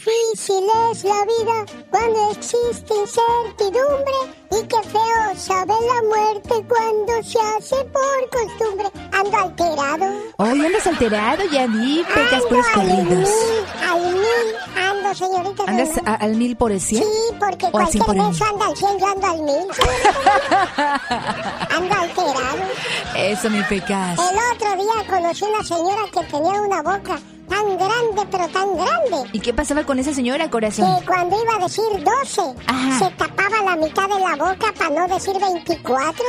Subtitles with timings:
[0.00, 4.14] Difícil es la vida cuando existe incertidumbre
[4.52, 8.90] y qué feo sabe la muerte cuando se hace por costumbre.
[9.10, 10.12] Ando alterado.
[10.36, 13.30] Hoy andas alterado, ya vi, Pecas por los corridos.
[13.88, 15.64] Al mil, al mil ando, señorita.
[15.66, 17.02] ¿Andas a- al mil por el cien?
[17.02, 17.08] Sí,
[17.40, 18.46] porque ¿O al cien cualquier uno?
[18.52, 19.66] anda al 100, yo ando al mil.
[21.74, 22.58] ando alterado.
[23.16, 24.18] Eso, mi Pecas.
[24.18, 27.18] El otro día conocí una señora que tenía una boca
[27.48, 30.86] tan grande, pero tan grande, ¿Y qué pasaba con esa señora, corazón?
[31.00, 32.98] que cuando iba a decir 12, Ajá.
[32.98, 36.24] se tapaba la mitad de la boca para no decir 24.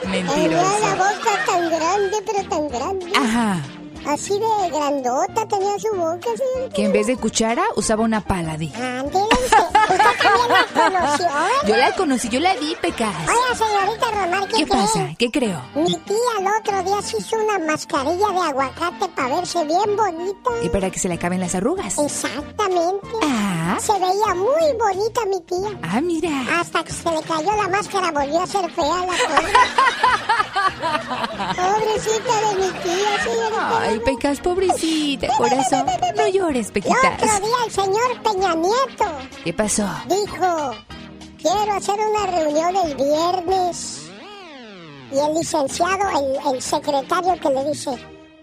[0.00, 0.94] la Mentirosa.
[0.94, 3.12] boca tan grande, pero tan grande.
[3.16, 3.60] Ajá.
[4.06, 6.74] Así de grandota tenía su boca, señorita.
[6.74, 8.72] Que en vez de cuchara usaba una pala, di.
[8.74, 9.58] Ándele usted.
[9.90, 11.48] Usted también la conoció, ¿verdad?
[11.66, 13.14] Yo la conocí, yo la vi, Pecas.
[13.20, 14.80] Oiga, señorita Romar, ¿qué, ¿Qué cree?
[14.82, 15.08] pasa?
[15.18, 15.62] ¿Qué creo?
[15.74, 20.50] Mi tía el otro día se hizo una mascarilla de aguacate para verse bien bonita.
[20.62, 21.98] Y para que se le acaben las arrugas.
[21.98, 23.06] Exactamente.
[23.22, 23.49] Ah,
[23.80, 25.78] Se veía muy bonita mi tía.
[25.82, 26.30] ah, mira.
[26.60, 29.52] Hasta que se le cayó la máscara volvió a ser fea la pobre.
[31.56, 33.80] Pobrecita de mi tía, señorita.
[33.80, 35.86] Ay, Pecas, pobrecita, corazón.
[36.16, 37.14] No llores, El Pequitas.
[37.22, 39.04] otro día el señor Peña Nieto
[39.44, 39.86] ¿Qué pasó?
[40.06, 40.74] dijo,
[41.38, 44.06] quiero hacer una reunión el viernes.
[45.12, 47.90] Y el licenciado, el, el secretario que le dice,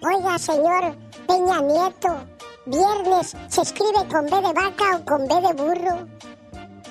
[0.01, 0.95] oiga señor
[1.27, 2.25] Peña Nieto,
[2.67, 6.07] viernes se escribe con B de vaca o con B de burro.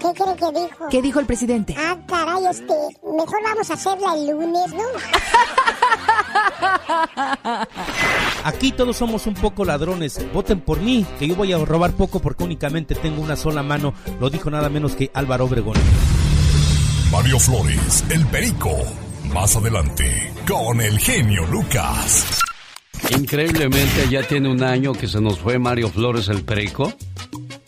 [0.00, 0.88] ¿Qué cree que dijo?
[0.90, 1.74] ¿Qué dijo el presidente?
[1.78, 4.84] Ah, caray, este, mejor vamos a hacerla el lunes, ¿no?
[8.44, 10.20] Aquí todos somos un poco ladrones.
[10.32, 13.94] Voten por mí, que yo voy a robar poco porque únicamente tengo una sola mano.
[14.20, 15.76] Lo dijo nada menos que Álvaro Obregón.
[17.10, 18.70] Mario Flores, el perico.
[19.32, 22.26] Más adelante, con el genio Lucas.
[23.10, 26.92] Increíblemente ya tiene un año que se nos fue Mario Flores el Perico.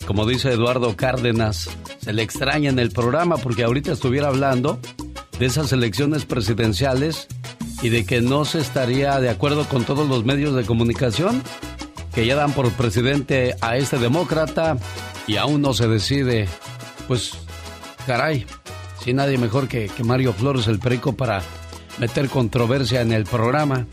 [0.05, 1.69] Como dice Eduardo Cárdenas,
[1.99, 4.79] se le extraña en el programa porque ahorita estuviera hablando
[5.39, 7.27] de esas elecciones presidenciales
[7.81, 11.41] y de que no se estaría de acuerdo con todos los medios de comunicación
[12.13, 14.77] que ya dan por presidente a este demócrata
[15.27, 16.47] y aún no se decide.
[17.07, 17.33] Pues,
[18.05, 18.45] caray,
[19.03, 21.41] si nadie mejor que, que Mario Flores el Perico para
[21.99, 23.85] meter controversia en el programa.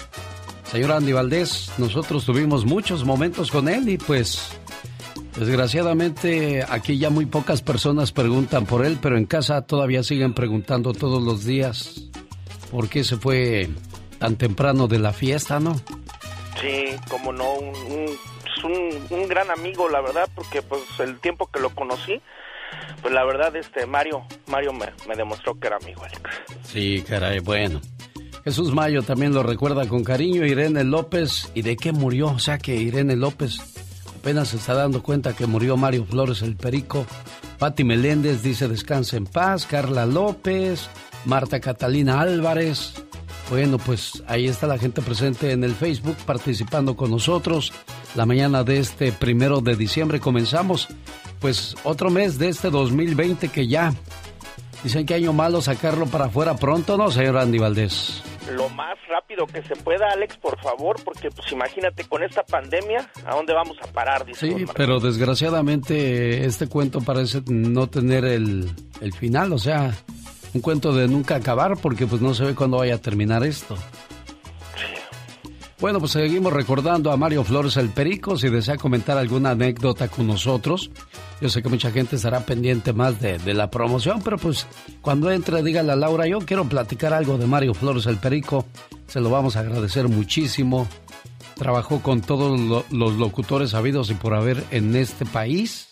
[0.70, 4.58] Señor Andy Valdés, nosotros tuvimos muchos momentos con él y pues
[5.38, 10.92] desgraciadamente aquí ya muy pocas personas preguntan por él, pero en casa todavía siguen preguntando
[10.92, 12.02] todos los días
[12.70, 13.68] por qué se fue
[14.18, 15.76] tan temprano de la fiesta, ¿no?
[16.60, 18.18] Sí, como no, un, un-
[18.56, 22.20] es un, un gran amigo, la verdad, porque pues el tiempo que lo conocí,
[23.02, 26.20] pues la verdad, este Mario, Mario me, me demostró que era amigo, Alex.
[26.64, 27.80] Sí, caray, bueno.
[28.46, 32.28] Jesús Mayo también lo recuerda con cariño, Irene López, ¿y de qué murió?
[32.28, 33.58] O sea que Irene López
[34.20, 37.06] apenas se está dando cuenta que murió Mario Flores el Perico.
[37.58, 40.88] Patti Meléndez dice descansa en paz, Carla López,
[41.24, 42.94] Marta Catalina Álvarez.
[43.50, 47.72] Bueno, pues ahí está la gente presente en el Facebook participando con nosotros.
[48.14, 50.86] La mañana de este primero de diciembre comenzamos,
[51.40, 53.92] pues otro mes de este 2020 que ya
[54.82, 58.22] dicen que año malo sacarlo para afuera pronto, ¿no, señor Andy Valdés?
[58.52, 63.10] Lo más rápido que se pueda, Alex, por favor, porque pues imagínate con esta pandemia,
[63.24, 64.24] ¿a dónde vamos a parar?
[64.24, 68.70] Dice Sí, pero desgraciadamente este cuento parece no tener el,
[69.00, 69.92] el final, o sea,
[70.54, 73.76] un cuento de nunca acabar porque pues no se ve cuándo vaya a terminar esto.
[75.78, 78.38] Bueno, pues seguimos recordando a Mario Flores el Perico.
[78.38, 80.90] Si desea comentar alguna anécdota con nosotros,
[81.40, 84.66] yo sé que mucha gente estará pendiente más de, de la promoción, pero pues
[85.02, 88.64] cuando entre, dígale a Laura, yo quiero platicar algo de Mario Flores el Perico.
[89.06, 90.88] Se lo vamos a agradecer muchísimo.
[91.56, 95.85] Trabajó con todos lo- los locutores habidos y por haber en este país.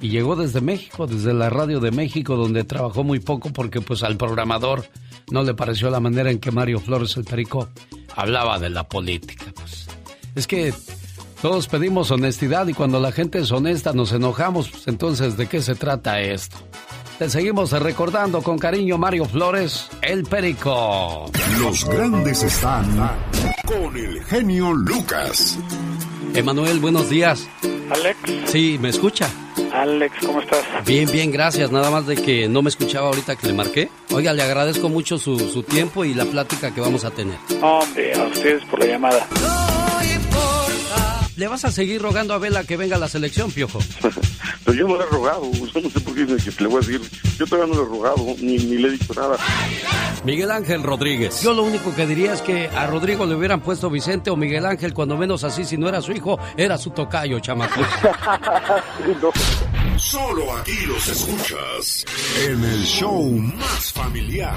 [0.00, 4.02] Y llegó desde México, desde la radio de México, donde trabajó muy poco porque pues
[4.02, 4.84] al programador
[5.30, 7.68] no le pareció la manera en que Mario Flores el Perico
[8.16, 9.46] hablaba de la política.
[9.54, 9.86] Pues
[10.34, 10.74] es que
[11.40, 15.62] todos pedimos honestidad y cuando la gente es honesta nos enojamos, pues entonces ¿de qué
[15.62, 16.56] se trata esto?
[17.18, 21.30] Te seguimos recordando con cariño Mario Flores, el Perico.
[21.60, 22.86] Los grandes están
[23.64, 25.58] con el genio Lucas.
[26.34, 27.48] Emanuel, buenos días.
[27.90, 29.28] Alex, Sí, ¿me escucha?
[29.72, 30.60] Alex, ¿cómo estás?
[30.86, 31.70] Bien, bien, gracias.
[31.70, 33.88] Nada más de que no me escuchaba ahorita que le marqué.
[34.10, 37.36] Oiga, le agradezco mucho su, su tiempo y la plática que vamos a tener.
[37.60, 39.26] Hombre, a ustedes por la llamada.
[41.36, 43.78] ¿Le vas a seguir rogando a Vela que venga a la selección, Piojo?
[44.64, 46.82] Pero yo no le he rogado, yo no sé por qué dice que le voy
[46.82, 47.00] a decir.
[47.38, 49.36] Yo todavía no le he rogado, ni, ni le he dicho nada.
[50.24, 51.42] Miguel Ángel Rodríguez.
[51.42, 54.64] Yo lo único que diría es que a Rodrigo le hubieran puesto Vicente o Miguel
[54.66, 57.80] Ángel, cuando menos así, si no era su hijo, era su tocayo, chamaco.
[59.96, 62.04] Solo aquí los escuchas
[62.46, 64.56] en el show más familiar.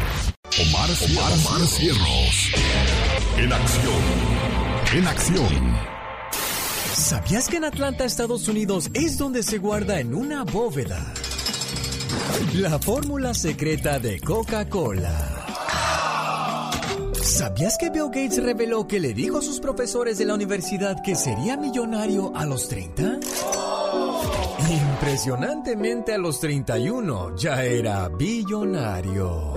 [0.60, 2.52] Omar, Omar, Omar Cierros.
[3.38, 4.02] En acción.
[4.94, 5.76] En acción.
[7.06, 11.14] ¿Sabías que en Atlanta, Estados Unidos, es donde se guarda en una bóveda
[12.56, 15.46] la fórmula secreta de Coca-Cola?
[17.22, 21.14] ¿Sabías que Bill Gates reveló que le dijo a sus profesores de la universidad que
[21.14, 23.20] sería millonario a los 30?
[24.68, 29.54] Impresionantemente a los 31 ya era billonario.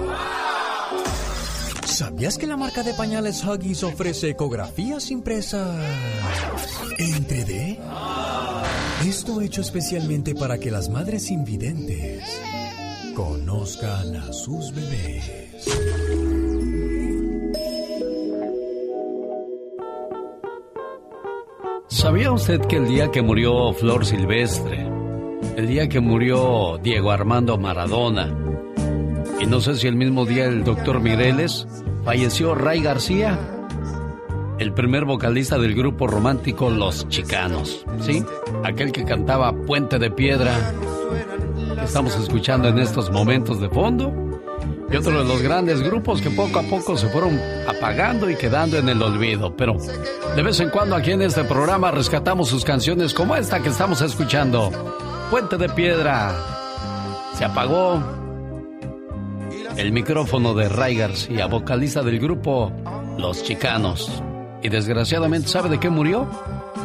[1.99, 5.85] ¿Sabías que la marca de pañales Huggies ofrece ecografías impresas
[6.97, 7.77] en 3D?
[9.05, 12.23] Esto hecho especialmente para que las madres invidentes
[13.17, 15.69] conozcan a sus bebés.
[21.89, 24.87] ¿Sabía usted que el día que murió Flor Silvestre,
[25.57, 28.33] el día que murió Diego Armando Maradona,
[29.41, 31.67] y no sé si el mismo día el doctor Mireles,
[32.05, 33.39] falleció Ray García,
[34.59, 38.25] el primer vocalista del grupo romántico Los Chicanos, ¿sí?
[38.65, 40.53] Aquel que cantaba Puente de Piedra,
[41.77, 44.13] que estamos escuchando en estos momentos de fondo,
[44.91, 47.39] y otro de los grandes grupos que poco a poco se fueron
[47.69, 49.55] apagando y quedando en el olvido.
[49.55, 49.77] Pero
[50.35, 54.01] de vez en cuando aquí en este programa rescatamos sus canciones como esta que estamos
[54.01, 54.71] escuchando,
[55.31, 56.35] Puente de Piedra.
[57.35, 58.03] Se apagó
[59.79, 62.73] el micrófono de Ray García, vocalista del grupo
[63.17, 64.11] Los Chicanos.
[64.61, 66.29] Y desgraciadamente, ¿sabe de qué murió?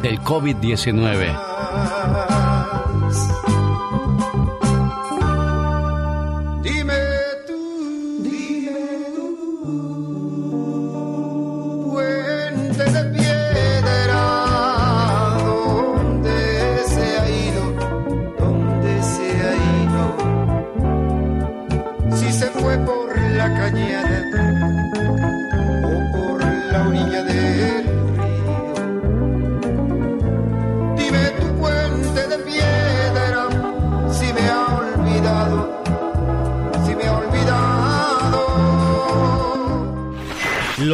[0.00, 2.43] Del COVID-19.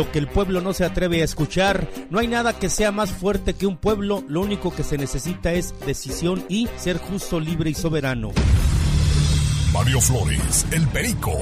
[0.00, 3.10] Lo que el pueblo no se atreve a escuchar, no hay nada que sea más
[3.10, 7.68] fuerte que un pueblo, lo único que se necesita es decisión y ser justo, libre
[7.68, 8.30] y soberano.
[9.74, 11.32] Mario Flores, el perico.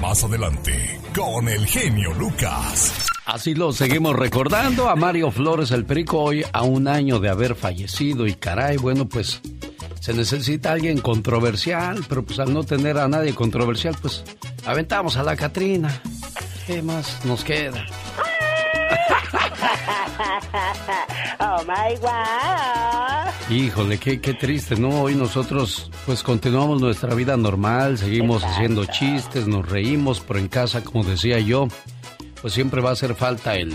[0.00, 2.94] Más adelante, con el genio Lucas.
[3.24, 7.56] Así lo seguimos recordando a Mario Flores el Perico hoy a un año de haber
[7.56, 9.40] fallecido y caray, bueno pues
[9.98, 14.22] se necesita alguien controversial, pero pues al no tener a nadie controversial pues
[14.64, 16.00] aventamos a la Catrina.
[16.66, 17.86] ¿Qué más nos queda?
[21.38, 23.30] oh my god.
[23.48, 25.02] Híjole, qué, qué triste, ¿no?
[25.02, 30.82] Hoy nosotros pues continuamos nuestra vida normal, seguimos haciendo chistes, nos reímos, pero en casa,
[30.82, 31.68] como decía yo,
[32.42, 33.72] pues siempre va a hacer falta el,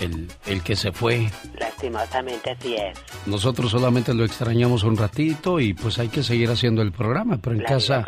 [0.00, 1.28] el, el que se fue.
[1.58, 2.96] Lastimosamente así es.
[3.26, 7.56] Nosotros solamente lo extrañamos un ratito y pues hay que seguir haciendo el programa, pero
[7.56, 8.06] en La casa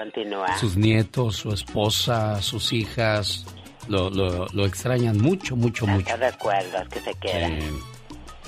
[0.61, 3.45] sus nietos, su esposa, sus hijas
[3.89, 6.07] lo, lo, lo extrañan mucho, mucho, mucho.
[6.07, 7.53] Tantos recuerdos que se quedan.
[7.53, 7.71] Eh,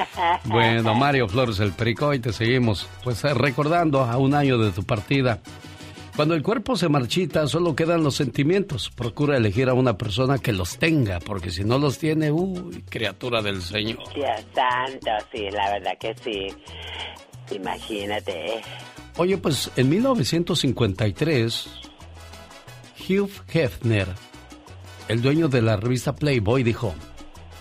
[0.45, 2.89] Bueno, Mario Flores el Perico, y te seguimos.
[3.03, 5.39] Pues eh, recordando a un año de tu partida.
[6.17, 8.89] Cuando el cuerpo se marchita, solo quedan los sentimientos.
[8.89, 13.43] Procura elegir a una persona que los tenga, porque si no los tiene, uy, criatura
[13.43, 13.99] del Señor.
[14.15, 16.55] Dios santo, sí, la verdad que sí.
[17.53, 18.63] Imagínate.
[19.17, 21.69] Oye, pues en 1953,
[23.09, 24.07] Hugh Hefner,
[25.09, 26.95] el dueño de la revista Playboy, dijo,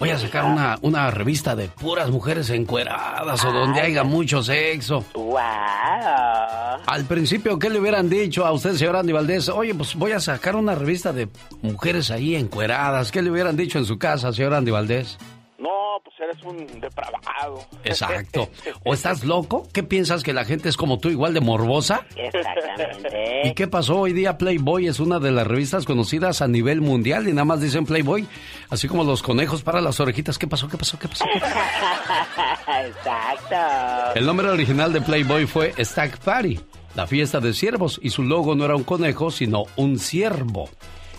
[0.03, 5.05] voy a sacar una, una revista de puras mujeres encueradas o donde haya mucho sexo.
[5.13, 5.39] ¡Wow!
[6.86, 9.48] Al principio, ¿qué le hubieran dicho a usted, señor Andy Valdés?
[9.48, 11.29] Oye, pues voy a sacar una revista de
[11.62, 13.13] mujeres ahí encueradas.
[13.13, 15.17] ¿Qué le hubieran dicho en su casa, señor Andy Valdés?
[15.63, 17.65] No, pues eres un depravado.
[17.86, 18.50] Exacto.
[18.84, 19.65] ¿O estás loco?
[19.72, 22.05] ¿Qué piensas que la gente es como tú, igual de morbosa?
[22.17, 23.48] Exactamente.
[23.48, 24.00] ¿Y qué pasó?
[24.01, 27.62] Hoy día Playboy es una de las revistas conocidas a nivel mundial y nada más
[27.62, 28.27] dicen Playboy,
[28.72, 30.38] así como los conejos para las orejitas.
[30.38, 30.67] ¿Qué pasó?
[30.67, 31.00] ¿Qué pasó?
[31.00, 31.24] ¿Qué pasó?
[32.86, 33.55] Exacto.
[34.15, 36.60] El nombre original de Playboy fue Stack Party,
[36.93, 40.67] la fiesta de ciervos, y su logo no era un conejo, sino un ciervo.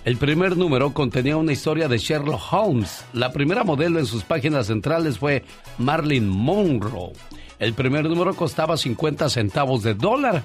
[0.05, 3.07] El primer número contenía una historia de Sherlock Holmes.
[3.15, 5.45] La primera modelo en sus páginas centrales fue
[5.79, 7.13] Marilyn Monroe.
[7.59, 10.43] El primer número costaba 50 centavos de dólar.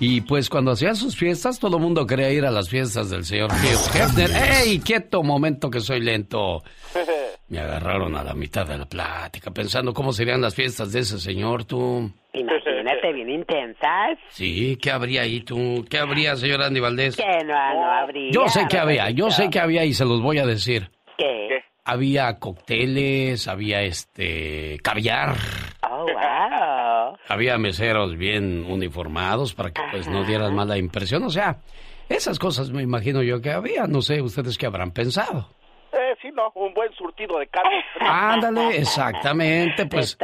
[0.00, 3.26] Y pues cuando hacían sus fiestas, todo el mundo quería ir a las fiestas del
[3.26, 4.30] señor Hugh Hefner.
[4.30, 5.22] ¡Ey, quieto!
[5.22, 6.62] Momento que soy lento.
[7.48, 11.18] Me agarraron a la mitad de la plática pensando cómo serían las fiestas de ese
[11.18, 12.10] señor, tú.
[12.32, 12.71] Imagínate,
[13.12, 14.18] bien intensas.
[14.28, 15.84] Sí, ¿qué habría ahí tú?
[15.88, 17.16] ¿Qué habría, señor Andy Valdés?
[17.16, 18.30] Que no, no habría.
[18.32, 20.90] Yo sé que había, yo sé que había y se los voy a decir.
[21.18, 21.48] ¿Qué?
[21.84, 25.34] Había cócteles, había este caviar,
[25.90, 27.16] Oh, wow.
[27.28, 31.58] había meseros bien uniformados para que pues no dieran mala impresión, o sea,
[32.08, 35.48] esas cosas me imagino yo que había, no sé ustedes qué habrán pensado.
[35.92, 37.84] Eh, sí, no, un buen surtido de carne.
[38.00, 40.16] Ándale, exactamente, pues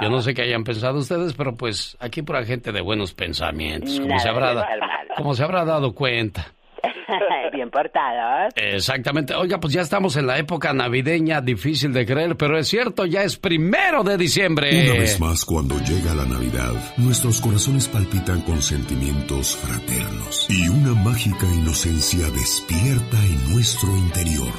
[0.00, 3.98] yo no sé qué hayan pensado ustedes, pero pues aquí por gente de buenos pensamientos,
[3.98, 4.68] como se habrá,
[5.16, 6.53] como se habrá dado cuenta.
[7.52, 8.52] bien portados.
[8.56, 9.34] Exactamente.
[9.34, 13.22] Oiga, pues ya estamos en la época navideña, difícil de creer, pero es cierto, ya
[13.22, 14.90] es primero de diciembre.
[14.90, 20.94] Una vez más, cuando llega la Navidad, nuestros corazones palpitan con sentimientos fraternos y una
[21.02, 24.52] mágica inocencia despierta en nuestro interior.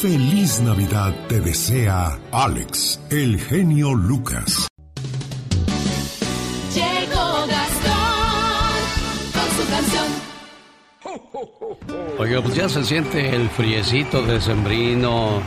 [0.00, 4.71] Feliz Navidad te desea Alex, el genio Lucas.
[12.18, 15.40] Oiga, pues ya se siente el friecito decembrino,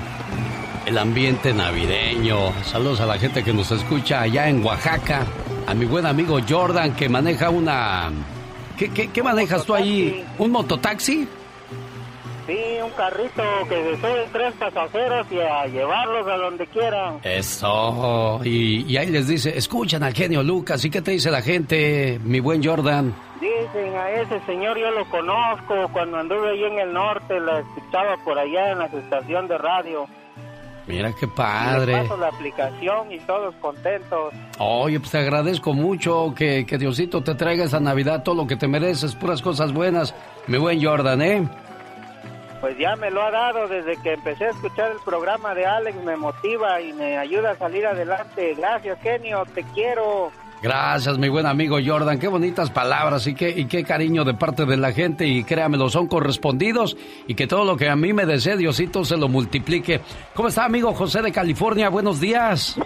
[0.85, 2.53] el ambiente navideño.
[2.63, 5.25] Saludos a la gente que nos escucha allá en Oaxaca.
[5.67, 8.11] A mi buen amigo Jordan que maneja una...
[8.77, 10.23] ¿Qué, qué, qué manejas tú ahí?
[10.37, 11.27] ¿Un mototaxi?
[12.47, 17.19] Sí, un carrito que suben tres pasajeros y a llevarlos a donde quieran.
[17.23, 18.39] Eso.
[18.43, 20.85] Y, y ahí les dice, escuchan al genio Lucas.
[20.85, 23.13] ¿Y qué te dice la gente, mi buen Jordan?
[23.41, 28.15] Dicen a ese señor yo lo conozco, cuando anduve ahí en el norte la escuchaba
[28.23, 30.05] por allá en la estación de radio.
[30.87, 31.93] Mira qué Les padre.
[31.93, 34.33] paso la aplicación y todos contentos.
[34.59, 38.55] Oye, pues te agradezco mucho que, que Diosito te traiga esta Navidad todo lo que
[38.55, 40.13] te mereces, puras cosas buenas.
[40.45, 41.49] Mi buen Jordan, ¿eh?
[42.65, 46.03] Pues ya me lo ha dado desde que empecé a escuchar el programa de Alex,
[46.03, 48.55] me motiva y me ayuda a salir adelante.
[48.55, 50.31] Gracias, genio, te quiero.
[50.63, 52.17] Gracias, mi buen amigo Jordan.
[52.17, 55.27] Qué bonitas palabras y qué, y qué cariño de parte de la gente.
[55.27, 56.97] Y créamelo, son correspondidos.
[57.27, 60.01] Y que todo lo que a mí me desee, Diosito se lo multiplique.
[60.33, 61.89] ¿Cómo está, amigo José de California?
[61.89, 62.79] Buenos días.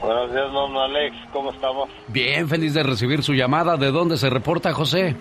[0.00, 1.14] Buenos días, don Alex.
[1.32, 1.88] ¿Cómo estamos?
[2.08, 3.76] Bien, feliz de recibir su llamada.
[3.76, 5.14] ¿De dónde se reporta, José?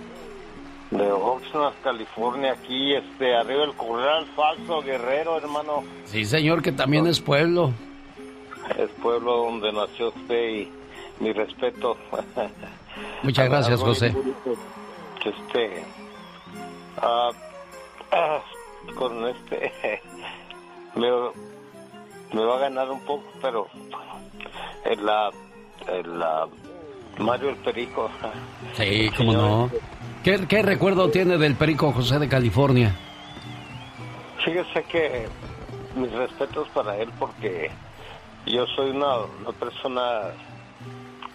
[0.91, 5.83] De Oxnard, California, aquí, este, arriba del Corral Falso, Guerrero, hermano.
[6.05, 7.71] Sí, señor, que también es pueblo.
[8.77, 10.71] Es pueblo donde nació usted y
[11.21, 11.95] mi respeto.
[13.24, 14.13] Muchas gracias, Algo José.
[15.24, 15.83] Este,
[16.98, 17.29] ah,
[18.12, 18.39] ah,
[18.95, 19.71] con este,
[20.95, 21.10] me,
[22.33, 23.67] me va a ganar un poco, pero
[24.83, 25.31] en la,
[25.88, 26.48] en la
[27.18, 28.10] Mario el Perico.
[28.75, 29.72] Sí, cómo no.
[30.24, 32.96] ¿Qué, qué recuerdo tiene del Perico José de California?
[34.44, 35.27] Fíjese que
[35.96, 37.70] mis respetos para él porque
[38.46, 40.32] yo soy una, una persona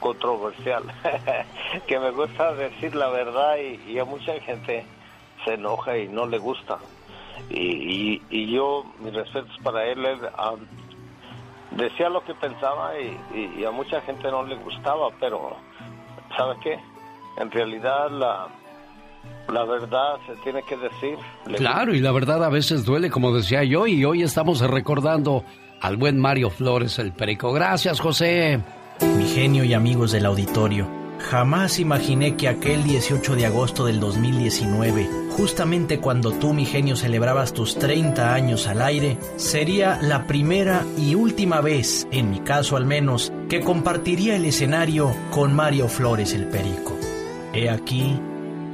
[0.00, 0.82] controversial,
[1.86, 4.84] que me gusta decir la verdad y, y a mucha gente
[5.44, 6.78] se enoja y no le gusta.
[7.50, 10.18] Y, y, y yo, mis respetos para él, él
[11.76, 15.56] decía lo que pensaba y, y- y a mucha gente no le gustaba, pero
[16.36, 16.78] ¿sabe qué?
[17.38, 18.48] En realidad la,
[19.52, 21.18] la verdad se tiene que decir.
[21.56, 25.44] Claro, y la verdad a veces duele, como decía yo, y hoy estamos recordando
[25.82, 27.52] al buen Mario Flores, el Perico.
[27.52, 28.60] Gracias, José.
[29.18, 30.88] Mi genio y amigos del auditorio,
[31.30, 37.52] jamás imaginé que aquel 18 de agosto del 2019, justamente cuando tú, mi genio, celebrabas
[37.52, 42.86] tus 30 años al aire, sería la primera y última vez, en mi caso al
[42.86, 46.96] menos, que compartiría el escenario con Mario Flores el Perico.
[47.52, 48.20] He aquí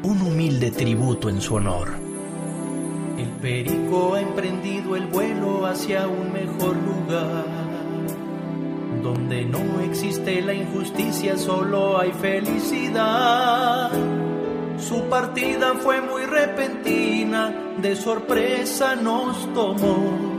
[0.03, 1.89] un humilde tributo en su honor.
[3.17, 7.62] El Perico ha emprendido el vuelo hacia un mejor lugar
[9.03, 13.91] donde no existe la injusticia, solo hay felicidad.
[14.79, 20.31] Su partida fue muy repentina, de sorpresa nos tomó.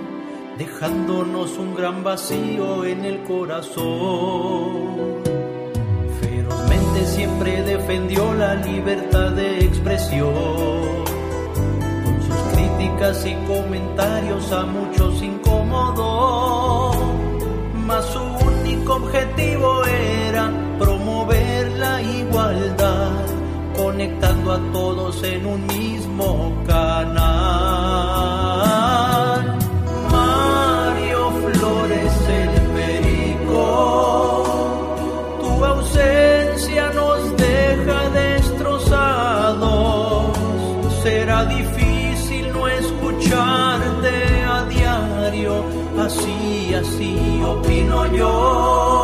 [0.57, 5.23] dejándonos un gran vacío en el corazón.
[6.21, 10.33] Ferozmente siempre defendió la libertad de expresión.
[12.03, 16.91] Con sus críticas y comentarios a muchos incomodó.
[17.85, 18.32] Mas su
[24.25, 27.13] a todos en un mismo canal.
[30.09, 34.45] Mario Flores el Perico,
[35.41, 40.37] tu ausencia nos deja destrozados.
[41.03, 45.65] Será difícil no escucharte a diario,
[45.99, 49.02] así, así opino yo.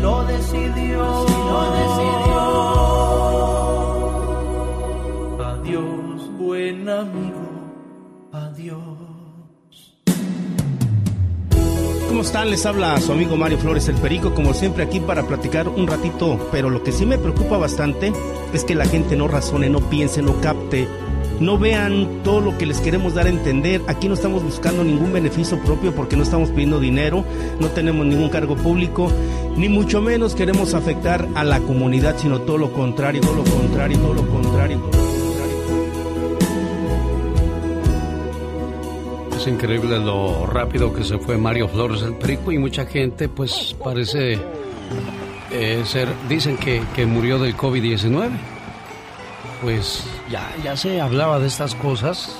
[0.00, 2.40] Dios así lo decidió.
[5.44, 7.46] Adiós, buen amigo,
[8.32, 9.96] adiós.
[12.08, 12.50] ¿Cómo están?
[12.50, 16.48] Les habla su amigo Mario Flores el Perico, como siempre aquí para platicar un ratito,
[16.50, 18.12] pero lo que sí me preocupa bastante
[18.52, 20.88] es que la gente no razone, no piense, no capte,
[21.40, 23.82] no vean todo lo que les queremos dar a entender.
[23.88, 27.24] Aquí no estamos buscando ningún beneficio propio porque no estamos pidiendo dinero,
[27.60, 29.10] no tenemos ningún cargo público,
[29.56, 33.98] ni mucho menos queremos afectar a la comunidad, sino todo lo contrario, todo lo contrario,
[33.98, 34.90] todo lo contrario.
[39.36, 43.76] Es increíble lo rápido que se fue Mario Flores el Perico y mucha gente pues
[43.82, 44.38] parece
[45.52, 48.30] eh, ser, dicen que, que murió del COVID-19.
[49.62, 52.36] Pues ya, ya se hablaba de estas cosas,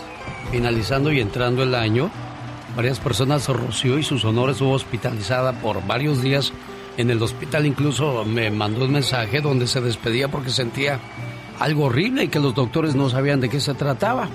[0.51, 2.11] finalizando y entrando el año.
[2.77, 6.53] Varias personas roció y sus honores estuvo hospitalizada por varios días
[6.97, 7.67] en el hospital.
[7.67, 11.01] Incluso me mandó un mensaje donde se despedía porque sentía
[11.59, 14.29] algo horrible y que los doctores no sabían de qué se trataba.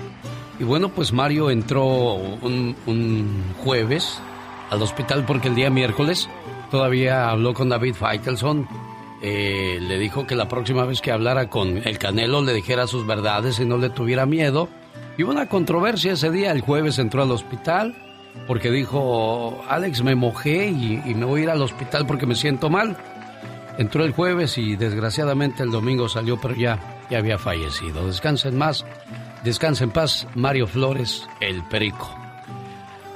[0.58, 4.20] Y bueno, pues Mario entró un, jueves
[4.70, 6.28] al hospital porque el día miércoles
[6.70, 8.66] todavía habló con David Feitelson.
[9.22, 13.06] Eh, le dijo que la próxima vez que hablara con el Canelo le dijera sus
[13.06, 14.68] verdades y no le tuviera miedo.
[15.16, 16.50] Y hubo una controversia ese día.
[16.50, 17.94] El jueves entró al hospital
[18.46, 22.68] porque dijo, Alex, me mojé y, me voy a ir al hospital porque me siento
[22.68, 22.96] mal.
[23.78, 28.06] Entró el jueves y desgraciadamente el domingo salió, pero ya, ya había fallecido.
[28.06, 28.84] Descansen más.
[29.44, 32.21] Descansa en paz, Mario Flores, el Perico.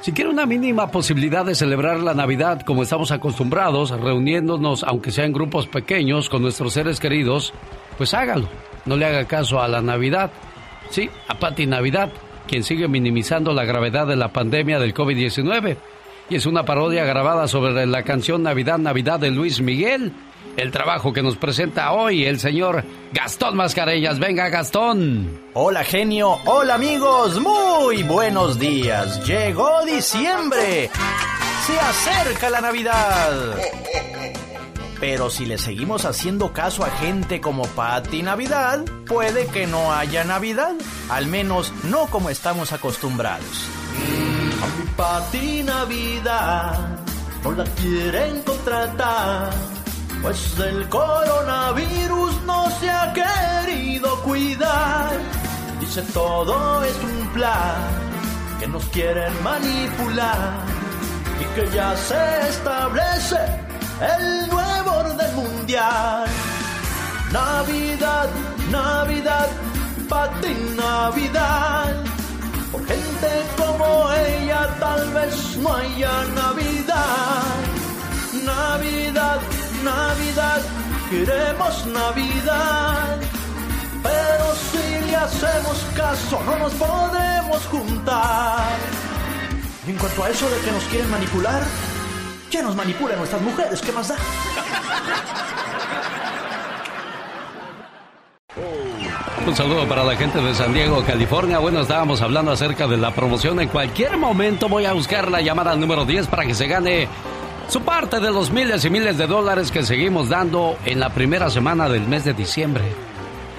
[0.07, 5.25] Si quiere una mínima posibilidad de celebrar la Navidad como estamos acostumbrados, reuniéndonos, aunque sea
[5.25, 7.53] en grupos pequeños, con nuestros seres queridos,
[7.99, 8.49] pues hágalo.
[8.85, 10.31] No le haga caso a la Navidad.
[10.91, 12.13] Sí, a Pati Navidad,
[12.47, 15.77] quien sigue minimizando la gravedad de la pandemia del COVID-19.
[16.29, 20.13] Y es una parodia grabada sobre la canción Navidad, Navidad de Luis Miguel.
[20.57, 24.19] El trabajo que nos presenta hoy el señor Gastón Mascareñas.
[24.19, 25.39] Venga, Gastón.
[25.55, 29.25] Hola genio, hola amigos, muy buenos días.
[29.27, 30.91] Llegó diciembre.
[31.67, 33.57] Se acerca la Navidad.
[34.99, 40.25] Pero si le seguimos haciendo caso a gente como Patti Navidad, puede que no haya
[40.25, 40.73] Navidad.
[41.11, 43.69] Al menos no como estamos acostumbrados.
[44.63, 46.99] A mi Patti Navidad
[47.45, 49.51] no la quieren contratar.
[50.23, 55.11] Pues el coronavirus no se ha querido cuidar.
[55.81, 58.07] Dice todo es un plan
[58.59, 60.65] que nos quieren manipular
[61.41, 63.39] y que ya se establece
[64.01, 66.27] el nuevo orden mundial.
[67.33, 68.29] Navidad,
[68.71, 69.49] Navidad,
[70.09, 72.16] Pati Navidad.
[72.85, 77.55] Gente como ella tal vez no haya Navidad.
[78.45, 79.41] Navidad,
[79.83, 80.61] Navidad,
[81.11, 83.19] queremos Navidad.
[84.03, 88.77] Pero si le hacemos caso, no nos podemos juntar.
[89.87, 91.63] Y en cuanto a eso de que nos quieren manipular,
[92.51, 94.17] ya nos manipulan nuestras mujeres, ¿qué más da?
[99.47, 101.59] Un saludo para la gente de San Diego, California.
[101.59, 103.61] Bueno, estábamos hablando acerca de la promoción.
[103.61, 107.09] En cualquier momento voy a buscar la llamada número 10 para que se gane
[107.69, 111.51] su parte de los miles y miles de dólares que seguimos dando en la primera
[111.51, 112.85] semana del mes de diciembre.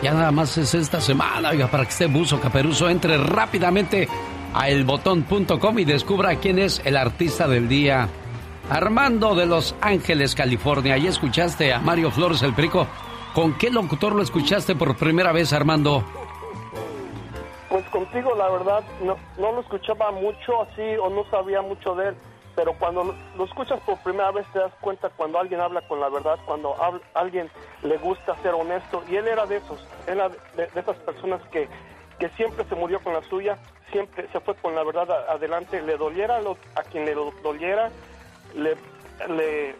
[0.01, 4.07] Ya nada más es esta semana, oiga, para que esté buzo caperuso, entre rápidamente
[4.53, 8.09] a elbotón.com y descubra quién es el artista del día.
[8.69, 10.97] Armando de Los Ángeles, California.
[10.97, 12.87] Y escuchaste a Mario Flores el Perico
[13.37, 16.03] ¿Con qué locutor lo escuchaste por primera vez, Armando?
[17.69, 22.07] Pues contigo, la verdad, no, no lo escuchaba mucho así o no sabía mucho de
[22.09, 22.15] él,
[22.55, 26.09] pero cuando lo, escuchas por primera vez te das cuenta cuando alguien habla con la
[26.09, 26.75] verdad, cuando
[27.13, 27.47] alguien
[27.83, 31.69] le gusta ser honesto, y él era de esos, era de, esas personas que,
[32.17, 33.59] que siempre se murió con la suya,
[33.91, 37.91] siempre se fue con la verdad adelante, le doliera lo- a quien le do- doliera,
[38.55, 38.75] le,
[39.29, 39.75] le-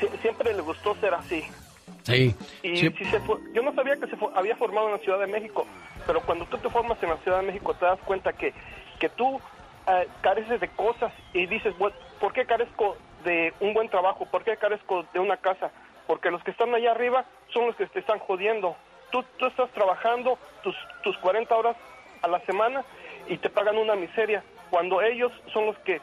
[0.00, 1.44] sie- siempre le gustó ser así.
[2.02, 2.34] Sí.
[2.62, 2.90] Y Sí.
[2.96, 5.26] si se fue- yo no sabía que se fue- había formado en la Ciudad de
[5.26, 5.66] México,
[6.06, 8.52] pero cuando tú te formas en la Ciudad de México te das cuenta que,
[8.98, 9.40] que tú
[9.86, 14.26] eh, careces de cosas y dices, "Bueno, ¿por qué carezco de un buen trabajo?
[14.26, 15.70] ¿Por qué carezco de una casa?
[16.06, 18.76] Porque los que están allá arriba son los que te están jodiendo.
[19.10, 21.76] Tú, tú estás trabajando tus, tus 40 horas
[22.22, 22.84] a la semana
[23.26, 26.00] y te pagan una miseria, cuando ellos son los que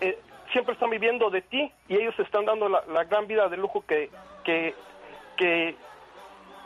[0.00, 0.18] eh,
[0.52, 3.84] siempre están viviendo de ti y ellos están dando la, la gran vida de lujo
[3.86, 4.10] que,
[4.42, 4.74] que,
[5.36, 5.76] que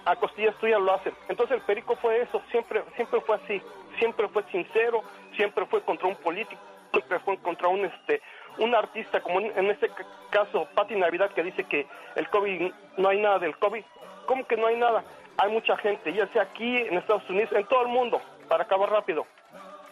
[0.04, 1.12] a costillas tuyas lo hacen.
[1.28, 3.60] Entonces el Perico fue eso, siempre, siempre fue así,
[3.98, 5.02] siempre fue sincero,
[5.36, 6.60] siempre fue contra un político,
[6.92, 8.20] siempre fue contra un este
[8.58, 13.08] un artista, como en, este ca- caso Pati Navidad que dice que el COVID, no
[13.08, 13.84] hay nada del COVID.
[14.26, 15.04] ¿Cómo que no hay nada?
[15.36, 18.90] Hay mucha gente, ya sea aquí, en Estados Unidos, en todo el mundo, para acabar
[18.90, 19.24] rápido.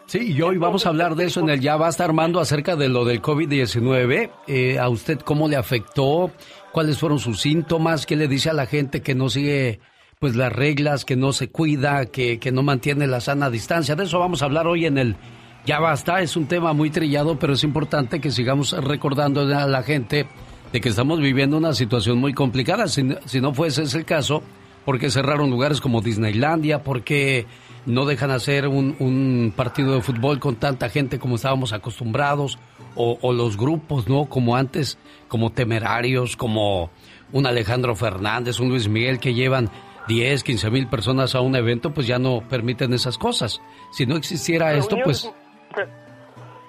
[0.06, 2.88] Sí, y hoy vamos a hablar de eso en el Ya Basta Armando acerca de
[2.88, 4.30] lo del COVID-19.
[4.48, 6.30] Eh, ¿A usted cómo le afectó?
[6.72, 8.06] ¿Cuáles fueron sus síntomas?
[8.06, 9.80] ¿Qué le dice a la gente que no sigue
[10.18, 13.96] pues las reglas, que no se cuida, que, que no mantiene la sana distancia?
[13.96, 15.16] De eso vamos a hablar hoy en el
[15.64, 16.20] Ya Basta.
[16.20, 20.26] Es un tema muy trillado, pero es importante que sigamos recordando a la gente
[20.72, 22.88] de que estamos viviendo una situación muy complicada.
[22.88, 24.42] Si, si no fuese ese el caso,
[24.84, 26.82] ¿por qué cerraron lugares como Disneylandia?
[26.82, 27.46] ¿Por qué
[27.86, 32.58] no dejan hacer un, un partido de fútbol con tanta gente como estábamos acostumbrados?
[32.94, 34.24] O, o los grupos, ¿no?
[34.24, 36.90] Como antes, como temerarios, como
[37.32, 39.70] un Alejandro Fernández, un Luis Miguel que llevan
[40.08, 43.60] 10, 15 mil personas a un evento, pues ya no permiten esas cosas.
[43.92, 45.30] Si no existiera esto, pues...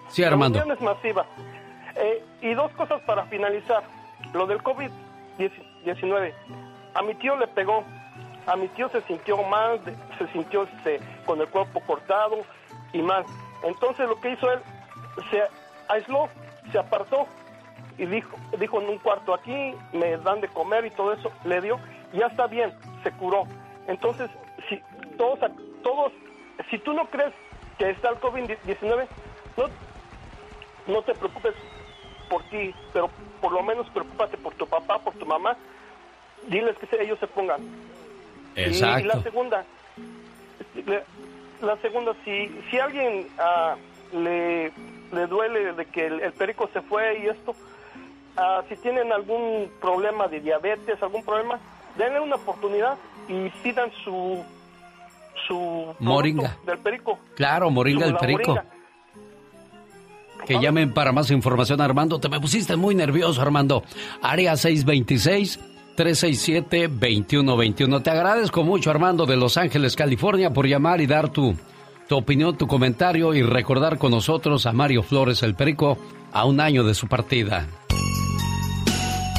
[0.09, 0.63] Sí, Armando.
[0.79, 1.27] Masivas.
[1.95, 3.83] Eh, y dos cosas para finalizar.
[4.33, 6.33] Lo del COVID-19.
[6.93, 7.83] A mi tío le pegó.
[8.47, 9.79] A mi tío se sintió mal,
[10.17, 12.43] se sintió este, con el cuerpo cortado
[12.93, 13.25] y mal.
[13.63, 14.59] Entonces lo que hizo él,
[15.29, 15.43] se
[15.89, 16.29] aisló,
[16.71, 17.27] se apartó
[17.97, 21.61] y dijo, dijo en un cuarto aquí, me dan de comer y todo eso, le
[21.61, 21.79] dio,
[22.13, 23.43] ya está bien, se curó.
[23.87, 24.29] Entonces,
[24.69, 24.81] si
[25.17, 25.39] todos,
[25.83, 26.13] todos,
[26.69, 27.33] si tú no crees
[27.77, 29.07] que está el COVID-19,
[29.57, 31.53] no, no te preocupes
[32.29, 33.09] por ti, pero
[33.41, 35.57] por lo menos preocúpate por tu papá, por tu mamá,
[36.47, 37.61] diles que ellos se pongan.
[38.57, 39.21] Y, y la Exacto.
[39.23, 39.65] segunda,
[41.61, 43.75] la segunda, si, si alguien ah,
[44.13, 44.71] le,
[45.11, 47.55] le duele de que el, el perico se fue y esto,
[48.35, 51.59] ah, si tienen algún problema de diabetes, algún problema,
[51.97, 54.43] denle una oportunidad y pidan su
[55.47, 56.57] su Moringa.
[56.65, 57.19] del perico.
[57.35, 58.55] Claro, Moringa del Perico.
[58.55, 58.65] moringa.
[60.45, 62.19] Que llamen para más información, Armando.
[62.19, 63.83] Te me pusiste muy nervioso, Armando.
[64.21, 64.55] Área
[65.97, 68.03] 626-367-2121.
[68.03, 71.55] Te agradezco mucho, Armando, de Los Ángeles, California, por llamar y dar tu,
[72.07, 75.97] tu opinión, tu comentario y recordar con nosotros a Mario Flores el Perico
[76.31, 77.67] a un año de su partida.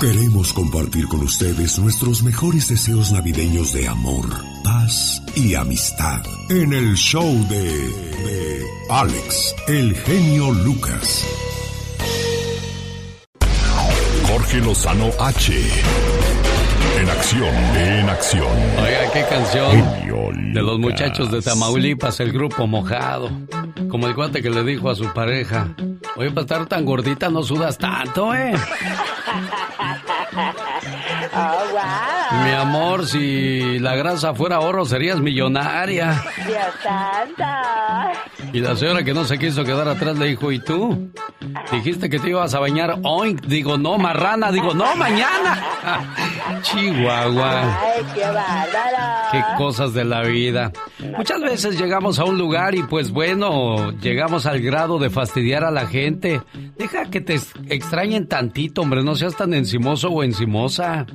[0.00, 4.28] Queremos compartir con ustedes nuestros mejores deseos navideños de amor,
[4.62, 11.26] paz y amistad en el show de, de Alex, el genio Lucas.
[14.28, 16.47] Jorge Lozano H.
[17.00, 18.46] En acción, en acción.
[18.78, 23.30] Oiga, qué canción de los muchachos de Tamaulipas, el grupo mojado.
[23.88, 25.74] Como el cuate que le dijo a su pareja,
[26.16, 28.52] oye, para estar tan gordita no sudas tanto, ¿eh?
[32.44, 36.22] Mi amor, si la grasa fuera oro serías millonaria.
[36.46, 37.44] Dios santo.
[38.52, 41.10] Y la señora que no se quiso quedar atrás le dijo, ¿y tú?
[41.72, 43.34] Dijiste que te ibas a bañar hoy.
[43.46, 44.50] Digo, no, marrana.
[44.52, 45.62] Digo, no, mañana.
[46.62, 47.78] Chihuahua.
[47.80, 49.28] Ay, qué bárbaro.
[49.32, 50.72] Qué cosas de la vida.
[51.16, 55.70] Muchas veces llegamos a un lugar y pues bueno, llegamos al grado de fastidiar a
[55.70, 56.40] la gente.
[56.76, 61.06] Deja que te ex- extrañen tantito, hombre, no seas tan encimoso o encimosa.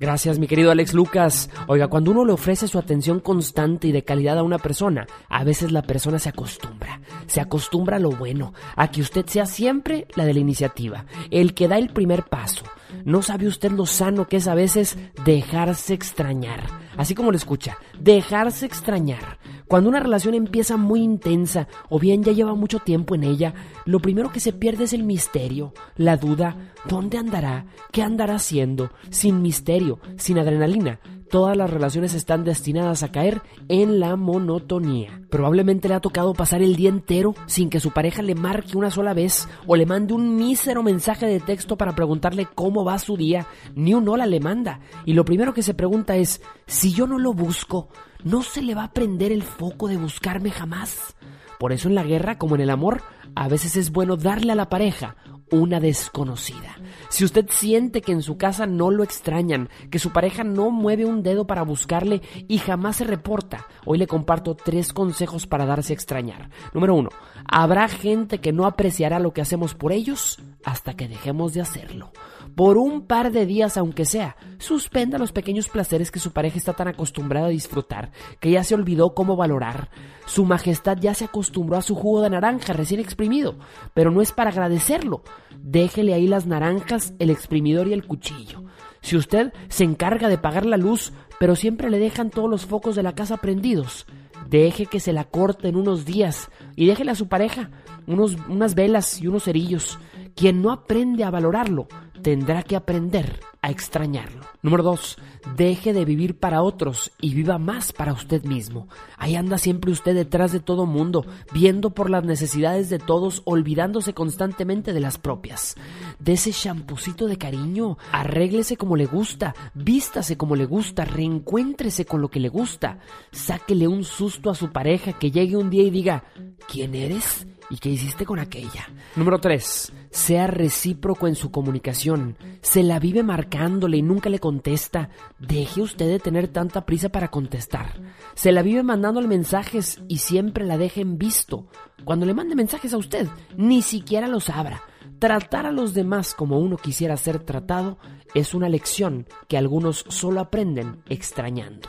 [0.00, 1.50] Gracias, mi querido Alex Lucas.
[1.66, 5.42] Oiga, cuando uno le ofrece su atención constante y de calidad a una persona, a
[5.42, 7.00] veces la persona se acostumbra.
[7.26, 11.52] Se acostumbra a lo bueno, a que usted sea siempre la de la iniciativa, el
[11.52, 12.64] que da el primer paso.
[13.04, 16.62] No sabe usted lo sano que es a veces dejarse extrañar.
[16.96, 19.38] Así como lo escucha, dejarse extrañar.
[19.68, 23.52] Cuando una relación empieza muy intensa o bien ya lleva mucho tiempo en ella,
[23.84, 27.66] lo primero que se pierde es el misterio, la duda, ¿dónde andará?
[27.92, 28.90] ¿Qué andará haciendo?
[29.10, 31.00] Sin misterio, sin adrenalina.
[31.30, 35.20] todas las relaciones están destinadas a caer en la monotonía.
[35.28, 38.90] Probablemente le ha tocado pasar el día entero sin que su pareja le marque una
[38.90, 43.18] sola vez o le mande un mísero mensaje de texto para preguntarle cómo va su
[43.18, 43.46] día.
[43.74, 44.80] Ni un hola le manda.
[45.04, 47.88] Y lo primero que se pregunta es, si yo no lo busco,
[48.24, 51.16] ¿no se le va a prender el foco de buscarme jamás?
[51.58, 53.02] Por eso en la guerra, como en el amor,
[53.34, 55.16] a veces es bueno darle a la pareja
[55.50, 56.76] una desconocida.
[57.08, 61.04] Si usted siente que en su casa no lo extrañan, que su pareja no mueve
[61.04, 65.92] un dedo para buscarle y jamás se reporta, hoy le comparto tres consejos para darse
[65.92, 66.50] a extrañar.
[66.74, 67.10] Número uno,
[67.46, 72.12] habrá gente que no apreciará lo que hacemos por ellos hasta que dejemos de hacerlo.
[72.58, 76.72] Por un par de días, aunque sea, suspenda los pequeños placeres que su pareja está
[76.72, 79.90] tan acostumbrada a disfrutar, que ya se olvidó cómo valorar.
[80.26, 83.60] Su majestad ya se acostumbró a su jugo de naranja recién exprimido,
[83.94, 85.22] pero no es para agradecerlo.
[85.62, 88.64] Déjele ahí las naranjas, el exprimidor y el cuchillo.
[89.02, 92.96] Si usted se encarga de pagar la luz, pero siempre le dejan todos los focos
[92.96, 94.04] de la casa prendidos,
[94.48, 97.70] deje que se la corten unos días y déjele a su pareja
[98.08, 100.00] unos, unas velas y unos cerillos.
[100.34, 101.88] Quien no aprende a valorarlo,
[102.22, 104.44] tendrá que aprender a extrañarlo.
[104.62, 105.18] Número 2.
[105.56, 108.88] Deje de vivir para otros y viva más para usted mismo.
[109.16, 114.14] Ahí anda siempre usted detrás de todo mundo, viendo por las necesidades de todos, olvidándose
[114.14, 115.76] constantemente de las propias.
[116.18, 122.20] De ese champucito de cariño, arréglese como le gusta, vístase como le gusta, reencuéntrese con
[122.20, 122.98] lo que le gusta.
[123.32, 126.24] Sáquele un susto a su pareja que llegue un día y diga,
[126.68, 127.46] ¿quién eres?
[127.70, 128.88] ¿Y qué hiciste con aquella?
[129.14, 129.92] Número 3.
[130.10, 132.36] Sea recíproco en su comunicación.
[132.62, 135.10] Se la vive marcándole y nunca le contesta.
[135.38, 138.00] Deje usted de tener tanta prisa para contestar.
[138.34, 141.66] Se la vive mandándole mensajes y siempre la deje en visto.
[142.04, 144.82] Cuando le mande mensajes a usted, ni siquiera los abra.
[145.18, 147.98] Tratar a los demás como uno quisiera ser tratado
[148.34, 151.88] es una lección que algunos solo aprenden extrañando.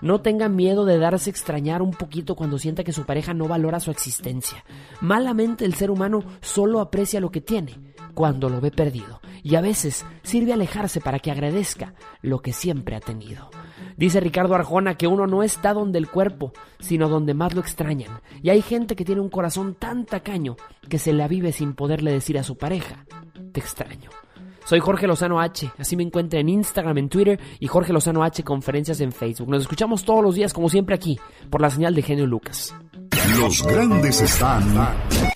[0.00, 3.80] No tenga miedo de darse extrañar un poquito cuando sienta que su pareja no valora
[3.80, 4.64] su existencia.
[5.00, 7.78] Malamente el ser humano solo aprecia lo que tiene
[8.14, 12.96] cuando lo ve perdido y a veces sirve alejarse para que agradezca lo que siempre
[12.96, 13.50] ha tenido.
[13.96, 18.20] Dice Ricardo Arjona que uno no está donde el cuerpo, sino donde más lo extrañan.
[18.42, 20.56] Y hay gente que tiene un corazón tan tacaño
[20.88, 23.06] que se la vive sin poderle decir a su pareja,
[23.52, 24.10] te extraño.
[24.66, 28.42] Soy Jorge Lozano H, así me encuentro en Instagram, en Twitter y Jorge Lozano H
[28.42, 29.48] conferencias en Facebook.
[29.48, 32.74] Nos escuchamos todos los días como siempre aquí, por la señal de Genio Lucas.
[33.38, 34.62] Los grandes están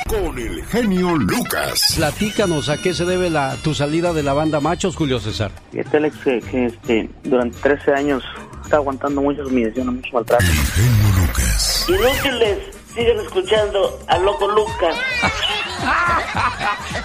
[0.09, 1.95] con el genio Lucas.
[1.97, 5.51] Platícanos a qué se debe la, tu salida de la banda Machos, Julio César.
[5.71, 8.25] Fíjate, Alex, que, que, este, durante 13 años
[8.71, 10.45] está aguantando muchas humillaciones, mucho maltrato.
[10.45, 11.87] Genio Lucas.
[11.89, 12.59] Inútiles,
[12.95, 14.97] siguen escuchando al loco Lucas.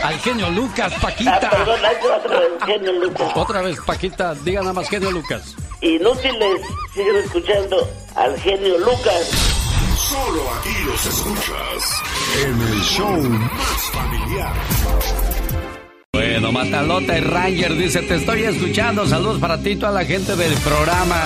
[0.04, 1.40] Al genio Lucas, Paquita.
[1.42, 1.80] Ah, perdón,
[2.18, 3.32] otra vez, genio Lucas.
[3.36, 5.56] Otra vez, Paquita, diga nada más genio Lucas.
[5.82, 6.62] Inútiles,
[6.94, 9.32] siguen escuchando al genio Lucas.
[9.98, 12.02] Solo aquí los escuchas
[12.44, 15.35] en el show más familiar.
[16.16, 19.06] Bueno, Matalota y Ranger dice, te estoy escuchando.
[19.06, 21.26] Saludos para ti, toda la gente del programa.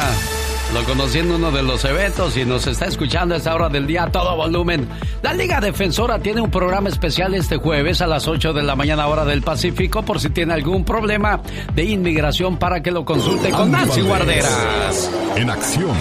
[0.74, 3.86] Lo conocí en uno de los eventos y nos está escuchando a esta hora del
[3.86, 4.90] día a todo volumen.
[5.22, 9.06] La Liga Defensora tiene un programa especial este jueves a las 8 de la mañana
[9.06, 11.40] hora del Pacífico por si tiene algún problema
[11.76, 15.12] de inmigración para que lo consulte con Nancy Guarderas.
[15.36, 15.96] En acción.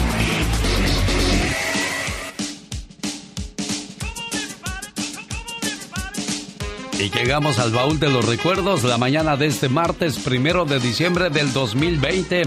[6.98, 11.30] Y llegamos al baúl de los recuerdos la mañana de este martes primero de diciembre
[11.30, 12.42] del 2020.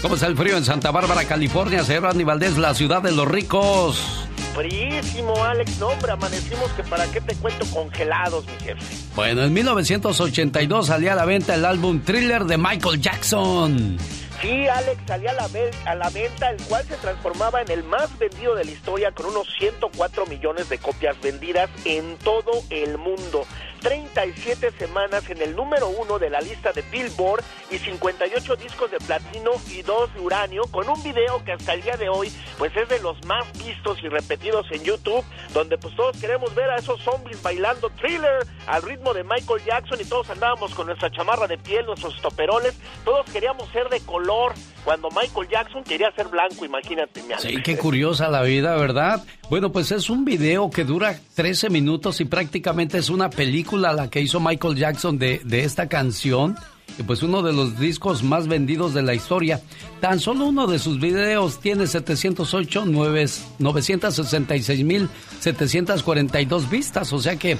[0.00, 1.82] ¿Cómo está el frío en Santa Bárbara, California?
[1.82, 4.28] Señor Andy Valdés, la ciudad de los ricos.
[4.54, 5.78] Frísimo, Alex.
[5.78, 8.80] No, hombre, amanecimos que para qué te cuento congelados, mi jefe.
[9.16, 13.98] Bueno, en 1982 salía a la venta el álbum Thriller de Michael Jackson.
[14.40, 17.82] Sí, Alex salía a la, ve- a la venta, el cual se transformaba en el
[17.84, 22.98] más vendido de la historia con unos 104 millones de copias vendidas en todo el
[22.98, 23.44] mundo.
[23.80, 28.98] 37 semanas en el número uno de la lista de Billboard y 58 discos de
[28.98, 32.76] platino y 2 de uranio con un video que hasta el día de hoy pues
[32.76, 36.76] es de los más vistos y repetidos en YouTube donde pues todos queremos ver a
[36.76, 41.46] esos zombies bailando thriller al ritmo de Michael Jackson y todos andábamos con nuestra chamarra
[41.46, 46.64] de piel, nuestros toperoles, todos queríamos ser de color cuando Michael Jackson quería ser blanco,
[46.64, 47.22] imagínate.
[47.22, 47.34] mi.
[47.38, 49.24] Sí, qué curiosa la vida, ¿verdad?
[49.48, 54.10] Bueno, pues es un video que dura 13 minutos y prácticamente es una película la
[54.10, 56.56] que hizo Michael Jackson de, de esta canción.
[56.98, 59.60] y pues uno de los discos más vendidos de la historia.
[60.00, 67.56] Tan solo uno de sus videos tiene 708, 966 mil 742 vistas, o sea que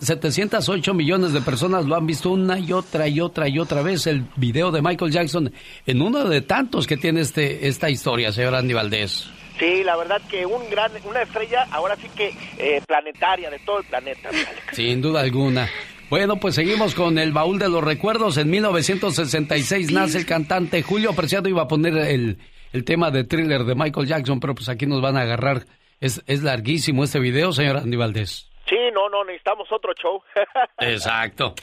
[0.00, 4.06] 708 millones de personas lo han visto una y otra y otra y otra vez
[4.06, 5.52] el video de Michael Jackson
[5.84, 9.28] en uno de tantos que tiene este, esta historia, señor Andy Valdés.
[9.58, 13.80] Sí, la verdad que un gran, una estrella ahora sí que eh, planetaria de todo
[13.80, 14.30] el planeta.
[14.72, 15.68] Sin duda alguna.
[16.10, 18.38] Bueno, pues seguimos con el baúl de los recuerdos.
[18.38, 21.48] En 1966 nace el cantante Julio Preciado.
[21.48, 22.38] Iba a poner el,
[22.72, 25.66] el tema de thriller de Michael Jackson, pero pues aquí nos van a agarrar.
[26.00, 28.48] Es, es larguísimo este video, señor Andy Valdés.
[28.68, 30.22] Sí, no, no, necesitamos otro show.
[30.78, 31.54] Exacto.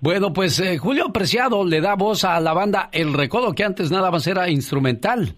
[0.00, 3.90] Bueno, pues eh, Julio Preciado le da voz a la banda El Recodo, que antes
[3.90, 5.36] nada más era instrumental.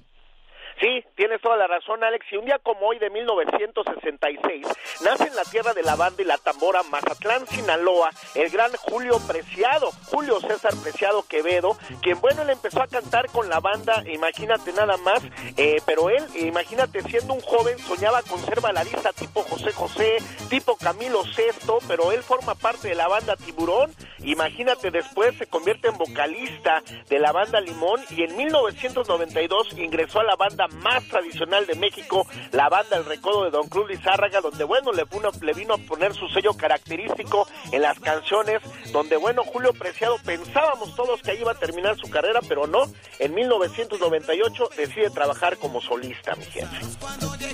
[0.81, 2.25] Sí, tienes toda la razón, Alex.
[2.31, 4.67] Y un día como hoy de 1966,
[5.03, 9.19] nace en la tierra de la banda y la tambora Mazatlán, Sinaloa, el gran Julio
[9.27, 14.73] Preciado, Julio César Preciado Quevedo, quien, bueno, él empezó a cantar con la banda, imagínate
[14.73, 15.21] nada más,
[15.57, 20.77] eh, pero él, imagínate, siendo un joven, soñaba con ser baladista tipo José José, tipo
[20.77, 23.93] Camilo Sesto, pero él forma parte de la banda Tiburón.
[24.21, 30.25] Imagínate, después se convierte en vocalista de la banda Limón y en 1992 ingresó a
[30.25, 34.65] la banda más tradicional de México, la banda El Recodo de Don Cruz Lizárraga, donde
[34.65, 35.05] bueno, le,
[35.43, 38.61] le vino a poner su sello característico en las canciones,
[38.93, 42.85] donde bueno, Julio Preciado pensábamos todos que ahí iba a terminar su carrera, pero no,
[43.19, 46.77] en 1998 decide trabajar como solista, mi gente.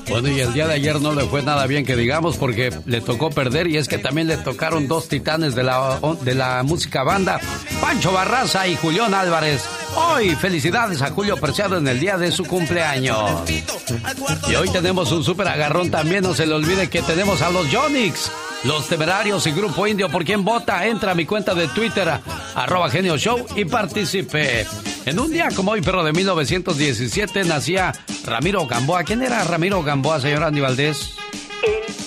[0.09, 3.00] Bueno, y el día de ayer no le fue nada bien que digamos porque le
[3.00, 7.03] tocó perder y es que también le tocaron dos titanes de la, de la música
[7.03, 7.40] banda,
[7.81, 9.64] Pancho Barraza y Julián Álvarez.
[9.96, 13.04] Hoy felicidades a Julio Preciado en el día de su cumpleaños.
[14.49, 16.23] Y hoy tenemos un súper agarrón también.
[16.23, 18.31] No se le olvide que tenemos a los Jonix,
[18.64, 20.09] los temerarios y Grupo Indio.
[20.09, 20.87] ¿Por quién vota?
[20.87, 22.11] Entra a mi cuenta de Twitter,
[22.55, 24.67] arroba Genio Show y participe.
[25.07, 27.93] En un día como hoy, pero de 1917, nacía
[28.25, 29.05] Ramiro Gamboa.
[29.05, 31.14] ¿Quién era Ramiro Gamboa, señor Andy Valdés?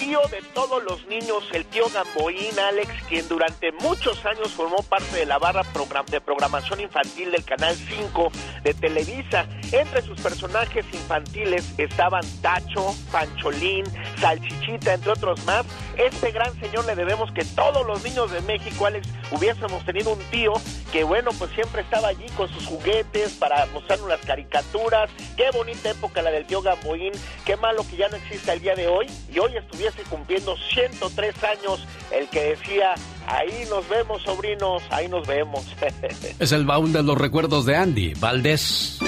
[0.08, 5.17] Tío de todos los niños, el tío Gamboín, Alex, quien durante muchos años formó parte
[5.17, 5.63] de la barra
[6.10, 8.32] de programación infantil del Canal 5
[8.63, 9.46] de Televisa.
[9.74, 13.84] Entre sus personajes infantiles estaban Tacho, Pancholín,
[14.22, 15.65] Salchichita, entre otros más.
[15.98, 20.20] Este gran señor le debemos que todos los niños de México, Alex, hubiésemos tenido un
[20.32, 20.54] tío
[20.91, 25.10] que, bueno, pues siempre estaba allí con sus juguetes para mostrarnos las caricaturas.
[25.36, 27.13] Qué bonita época la del tío Gamboín.
[27.46, 29.08] Qué malo que ya no exista el día de hoy.
[29.32, 32.96] Y hoy estuviese cumpliendo 103 años el que decía,
[33.28, 35.66] ahí nos vemos sobrinos, ahí nos vemos.
[36.40, 39.00] es el baúl de los recuerdos de Andy Valdés.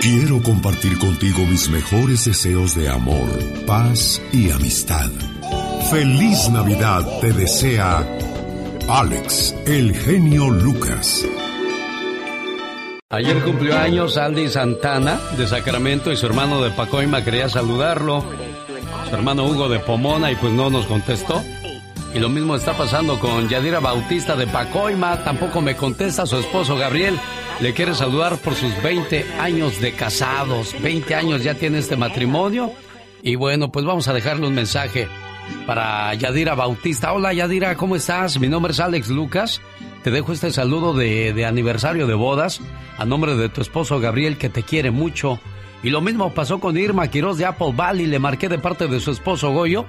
[0.00, 3.28] Quiero compartir contigo mis mejores deseos de amor,
[3.66, 5.10] paz y amistad.
[5.90, 8.04] Feliz Navidad te desea
[8.88, 11.24] Alex, el genio Lucas.
[13.10, 18.24] Ayer cumplió años Aldi Santana de Sacramento y su hermano de Pacoima quería saludarlo.
[19.08, 21.42] Su hermano Hugo de Pomona y pues no nos contestó.
[22.14, 26.76] Y lo mismo está pasando con Yadira Bautista de Pacoima, tampoco me contesta su esposo
[26.76, 27.18] Gabriel.
[27.60, 30.74] Le quiere saludar por sus 20 años de casados.
[30.82, 32.72] 20 años ya tiene este matrimonio.
[33.22, 35.08] Y bueno, pues vamos a dejarle un mensaje
[35.66, 37.12] para Yadira Bautista.
[37.12, 38.38] Hola Yadira, ¿cómo estás?
[38.38, 39.60] Mi nombre es Alex Lucas.
[40.02, 42.60] Te dejo este saludo de, de, aniversario de bodas
[42.98, 45.40] a nombre de tu esposo Gabriel que te quiere mucho.
[45.82, 48.06] Y lo mismo pasó con Irma Quiroz de Apple Valley.
[48.06, 49.84] Le marqué de parte de su esposo Goyo.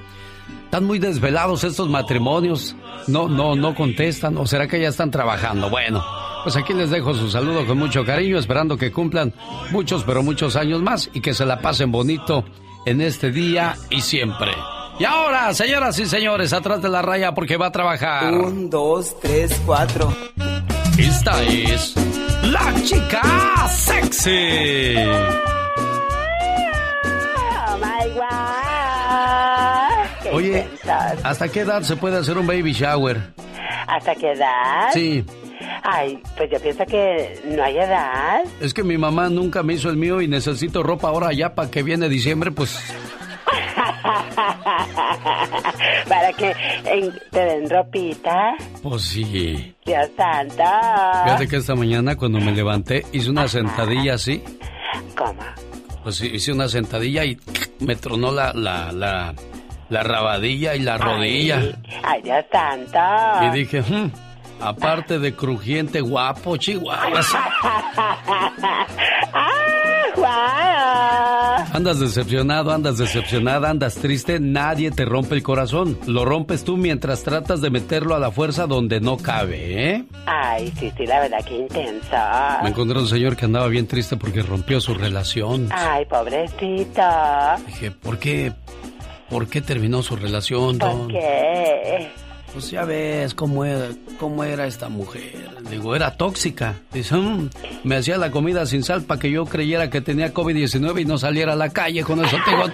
[0.65, 2.75] Están muy desvelados estos matrimonios.
[3.07, 4.37] No, no, no contestan.
[4.37, 5.69] ¿O será que ya están trabajando?
[5.69, 6.03] Bueno,
[6.43, 9.33] pues aquí les dejo su saludo con mucho cariño, esperando que cumplan
[9.71, 12.43] muchos, pero muchos años más y que se la pasen bonito
[12.85, 14.51] en este día y siempre.
[14.99, 18.33] Y ahora, señoras y señores, atrás de la raya porque va a trabajar.
[18.33, 20.13] Un, dos, tres, cuatro.
[20.97, 21.95] Esta es
[22.43, 24.95] la chica sexy.
[30.33, 30.67] Oye,
[31.23, 33.33] ¿hasta qué edad se puede hacer un baby shower?
[33.87, 34.89] ¿Hasta qué edad?
[34.93, 35.23] Sí.
[35.83, 38.41] Ay, pues yo pienso que no hay edad.
[38.59, 41.69] Es que mi mamá nunca me hizo el mío y necesito ropa ahora ya para
[41.69, 42.79] que viene diciembre, pues
[46.07, 46.53] Para que
[47.31, 48.55] te den ropita.
[48.81, 49.73] Pues sí.
[49.85, 50.63] Dios santo.
[51.23, 54.43] Fíjate que esta mañana cuando me levanté hice una sentadilla así.
[55.17, 55.41] ¿Cómo?
[56.03, 57.37] Pues hice una sentadilla y
[57.79, 59.33] me tronó la, la, la,
[59.89, 61.61] la rabadilla y la rodilla.
[62.03, 62.99] Ay, Dios santo.
[63.45, 64.11] Y dije, hmm,
[64.61, 67.27] aparte de crujiente, guapo, chihuahuas.
[69.33, 69.73] ¡Ah!
[71.73, 75.97] Andas decepcionado, andas decepcionada, andas triste, nadie te rompe el corazón.
[76.07, 80.05] Lo rompes tú mientras tratas de meterlo a la fuerza donde no cabe, ¿eh?
[80.25, 82.59] Ay, sí, sí, la verdad que intensa.
[82.63, 85.67] Me encontré un señor que andaba bien triste porque rompió su relación.
[85.71, 87.01] Ay, pobrecito.
[87.67, 88.53] Dije, ¿por qué?
[89.33, 91.07] ¿Por qué terminó su relación, ¿Por Don?
[91.07, 92.11] qué?
[92.53, 93.87] Pues ya ves cómo era,
[94.19, 95.49] cómo era esta mujer.
[95.71, 96.75] Digo, era tóxica.
[96.93, 97.49] Dice, "Mm,
[97.83, 101.17] me hacía la comida sin sal para que yo creyera que tenía COVID-19 y no
[101.17, 102.03] saliera a la calle.
[102.03, 102.63] Con eso te digo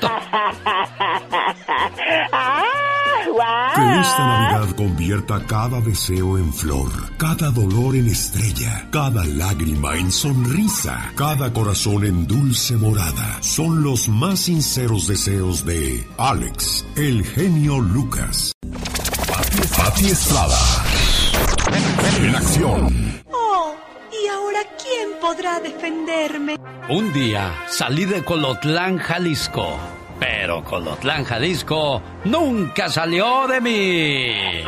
[3.36, 10.12] Que esta Navidad convierta cada deseo en flor, cada dolor en estrella, cada lágrima en
[10.12, 13.38] sonrisa, cada corazón en dulce morada.
[13.42, 18.52] Son los más sinceros deseos de Alex, el genio Lucas.
[19.78, 20.58] Pati Estrada.
[22.22, 23.22] En acción.
[23.32, 23.76] Oh,
[24.12, 26.58] ¿y ahora quién podrá defenderme?
[26.90, 29.78] Un día salí de Colotlán, Jalisco.
[30.20, 34.64] Pero Colotlán, Jalisco nunca salió de mí.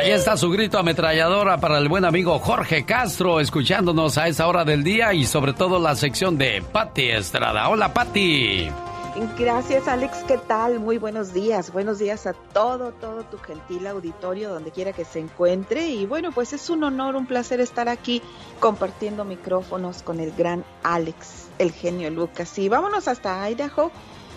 [0.00, 4.64] Ahí está su grito ametralladora para el buen amigo Jorge Castro, escuchándonos a esa hora
[4.64, 7.68] del día y sobre todo la sección de Patti Estrada.
[7.68, 8.70] Hola, Patti.
[9.36, 10.78] Gracias Alex, ¿qué tal?
[10.78, 15.18] Muy buenos días, buenos días a todo, todo tu gentil auditorio, donde quiera que se
[15.18, 15.88] encuentre.
[15.88, 18.22] Y bueno, pues es un honor, un placer estar aquí
[18.60, 22.56] compartiendo micrófonos con el gran Alex, el genio Lucas.
[22.58, 23.90] Y vámonos hasta Idaho,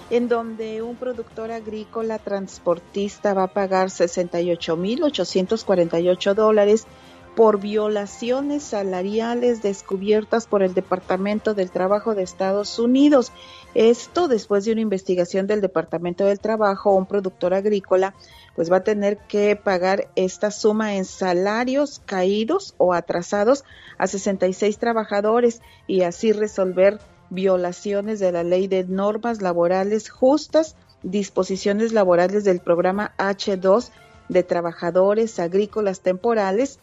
[0.10, 6.88] en donde un productor agrícola transportista va a pagar 68.848 dólares
[7.36, 13.32] por violaciones salariales descubiertas por el Departamento del Trabajo de Estados Unidos.
[13.74, 18.14] Esto después de una investigación del Departamento del Trabajo, un productor agrícola
[18.56, 23.64] pues va a tener que pagar esta suma en salarios caídos o atrasados
[23.98, 27.00] a 66 trabajadores y así resolver
[27.32, 33.90] violaciones de la ley de normas laborales justas, disposiciones laborales del programa H2
[34.30, 36.80] de trabajadores agrícolas temporales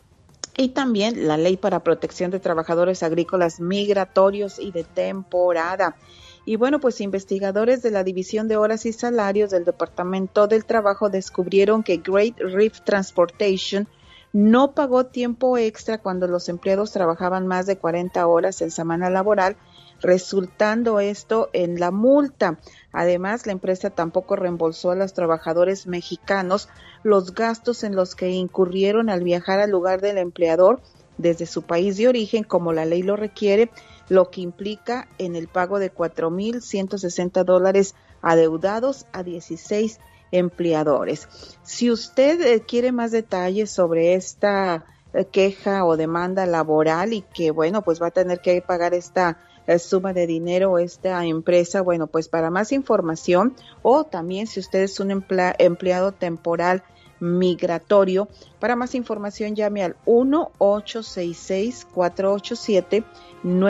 [0.56, 5.96] y también la ley para protección de trabajadores agrícolas migratorios y de temporada.
[6.44, 11.10] Y bueno, pues investigadores de la División de Horas y Salarios del Departamento del Trabajo
[11.10, 13.86] descubrieron que Great Reef Transportation
[14.32, 19.56] no pagó tiempo extra cuando los empleados trabajaban más de 40 horas en semana laboral,
[20.00, 22.58] resultando esto en la multa.
[22.92, 26.68] Además, la empresa tampoco reembolsó a los trabajadores mexicanos
[27.02, 30.80] los gastos en los que incurrieron al viajar al lugar del empleador
[31.18, 33.70] desde su país de origen, como la ley lo requiere,
[34.08, 40.00] lo que implica en el pago de 4.160 dólares adeudados a 16
[40.32, 41.28] empleadores.
[41.62, 47.50] Si usted eh, quiere más detalles sobre esta eh, queja o demanda laboral y que,
[47.50, 49.38] bueno, pues va a tener que pagar esta
[49.78, 54.98] suma de dinero esta empresa, bueno, pues para más información o también si usted es
[55.00, 56.82] un emplea- empleado temporal
[57.20, 59.94] migratorio, para más información llame al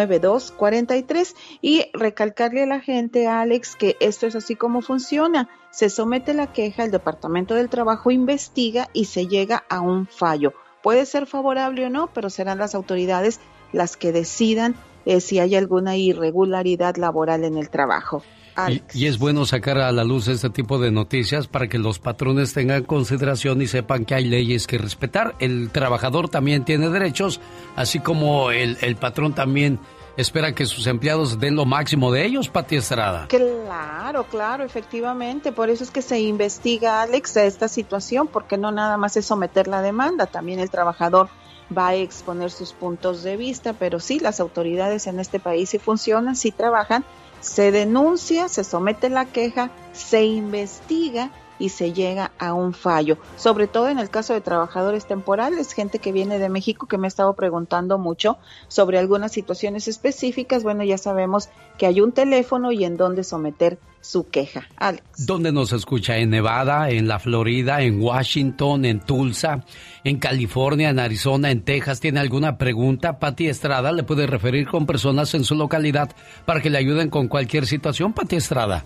[0.00, 5.48] 1-866-487-9243 y recalcarle a la gente, Alex, que esto es así como funciona.
[5.70, 10.52] Se somete la queja, el Departamento del Trabajo investiga y se llega a un fallo.
[10.82, 13.40] Puede ser favorable o no, pero serán las autoridades
[13.72, 14.74] las que decidan
[15.06, 18.22] eh, si hay alguna irregularidad laboral en el trabajo.
[18.68, 21.98] Y, y es bueno sacar a la luz este tipo de noticias para que los
[21.98, 25.34] patrones tengan consideración y sepan que hay leyes que respetar.
[25.38, 27.40] El trabajador también tiene derechos,
[27.76, 29.78] así como el, el patrón también
[30.16, 33.26] espera que sus empleados den lo máximo de ellos, Pati Estrada.
[33.28, 35.52] Claro, claro, efectivamente.
[35.52, 39.26] Por eso es que se investiga, Alex, a esta situación, porque no nada más es
[39.26, 41.28] someter la demanda, también el trabajador
[41.76, 45.78] va a exponer sus puntos de vista, pero sí, las autoridades en este país sí
[45.78, 47.04] funcionan, sí trabajan,
[47.40, 53.18] se denuncia, se somete la queja, se investiga y se llega a un fallo.
[53.36, 57.06] Sobre todo en el caso de trabajadores temporales, gente que viene de México que me
[57.06, 60.64] ha estado preguntando mucho sobre algunas situaciones específicas.
[60.64, 64.66] Bueno, ya sabemos que hay un teléfono y en dónde someter su queja.
[64.76, 65.26] Alex.
[65.26, 66.16] ¿Dónde nos escucha?
[66.16, 69.64] ¿En Nevada, en la Florida, en Washington, en Tulsa,
[70.04, 72.00] en California, en Arizona, en Texas?
[72.00, 73.18] ¿Tiene alguna pregunta?
[73.18, 76.10] Pati Estrada le puede referir con personas en su localidad
[76.46, 78.84] para que le ayuden con cualquier situación, Pati Estrada.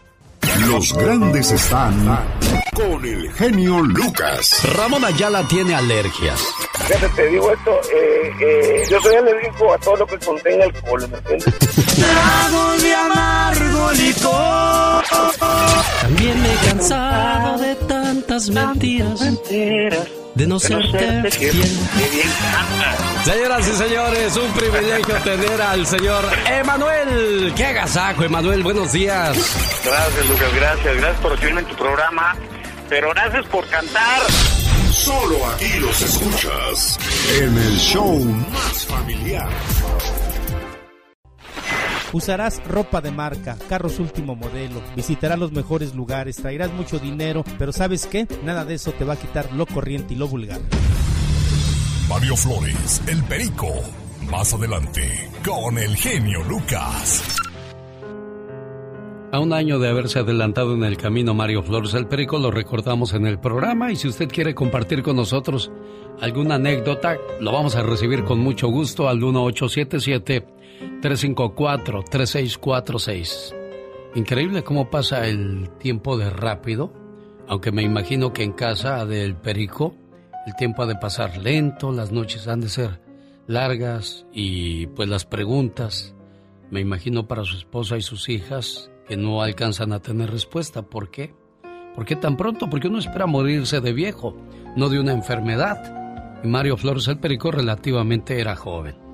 [0.66, 2.18] Los grandes están
[2.74, 4.64] con el genio Lucas.
[4.76, 6.40] Ramón Ayala tiene alergias.
[6.86, 11.08] Fíjate, te digo esto, eh, eh, yo soy alérgico a todo lo que contenga alcohol,
[11.10, 11.54] ¿me entiendes?
[11.96, 15.04] Trago de amargo licor.
[16.02, 19.20] También me he cansado de tantas mentiras.
[20.38, 21.52] De no serte fiel.
[23.24, 27.52] Señoras y señores, un privilegio tener al señor Emanuel.
[27.56, 28.62] ¡Qué agasajo, Emanuel!
[28.62, 29.36] Buenos días.
[29.84, 30.96] Gracias, Lucas, gracias.
[30.96, 32.36] Gracias por recibirme en tu programa.
[32.88, 34.22] Pero gracias por cantar.
[34.92, 36.98] Solo aquí los escuchas
[37.40, 39.48] en el show más familiar.
[42.12, 47.70] Usarás ropa de marca, carros último modelo, visitarás los mejores lugares, traerás mucho dinero, pero
[47.70, 48.26] ¿sabes qué?
[48.44, 50.60] Nada de eso te va a quitar lo corriente y lo vulgar.
[52.08, 53.68] Mario Flores, el perico.
[54.30, 57.22] Más adelante, con el genio Lucas.
[59.30, 63.12] A un año de haberse adelantado en el camino Mario Flores el Perico, lo recordamos
[63.12, 65.70] en el programa y si usted quiere compartir con nosotros
[66.22, 69.20] alguna anécdota, lo vamos a recibir con mucho gusto al
[71.00, 73.54] 1877-354-3646.
[74.14, 76.92] Increíble cómo pasa el tiempo de rápido,
[77.46, 79.94] aunque me imagino que en casa del Perico
[80.46, 83.00] el tiempo ha de pasar lento, las noches han de ser
[83.46, 86.14] largas y pues las preguntas,
[86.70, 90.82] me imagino para su esposa y sus hijas, que no alcanzan a tener respuesta.
[90.82, 91.34] ¿Por qué?
[91.94, 92.70] ¿Por qué tan pronto?
[92.70, 94.36] Porque uno espera morirse de viejo,
[94.76, 96.40] no de una enfermedad.
[96.44, 99.07] Y Mario Flores el Perico relativamente era joven.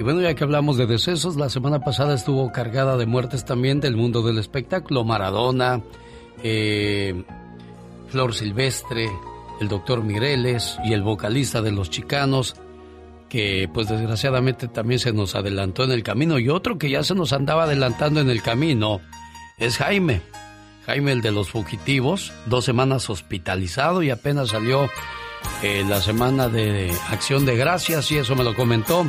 [0.00, 3.80] Y bueno, ya que hablamos de decesos, la semana pasada estuvo cargada de muertes también
[3.80, 5.04] del mundo del espectáculo.
[5.04, 5.82] Maradona,
[6.42, 7.22] eh,
[8.08, 9.10] Flor Silvestre,
[9.60, 12.56] el doctor Mireles y el vocalista de Los Chicanos,
[13.28, 16.38] que pues desgraciadamente también se nos adelantó en el camino.
[16.38, 19.02] Y otro que ya se nos andaba adelantando en el camino
[19.58, 20.22] es Jaime.
[20.86, 24.88] Jaime, el de los fugitivos, dos semanas hospitalizado y apenas salió
[25.62, 29.04] eh, la semana de acción de gracias y eso me lo comentó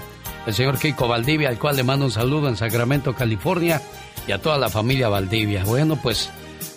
[0.46, 3.82] el señor Keiko Valdivia, al cual le mando un saludo en Sacramento, California
[4.28, 5.64] y a toda la familia Valdivia.
[5.64, 6.30] Bueno, pues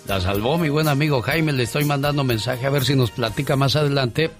[0.07, 3.55] la salvó mi buen amigo Jaime, le estoy mandando mensaje a ver si nos platica
[3.55, 4.31] más adelante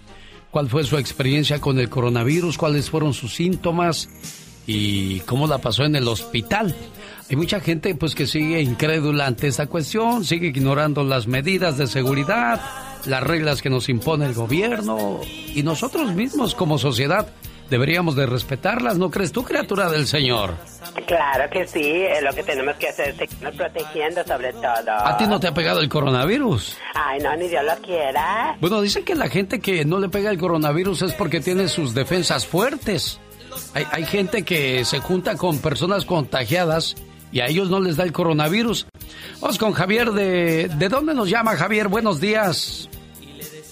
[0.51, 4.07] cuál fue su experiencia con el coronavirus, cuáles fueron sus síntomas
[4.67, 6.75] y cómo la pasó en el hospital.
[7.29, 11.87] Hay mucha gente pues que sigue incrédula ante esta cuestión, sigue ignorando las medidas de
[11.87, 12.61] seguridad,
[13.05, 15.19] las reglas que nos impone el gobierno
[15.53, 17.27] y nosotros mismos como sociedad
[17.69, 20.55] deberíamos de respetarlas, ¿no crees tú, criatura del Señor?
[21.05, 24.91] Claro que sí, es lo que tenemos que hacer, seguirnos protegiendo sobre todo.
[24.91, 26.77] ¿A ti no te ha pegado el coronavirus?
[26.93, 28.55] Ay, no, ni Dios lo quiera.
[28.61, 31.93] Bueno, dicen que la gente que no le pega el coronavirus es porque tiene sus
[31.93, 33.19] defensas fuertes.
[33.73, 36.95] Hay, hay gente que se junta con personas contagiadas
[37.31, 38.87] y a ellos no les da el coronavirus.
[39.41, 40.69] Vamos con Javier de...
[40.69, 41.87] ¿De dónde nos llama Javier?
[41.87, 42.89] Buenos días.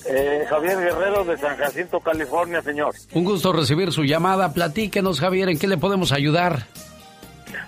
[0.06, 2.94] Eh, Javier Guerrero de San Jacinto, California, señor.
[3.14, 4.54] Un gusto recibir su llamada.
[4.54, 6.68] Platíquenos, Javier, ¿en qué le podemos ayudar?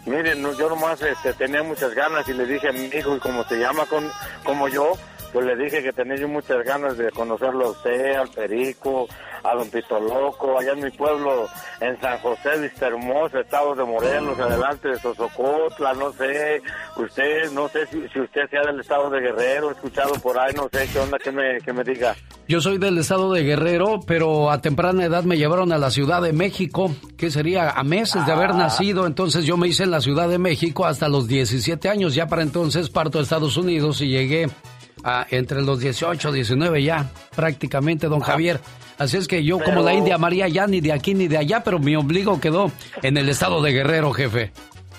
[0.06, 3.20] Miren, no, yo nomás este, tenía muchas ganas y le dije a mi hijo, y
[3.20, 4.08] como se llama con,
[4.44, 4.94] como yo,
[5.34, 9.08] pues le dije que tenía yo muchas ganas de conocerlo a usted, al Perico,
[9.50, 11.48] a Don Pito Loco, allá en mi pueblo,
[11.80, 16.62] en San José, Vista Hermosa, Estado de Morelos, adelante de Sosocotla, no sé,
[16.98, 20.68] usted, no sé si, si usted sea del Estado de Guerrero, escuchado por ahí, no
[20.72, 22.16] sé qué onda que me, que me diga.
[22.48, 26.22] Yo soy del estado de Guerrero, pero a temprana edad me llevaron a la Ciudad
[26.22, 28.58] de México, que sería a meses de haber Ah.
[28.58, 29.08] nacido.
[29.08, 32.14] Entonces yo me hice en la Ciudad de México hasta los 17 años.
[32.14, 34.48] Ya para entonces parto a Estados Unidos y llegué
[35.04, 38.60] a entre los 18 y 19 ya, prácticamente, don Javier.
[38.98, 41.64] Así es que yo, como la India María, ya ni de aquí ni de allá,
[41.64, 42.72] pero mi ombligo quedó
[43.02, 44.52] en el estado de Guerrero, jefe.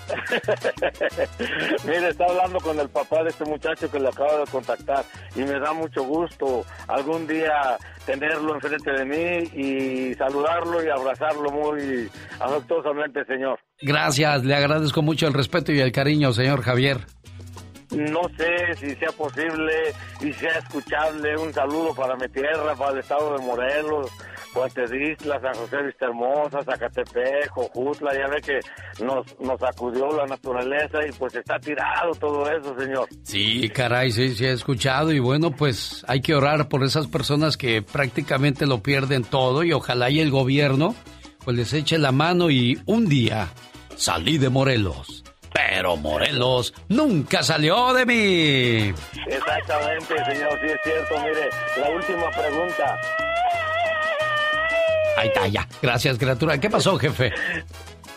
[1.85, 5.03] Mire, está hablando con el papá de este muchacho que le acaba de contactar
[5.35, 11.51] y me da mucho gusto algún día tenerlo enfrente de mí y saludarlo y abrazarlo
[11.51, 13.59] muy afectuosamente, señor.
[13.81, 16.99] Gracias, le agradezco mucho el respeto y el cariño, señor Javier.
[17.97, 19.73] No sé si sea posible
[20.21, 21.37] y sea escuchable.
[21.37, 24.11] Un saludo para mi tierra, para el estado de Morelos,
[24.53, 28.59] Puentes Isla, San José Vista Hermosa, Zacatepec, Jojutla, ya ve que
[29.03, 33.07] nos, nos acudió la naturaleza y pues está tirado todo eso, señor.
[33.23, 35.11] Sí, caray, sí, sí he escuchado.
[35.11, 39.73] Y bueno, pues hay que orar por esas personas que prácticamente lo pierden todo y
[39.73, 40.95] ojalá y el gobierno
[41.47, 43.47] pues les eche la mano y un día
[43.95, 45.23] salí de Morelos,
[45.53, 48.93] pero Morelos nunca salió de mí.
[49.27, 51.19] Exactamente, señor, sí es cierto.
[51.21, 52.99] Mire, la última pregunta.
[55.17, 55.67] Ahí está, ya.
[55.81, 56.59] Gracias, criatura.
[56.59, 57.31] ¿Qué pasó, jefe?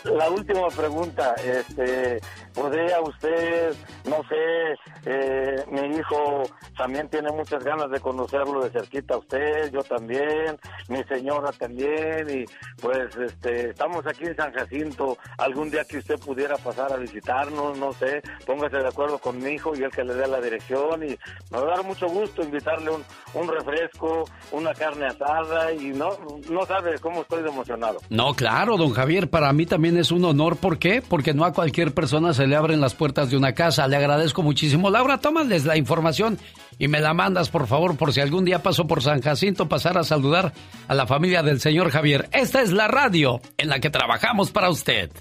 [0.03, 2.19] La última pregunta, este,
[2.53, 3.73] podría usted,
[4.05, 4.75] no sé,
[5.05, 6.43] eh, mi hijo
[6.77, 10.57] también tiene muchas ganas de conocerlo de cerquita a usted, yo también,
[10.89, 12.45] mi señora también, y
[12.81, 17.77] pues este, estamos aquí en San Jacinto, algún día que usted pudiera pasar a visitarnos,
[17.77, 21.03] no sé, póngase de acuerdo con mi hijo y él que le dé la dirección,
[21.03, 21.17] y
[21.51, 26.09] me va a dar mucho gusto invitarle un, un refresco, una carne asada, y no,
[26.49, 27.99] no sabe cómo estoy emocionado.
[28.09, 31.01] No, claro, don Javier, para mí también es un honor, ¿por qué?
[31.07, 34.43] Porque no a cualquier persona se le abren las puertas de una casa, le agradezco
[34.43, 34.89] muchísimo.
[34.89, 36.37] Laura, tómales la información
[36.77, 39.97] y me la mandas, por favor, por si algún día paso por San Jacinto, pasar
[39.97, 40.53] a saludar
[40.87, 42.29] a la familia del señor Javier.
[42.31, 45.11] Esta es la radio en la que trabajamos para usted.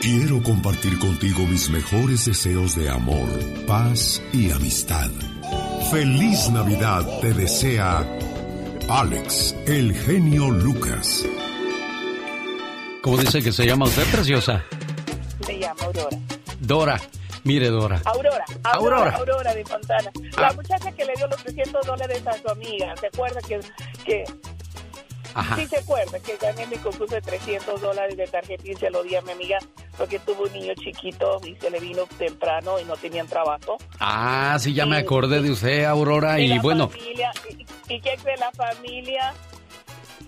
[0.00, 3.28] Quiero compartir contigo mis mejores deseos de amor,
[3.66, 5.10] paz y amistad.
[5.90, 8.06] Feliz Navidad te desea
[8.88, 11.26] Alex, el genio Lucas.
[13.02, 14.64] ¿Cómo dice que se llama usted, preciosa?
[15.48, 16.18] Se llama Aurora.
[16.60, 17.00] Dora.
[17.44, 18.02] Mire, Dora.
[18.04, 20.10] Aurora, Aurora, Aurora, de Fontana.
[20.36, 23.58] La muchacha que le dio los 300 dólares a su amiga, ¿se acuerda que,
[24.04, 24.24] que
[25.32, 25.56] Ajá.
[25.56, 29.02] Sí se acuerda que gané mi concurso de 300 dólares de tarjeta y se lo
[29.02, 29.58] di a mi amiga
[29.96, 33.78] porque tuvo un niño chiquito y se le vino temprano y no tenían trabajo.
[34.00, 38.18] Ah, sí, ya me acordé de usted, Aurora, y la bueno, familia, y, y que
[38.18, 39.32] de la familia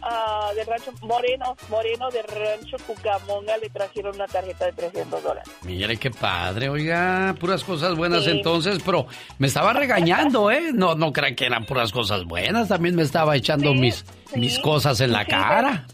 [0.02, 5.48] ah, del rancho Moreno, Moreno del rancho Cucamonga le trajeron una tarjeta de 300 dólares.
[5.62, 8.30] mire qué padre, oiga, puras cosas buenas Sí.
[8.30, 9.06] entonces, pero
[9.38, 10.70] me estaba regañando, ¿eh?
[10.72, 15.00] No, no crean que eran puras cosas buenas, también me estaba echando mis, mis cosas
[15.00, 15.86] en la cara.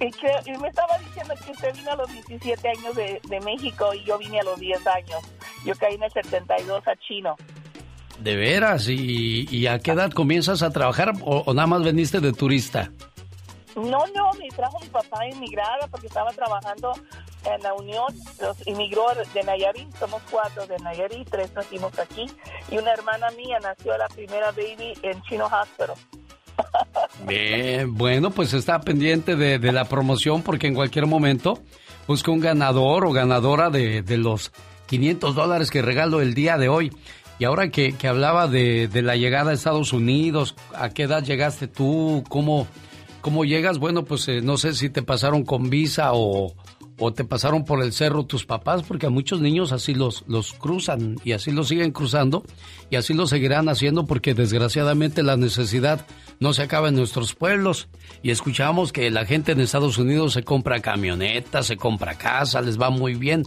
[0.00, 3.40] Y, que, y me estaba diciendo que usted vino a los 17 años de, de
[3.40, 5.18] México y yo vine a los 10 años.
[5.64, 7.36] Yo caí en el 72 a Chino.
[8.18, 12.20] De veras, ¿y, y a qué edad comienzas a trabajar o, o nada más veniste
[12.20, 12.90] de turista?
[13.76, 16.92] No, no, me trajo mi papá inmigrada porque estaba trabajando
[17.44, 18.06] en la Unión.
[18.40, 22.26] Los inmigró de Nayarit, somos cuatro de Nayarit, tres nacimos aquí.
[22.70, 25.96] Y una hermana mía nació la primera baby en Chino Hospital.
[27.26, 31.62] Bien, bueno, pues está pendiente de, la promoción porque en cualquier momento
[32.06, 34.52] busca un ganador o ganadora de, de los
[34.86, 36.92] 500 dólares que regalo el día de hoy.
[37.38, 41.24] Y ahora que, que hablaba de, de la llegada a Estados Unidos, ¿a qué edad
[41.24, 42.22] llegaste tú?
[42.28, 42.68] ¿Cómo,
[43.22, 43.78] cómo llegas?
[43.78, 46.54] Bueno, pues eh, no sé si te pasaron con visa o,
[46.98, 50.52] o te pasaron por el cerro tus papás, porque a muchos niños así los, los
[50.52, 52.44] cruzan y así los siguen cruzando
[52.90, 56.04] y así lo seguirán haciendo porque desgraciadamente la necesidad
[56.38, 57.88] no se acaba en nuestros pueblos.
[58.22, 62.80] Y escuchamos que la gente en Estados Unidos se compra camionetas, se compra casa, les
[62.80, 63.44] va muy bien.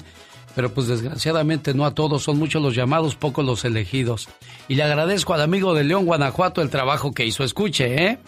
[0.56, 4.30] Pero pues desgraciadamente no a todos, son muchos los llamados, pocos los elegidos.
[4.70, 7.44] Y le agradezco al amigo de León, Guanajuato, el trabajo que hizo.
[7.44, 8.20] Escuche, ¿eh?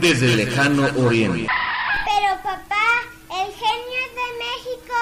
[0.00, 1.46] Desde el lejano oriente.
[2.06, 2.86] Pero papá,
[3.28, 4.94] el genio es de México.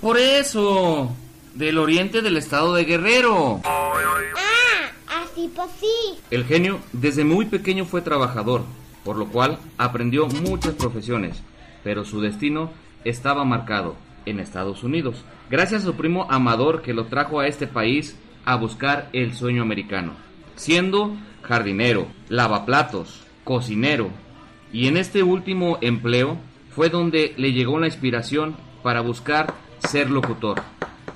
[0.00, 1.14] Por eso,
[1.52, 3.60] del oriente del estado de Guerrero.
[3.64, 6.18] Ah, así pues sí.
[6.30, 8.64] El genio desde muy pequeño fue trabajador,
[9.04, 11.42] por lo cual aprendió muchas profesiones,
[11.82, 12.72] pero su destino
[13.04, 13.94] estaba marcado
[14.24, 18.16] en Estados Unidos, gracias a su primo Amador que lo trajo a este país
[18.46, 20.14] a buscar el sueño americano,
[20.56, 24.10] siendo jardinero, lavaplatos, cocinero,
[24.72, 26.38] y en este último empleo
[26.74, 30.60] fue donde le llegó la inspiración para buscar ser locutor.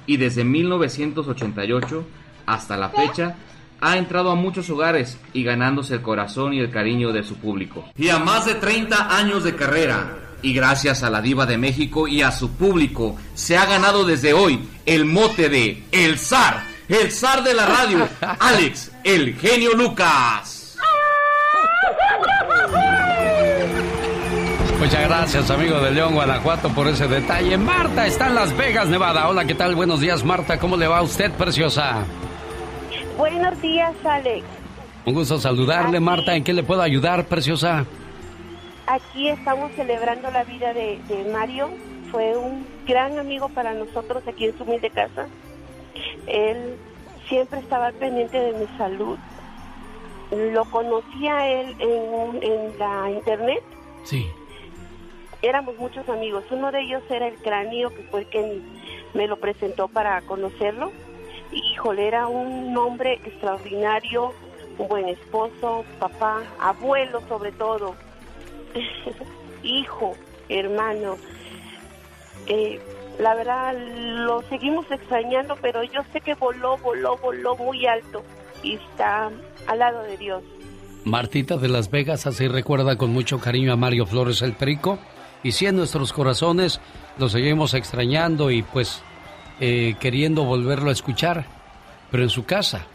[0.06, 2.04] Y desde 1988
[2.46, 3.36] hasta la fecha
[3.80, 7.84] ha entrado a muchos hogares y ganándose el corazón y el cariño de su público.
[7.96, 12.08] Y a más de 30 años de carrera, y gracias a la diva de México
[12.08, 17.10] y a su público, se ha ganado desde hoy el mote de El Zar, el
[17.10, 18.08] zar de la radio,
[18.38, 20.57] Alex, el genio Lucas.
[24.88, 27.58] Muchas gracias, amigo de León, Guanajuato, por ese detalle.
[27.58, 29.28] Marta está en Las Vegas, Nevada.
[29.28, 29.74] Hola, ¿qué tal?
[29.74, 30.58] Buenos días, Marta.
[30.58, 32.06] ¿Cómo le va a usted, preciosa?
[33.18, 34.46] Buenos días, Alex.
[35.04, 36.34] Un gusto saludarle, Marta.
[36.34, 37.84] ¿En qué le puedo ayudar, preciosa?
[38.86, 41.68] Aquí estamos celebrando la vida de, de Mario.
[42.10, 45.26] Fue un gran amigo para nosotros aquí en su humilde casa.
[46.26, 46.76] Él
[47.28, 49.18] siempre estaba pendiente de mi salud.
[50.30, 53.62] Lo conocí a él en, en la internet.
[54.04, 54.26] Sí.
[55.42, 56.44] Éramos muchos amigos.
[56.50, 58.60] Uno de ellos era el cráneo, que fue que
[59.14, 60.90] me lo presentó para conocerlo.
[61.52, 64.32] Híjole, era un hombre extraordinario,
[64.78, 67.94] un buen esposo, papá, abuelo sobre todo,
[69.62, 70.14] hijo,
[70.48, 71.16] hermano.
[72.46, 72.80] Eh,
[73.18, 78.22] la verdad, lo seguimos extrañando, pero yo sé que voló, voló, voló muy alto
[78.62, 79.30] y está
[79.66, 80.42] al lado de Dios.
[81.04, 84.98] Martita de Las Vegas así recuerda con mucho cariño a Mario Flores el Perico
[85.42, 86.80] Y sí, en nuestros corazones
[87.18, 89.02] lo seguimos extrañando y pues
[89.60, 91.46] eh, queriendo volverlo a escuchar.
[92.10, 92.86] Pero en su casa,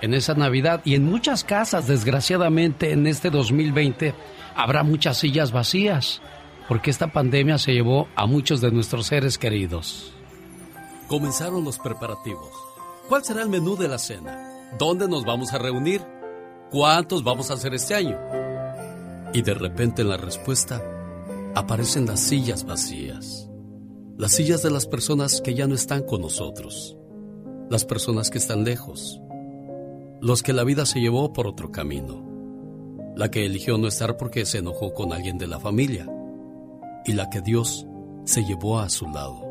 [0.00, 4.14] en esa Navidad y en muchas casas, desgraciadamente, en este 2020,
[4.56, 6.20] habrá muchas sillas vacías,
[6.68, 10.12] porque esta pandemia se llevó a muchos de nuestros seres queridos.
[11.06, 12.50] Comenzaron los preparativos.
[13.08, 14.70] ¿Cuál será el menú de la cena?
[14.78, 16.00] ¿Dónde nos vamos a reunir?
[16.70, 18.18] ¿Cuántos vamos a hacer este año?
[19.34, 20.80] Y de repente en la respuesta
[21.54, 23.48] aparecen las sillas vacías.
[24.16, 26.96] Las sillas de las personas que ya no están con nosotros.
[27.68, 29.20] Las personas que están lejos.
[30.20, 32.24] Los que la vida se llevó por otro camino.
[33.16, 36.08] La que eligió no estar porque se enojó con alguien de la familia.
[37.04, 37.86] Y la que Dios
[38.24, 39.42] se llevó a su lado.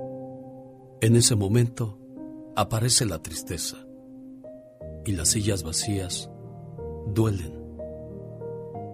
[1.02, 1.98] En ese momento
[2.56, 3.78] aparece la tristeza.
[5.06, 6.30] Y las sillas vacías
[7.14, 7.62] duelen.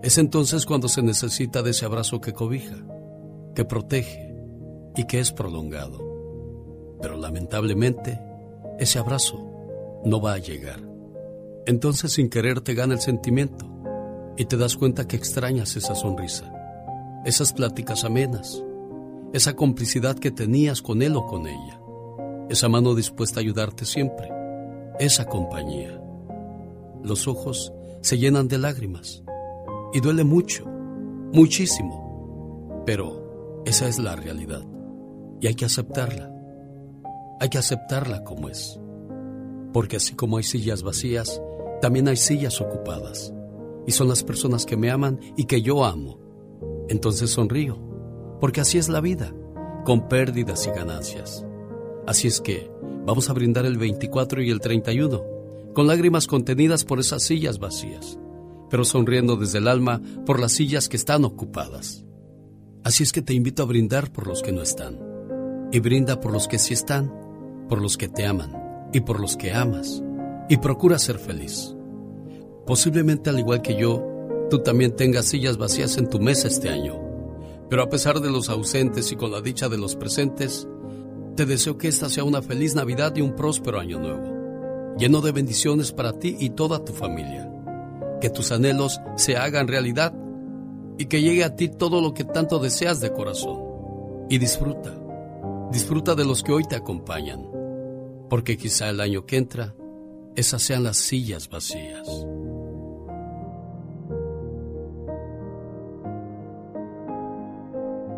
[0.04, 2.78] Es entonces cuando se necesita de ese abrazo que cobija,
[3.58, 4.36] que protege
[4.96, 5.98] y que es prolongado.
[7.02, 8.22] Pero lamentablemente,
[8.78, 9.44] ese abrazo
[10.06, 10.80] no va a llegar.
[11.66, 13.66] Entonces sin querer te gana el sentimiento
[14.38, 16.54] y te das cuenta que extrañas esa sonrisa,
[17.26, 18.64] esas pláticas amenas,
[19.34, 21.82] esa complicidad que tenías con él o con ella,
[22.50, 24.30] esa mano dispuesta a ayudarte siempre,
[25.00, 26.00] esa compañía.
[27.02, 29.24] Los ojos se llenan de lágrimas
[29.94, 30.64] y duele mucho,
[31.34, 33.27] muchísimo, pero
[33.68, 34.66] esa es la realidad
[35.42, 36.34] y hay que aceptarla.
[37.42, 38.80] Hay que aceptarla como es.
[39.74, 41.42] Porque así como hay sillas vacías,
[41.82, 43.34] también hay sillas ocupadas.
[43.86, 46.18] Y son las personas que me aman y que yo amo.
[46.88, 47.78] Entonces sonrío,
[48.40, 49.34] porque así es la vida,
[49.84, 51.46] con pérdidas y ganancias.
[52.08, 52.72] Así es que
[53.06, 55.26] vamos a brindar el 24 y el 31,
[55.74, 58.18] con lágrimas contenidas por esas sillas vacías,
[58.70, 62.07] pero sonriendo desde el alma por las sillas que están ocupadas.
[62.88, 64.98] Así es que te invito a brindar por los que no están
[65.74, 67.14] y brinda por los que sí están,
[67.68, 70.02] por los que te aman y por los que amas,
[70.48, 71.76] y procura ser feliz.
[72.66, 76.98] Posiblemente al igual que yo, tú también tengas sillas vacías en tu mesa este año,
[77.70, 80.66] pero a pesar de los ausentes y con la dicha de los presentes,
[81.36, 85.34] te deseo que esta sea una feliz Navidad y un próspero año nuevo, lleno de
[85.34, 87.52] bendiciones para ti y toda tu familia.
[88.22, 90.14] Que tus anhelos se hagan realidad
[90.98, 93.62] y que llegue a ti todo lo que tanto deseas de corazón.
[94.30, 94.94] Y disfruta
[95.72, 97.46] Disfruta de los que hoy te acompañan,
[98.30, 99.76] porque quizá el año que entra,
[100.36, 102.08] esas sean las sillas vacías.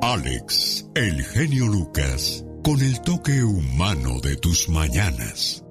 [0.02, 5.64] Alex, el genio Lucas, con el toque humano de tus mañanas.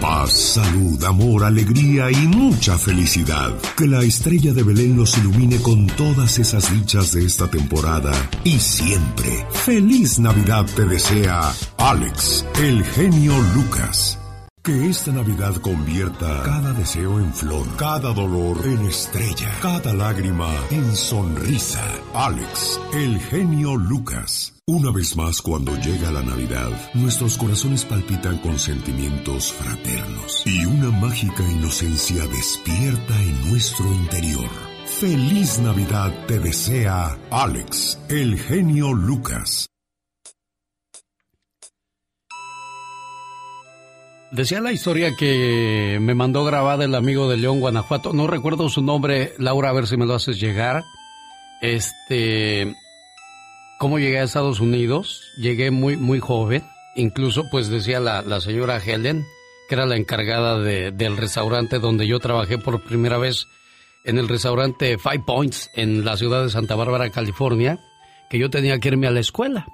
[0.00, 3.54] Paz, salud, amor, alegría y mucha felicidad.
[3.76, 8.58] Que la estrella de Belén los ilumine con todas esas dichas de esta temporada y
[8.58, 9.46] siempre.
[9.50, 14.19] Feliz Navidad te desea Alex, el genio Lucas.
[14.62, 20.94] Que esta Navidad convierta cada deseo en flor, cada dolor en estrella, cada lágrima en
[20.94, 21.82] sonrisa.
[22.12, 24.52] Alex, el genio Lucas.
[24.66, 30.90] Una vez más, cuando llega la Navidad, nuestros corazones palpitan con sentimientos fraternos y una
[30.90, 34.50] mágica inocencia despierta en nuestro interior.
[35.00, 39.70] Feliz Navidad te desea Alex, el genio Lucas.
[44.30, 48.12] Decía la historia que me mandó grabada el amigo de León, Guanajuato.
[48.12, 50.84] No recuerdo su nombre, Laura, a ver si me lo haces llegar.
[51.60, 52.76] Este,
[53.80, 55.20] cómo llegué a Estados Unidos.
[55.36, 56.62] Llegué muy, muy joven.
[56.94, 59.26] Incluso, pues decía la, señora Helen,
[59.68, 63.48] que era la encargada de, del restaurante donde yo trabajé por primera vez
[64.04, 67.80] en el restaurante Five Points en la ciudad de Santa Bárbara, California,
[68.28, 69.66] que yo tenía que irme a la escuela,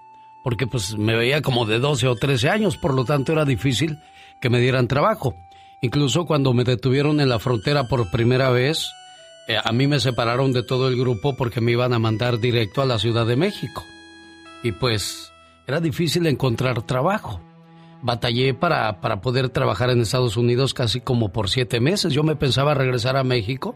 [0.42, 3.98] porque pues me veía como de 12 o 13 años, por lo tanto era difícil
[4.40, 5.34] que me dieran trabajo.
[5.80, 8.90] Incluso cuando me detuvieron en la frontera por primera vez,
[9.48, 12.82] eh, a mí me separaron de todo el grupo porque me iban a mandar directo
[12.82, 13.84] a la Ciudad de México.
[14.62, 15.32] Y pues
[15.66, 17.40] era difícil encontrar trabajo.
[18.02, 22.12] Batallé para, para poder trabajar en Estados Unidos casi como por siete meses.
[22.12, 23.74] Yo me pensaba regresar a México.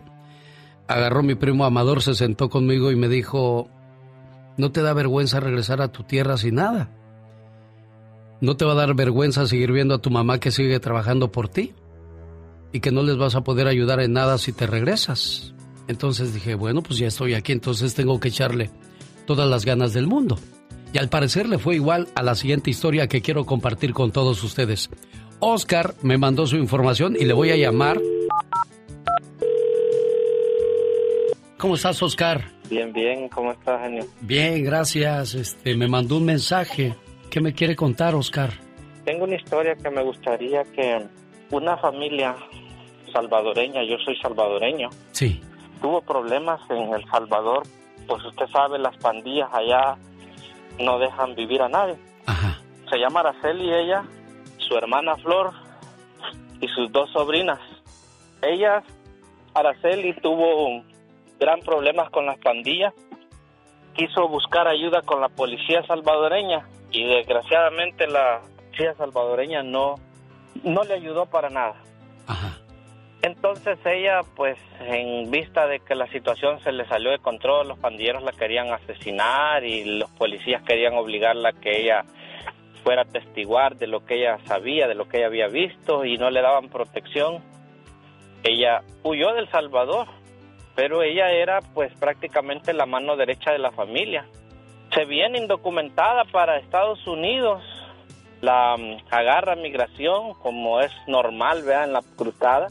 [0.88, 3.68] Agarró mi primo Amador, se sentó conmigo y me dijo,
[4.56, 6.90] ¿no te da vergüenza regresar a tu tierra sin nada?
[8.40, 11.48] ¿No te va a dar vergüenza seguir viendo a tu mamá que sigue trabajando por
[11.48, 11.74] ti?
[12.72, 15.52] Y que no les vas a poder ayudar en nada si te regresas.
[15.88, 18.70] Entonces dije, bueno, pues ya estoy aquí, entonces tengo que echarle
[19.26, 20.38] todas las ganas del mundo.
[20.92, 24.42] Y al parecer le fue igual a la siguiente historia que quiero compartir con todos
[24.42, 24.88] ustedes.
[25.40, 28.00] Oscar me mandó su información y le voy a llamar.
[31.58, 32.52] ¿Cómo estás, Oscar?
[32.70, 34.06] Bien, bien, ¿cómo estás, genio?
[34.22, 35.34] Bien, gracias.
[35.34, 36.94] Este, me mandó un mensaje.
[37.30, 38.50] ¿Qué me quiere contar, Oscar?
[39.04, 41.06] Tengo una historia que me gustaría que
[41.50, 42.34] una familia
[43.12, 45.40] salvadoreña, yo soy salvadoreño, Sí.
[45.80, 47.62] tuvo problemas en El Salvador,
[48.06, 49.96] pues usted sabe, las pandillas allá
[50.80, 51.96] no dejan vivir a nadie.
[52.90, 54.04] Se llama Araceli ella,
[54.58, 55.52] su hermana Flor
[56.60, 57.60] y sus dos sobrinas.
[58.42, 58.82] Ella,
[59.54, 60.82] Araceli, tuvo
[61.38, 62.92] gran problemas con las pandillas,
[63.94, 69.96] quiso buscar ayuda con la policía salvadoreña y desgraciadamente la policía salvadoreña no,
[70.64, 71.76] no le ayudó para nada.
[73.22, 77.78] Entonces ella, pues en vista de que la situación se le salió de control, los
[77.78, 82.04] pandilleros la querían asesinar y los policías querían obligarla a que ella
[82.82, 86.16] fuera a testiguar de lo que ella sabía, de lo que ella había visto y
[86.16, 87.42] no le daban protección.
[88.42, 90.08] Ella huyó del Salvador,
[90.74, 94.24] pero ella era pues prácticamente la mano derecha de la familia.
[94.94, 97.62] Se viene indocumentada para Estados Unidos,
[98.40, 102.68] la mm, agarra migración como es normal, vean, en la cruzada,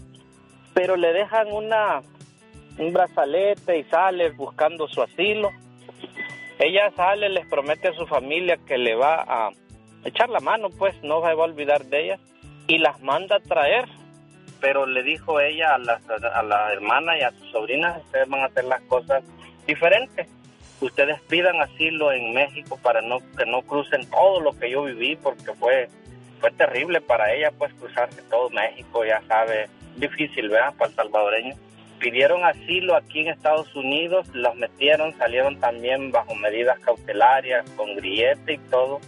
[0.73, 2.01] pero le dejan una
[2.77, 5.51] un brazalete y sale buscando su asilo.
[6.57, 9.51] Ella sale, les promete a su familia que le va a
[10.03, 12.19] echar la mano, pues no se va a olvidar de ella
[12.67, 13.85] y las manda a traer.
[14.59, 16.01] Pero le dijo ella a la,
[16.33, 19.23] a la hermana y a sus sobrinas, ustedes van a hacer las cosas
[19.65, 20.27] diferentes.
[20.81, 25.17] Ustedes pidan asilo en México para no que no crucen todo lo que yo viví
[25.17, 25.89] porque fue
[26.39, 29.67] fue terrible para ella pues cruzarse todo México, ya sabe,
[29.97, 30.73] difícil, ¿verdad?
[30.77, 31.55] Para el salvadoreño.
[31.99, 38.53] Pidieron asilo aquí en Estados Unidos, los metieron, salieron también bajo medidas cautelarias, con grillete
[38.53, 39.01] y todo.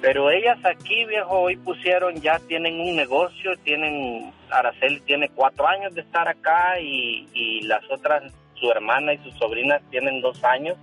[0.00, 5.94] Pero ellas aquí, viejo, hoy pusieron, ya tienen un negocio, tienen, Araceli tiene cuatro años
[5.94, 10.78] de estar acá y, y las otras, su hermana y sus sobrinas tienen dos años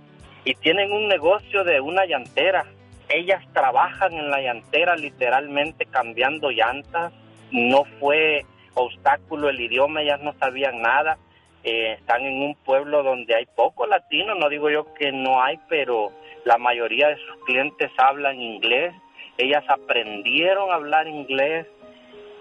[0.48, 2.64] y tienen un negocio de una llantera.
[3.10, 7.12] Ellas trabajan en la llantera literalmente cambiando llantas.
[7.50, 11.18] No fue obstáculo el idioma, ellas no sabían nada.
[11.64, 15.58] Eh, están en un pueblo donde hay poco latino, no digo yo que no hay,
[15.68, 16.12] pero
[16.46, 18.94] la mayoría de sus clientes hablan inglés.
[19.36, 21.66] Ellas aprendieron a hablar inglés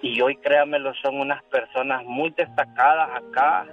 [0.01, 3.67] y hoy, créanmelo, son unas personas muy destacadas acá.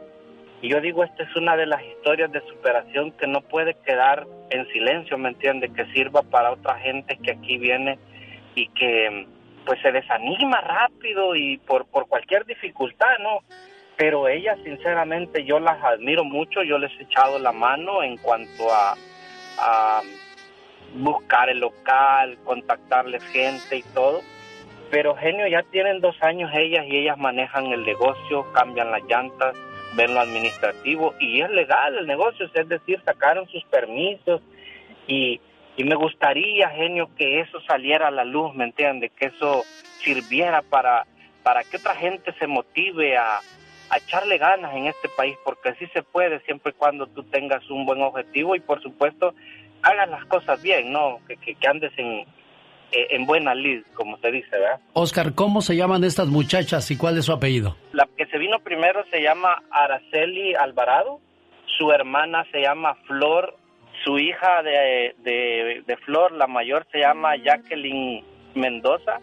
[0.65, 4.27] Y yo digo, esta es una de las historias de superación que no puede quedar
[4.49, 5.71] en silencio, ¿me entiende?
[5.71, 7.99] Que sirva para otra gente que aquí viene
[8.55, 9.27] y que
[9.67, 13.41] pues se desanima rápido y por, por cualquier dificultad, ¿no?
[13.99, 18.73] Pero ellas, sinceramente, yo las admiro mucho, yo les he echado la mano en cuanto
[18.73, 18.95] a,
[19.59, 20.01] a
[20.95, 24.23] buscar el local, contactarles gente y todo.
[24.91, 29.55] Pero genio, ya tienen dos años ellas y ellas manejan el negocio, cambian las llantas,
[29.95, 34.41] ven lo administrativo y es legal el negocio, es decir, sacaron sus permisos
[35.07, 35.41] y,
[35.77, 39.11] y me gustaría, genio, que eso saliera a la luz, ¿me entiende?
[39.11, 39.65] Que eso
[40.03, 41.07] sirviera para,
[41.43, 43.39] para que otra gente se motive a,
[43.91, 47.69] a echarle ganas en este país, porque sí se puede siempre y cuando tú tengas
[47.71, 49.35] un buen objetivo y por supuesto
[49.83, 51.21] hagas las cosas bien, ¿no?
[51.29, 52.25] Que, que, que andes en,
[52.95, 54.81] en buena lid, como se dice, ¿verdad?
[54.93, 57.77] Oscar, ¿cómo se llaman estas muchachas y cuál es su apellido?
[57.93, 61.21] La que se vino primero se llama Araceli Alvarado,
[61.79, 63.57] su hermana se llama Flor,
[64.05, 68.25] su hija de, de, de Flor, la mayor, se llama Jacqueline
[68.55, 69.21] Mendoza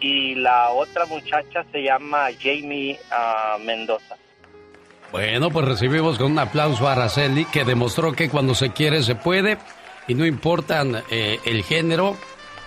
[0.00, 4.16] y la otra muchacha se llama Jamie ah, Mendoza.
[5.12, 9.14] Bueno, pues recibimos con un aplauso a Araceli, que demostró que cuando se quiere se
[9.14, 9.58] puede
[10.08, 12.16] y no importan eh, el género,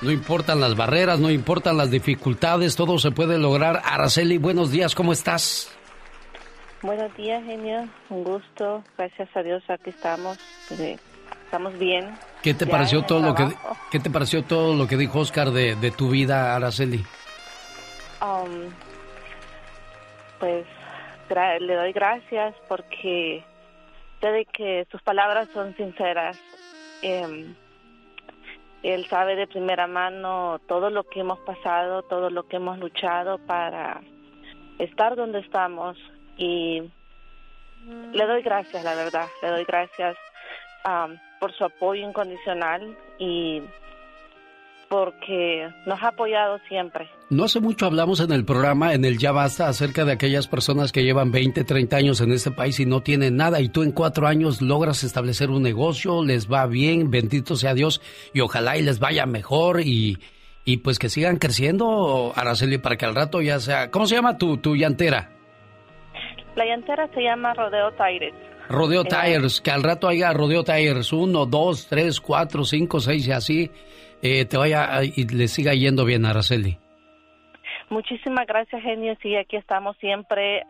[0.02, 3.82] no importan las barreras, no importan las dificultades, todo se puede lograr.
[3.84, 5.72] Araceli, buenos días, ¿cómo estás?
[6.82, 7.88] Buenos días, genio.
[8.10, 8.84] Un gusto.
[8.98, 10.38] Gracias a Dios, aquí estamos.
[10.80, 10.98] Eh,
[11.48, 12.14] Estamos bien.
[12.43, 13.48] ¿Qué te Ya pareció todo lo que
[13.89, 17.06] qué te pareció todo lo que dijo Oscar de, de tu vida, Araceli?
[18.22, 18.70] Um,
[20.41, 20.66] pues
[21.62, 23.45] le doy gracias porque
[24.20, 26.38] sé de que sus palabras son sinceras.
[27.02, 27.56] Em,
[28.94, 33.38] él sabe de primera mano todo lo que hemos pasado, todo lo que hemos luchado
[33.40, 34.02] para
[34.80, 35.98] estar donde estamos
[36.38, 36.90] y
[38.14, 40.16] le doy gracias, la verdad, le doy gracias
[40.84, 43.62] am, por su apoyo incondicional y
[44.90, 47.10] porque nos ha apoyado siempre.
[47.30, 50.92] No hace mucho hablamos en el programa, en el Ya Basta, acerca de aquellas personas
[50.92, 53.92] que llevan 20, 30 años en este país y no tienen nada, y tú en
[53.92, 58.02] cuatro años logras establecer un negocio, les va bien, bendito sea Dios,
[58.34, 60.18] y ojalá y les vaya mejor, y,
[60.64, 63.92] y pues que sigan creciendo, Araceli, para que al rato ya sea...
[63.92, 65.32] ¿Cómo se llama tu, tu llantera?
[66.56, 68.34] La llantera se llama Rodeo Tires.
[68.70, 73.32] Rodeo Tires, que al rato haya Rodeo Tires, uno, dos, tres, cuatro, cinco, seis y
[73.32, 73.72] así,
[74.22, 76.78] eh, te vaya y le siga yendo bien, Araceli.
[77.89, 79.15] Muchísimas gracias, genio.
[79.22, 80.63] Sí, aquí estamos siempre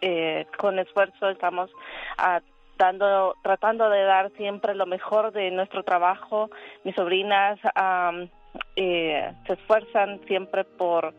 [0.00, 1.70] eh, con esfuerzo, estamos
[2.18, 2.40] uh,
[2.78, 6.50] dando, tratando de dar siempre lo mejor de nuestro trabajo.
[6.84, 7.58] Mis sobrinas
[8.76, 11.14] eh, se esfuerzan siempre por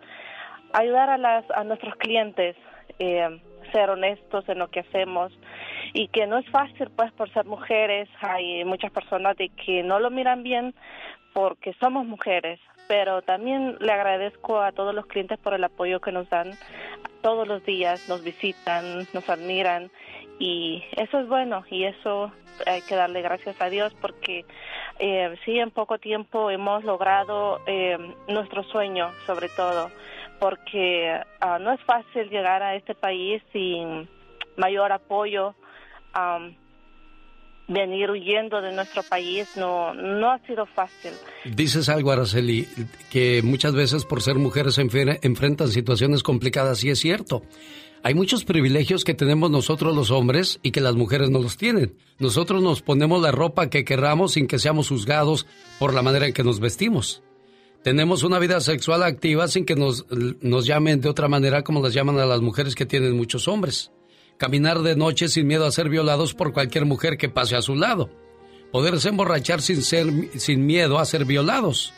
[0.74, 2.56] ayudar a, las, a nuestros clientes,
[3.00, 3.40] eh,
[3.72, 5.32] ser honestos en lo que hacemos
[5.94, 10.00] y que no es fácil pues por ser mujeres, hay muchas personas de que no
[10.00, 10.74] lo miran bien
[11.34, 16.14] porque somos mujeres, pero también le agradezco a todos los clientes por el apoyo que
[16.14, 16.52] nos dan.
[17.22, 19.92] Todos los días, nos visitan, nos admiran
[20.40, 22.32] y eso es bueno y eso
[22.66, 24.46] hay que darle gracias a Dios porque
[25.00, 27.98] eh, sí en poco tiempo hemos logrado eh,
[28.28, 29.90] nuestro sueño sobre todo
[30.40, 34.08] porque ah, no es fácil llegar a este país sin
[34.58, 35.56] mayor apoyo
[37.68, 41.12] venir huyendo de nuestro país no, no ha sido fácil.
[41.46, 42.68] Dices algo, Araceli,
[43.10, 47.44] que muchas veces por ser mujeres enfrentan situaciones complicadas y es cierto.
[48.04, 51.98] Hay muchos privilegios que tenemos nosotros los hombres y que las mujeres no los tienen.
[52.20, 55.48] Nosotros nos ponemos la ropa que querramos sin que seamos juzgados
[55.80, 57.24] por la manera en que nos vestimos.
[57.86, 60.08] Tenemos una vida sexual activa sin que nos,
[60.42, 63.92] nos llamen de otra manera como las llaman a las mujeres que tienen muchos hombres
[64.38, 67.76] caminar de noche sin miedo a ser violados por cualquier mujer que pase a su
[67.76, 68.10] lado,
[68.72, 70.08] poderse emborrachar sin, ser,
[70.40, 71.94] sin miedo a ser violados.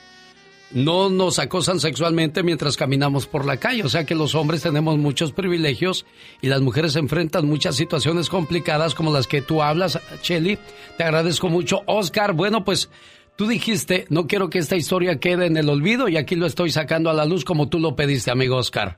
[0.71, 4.97] No nos acosan sexualmente mientras caminamos por la calle, o sea que los hombres tenemos
[4.97, 6.05] muchos privilegios
[6.41, 10.59] y las mujeres enfrentan muchas situaciones complicadas como las que tú hablas, Shelly.
[10.97, 11.83] Te agradezco mucho.
[11.85, 12.89] Oscar, bueno, pues
[13.38, 16.71] tú dijiste, no quiero que esta historia quede en el olvido y aquí lo estoy
[16.71, 18.97] sacando a la luz como tú lo pediste, amigo Oscar.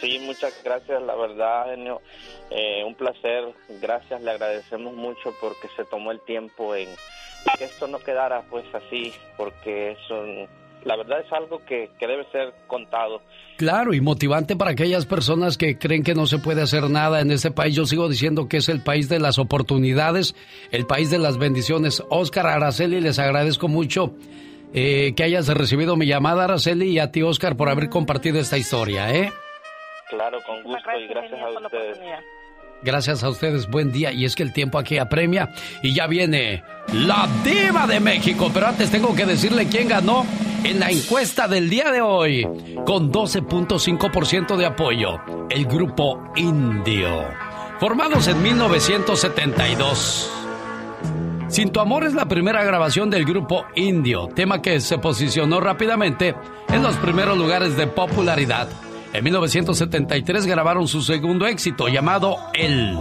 [0.00, 1.66] Sí, muchas gracias, la verdad.
[2.50, 3.44] Eh, un placer,
[3.80, 6.88] gracias, le agradecemos mucho porque se tomó el tiempo en
[7.58, 10.24] que esto no quedara pues así, porque eso,
[10.84, 13.20] la verdad es algo que, que debe ser contado.
[13.56, 17.30] Claro, y motivante para aquellas personas que creen que no se puede hacer nada en
[17.30, 17.74] este país.
[17.74, 20.34] Yo sigo diciendo que es el país de las oportunidades,
[20.70, 22.02] el país de las bendiciones.
[22.08, 24.14] Oscar Araceli, les agradezco mucho.
[24.74, 28.56] Eh, que hayas recibido mi llamada, Araceli, y a ti, Oscar, por haber compartido esta
[28.56, 29.30] historia, ¿eh?
[30.08, 31.98] Claro, con gusto y gracias a ustedes.
[32.82, 34.12] Gracias a ustedes, buen día.
[34.12, 35.50] Y es que el tiempo aquí apremia
[35.82, 38.50] y ya viene la diva de México.
[38.52, 40.26] Pero antes tengo que decirle quién ganó
[40.64, 42.42] en la encuesta del día de hoy.
[42.84, 47.24] Con 12.5% de apoyo, el grupo Indio.
[47.78, 50.30] Formados en 1972.
[51.48, 56.34] Sin tu amor es la primera grabación del grupo Indio, tema que se posicionó rápidamente
[56.68, 58.68] en los primeros lugares de popularidad
[59.12, 62.98] en 1973 grabaron su segundo éxito llamado El.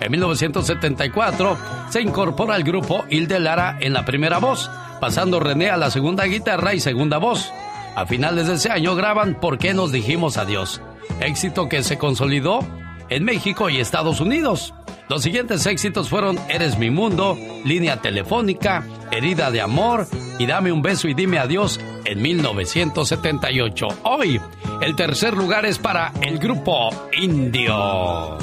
[0.00, 1.56] En 1974
[1.90, 6.24] se incorpora al grupo Hilde Lara en la primera voz, pasando René a la segunda
[6.24, 7.52] guitarra y segunda voz.
[7.94, 10.80] A finales de ese año graban ¿Por qué nos dijimos adiós?
[11.20, 12.60] Éxito que se consolidó
[13.08, 14.74] en México y Estados Unidos.
[15.12, 17.36] Los siguientes éxitos fueron Eres mi mundo,
[17.66, 20.06] Línea telefónica, Herida de amor
[20.38, 23.88] y Dame un beso y dime adiós en 1978.
[24.04, 24.40] Hoy,
[24.80, 28.38] el tercer lugar es para el grupo Indio.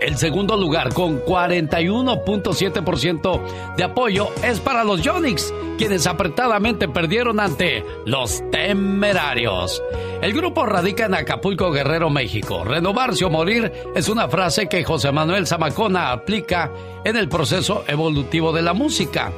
[0.00, 7.84] El segundo lugar, con 41.7% de apoyo, es para los Yonix, quienes apretadamente perdieron ante
[8.06, 9.82] los Temerarios.
[10.22, 12.62] El grupo radica en Acapulco, Guerrero, México.
[12.64, 16.70] Renovarse o morir es una frase que José Manuel Zamacona aplica
[17.04, 19.32] en el proceso evolutivo de la música.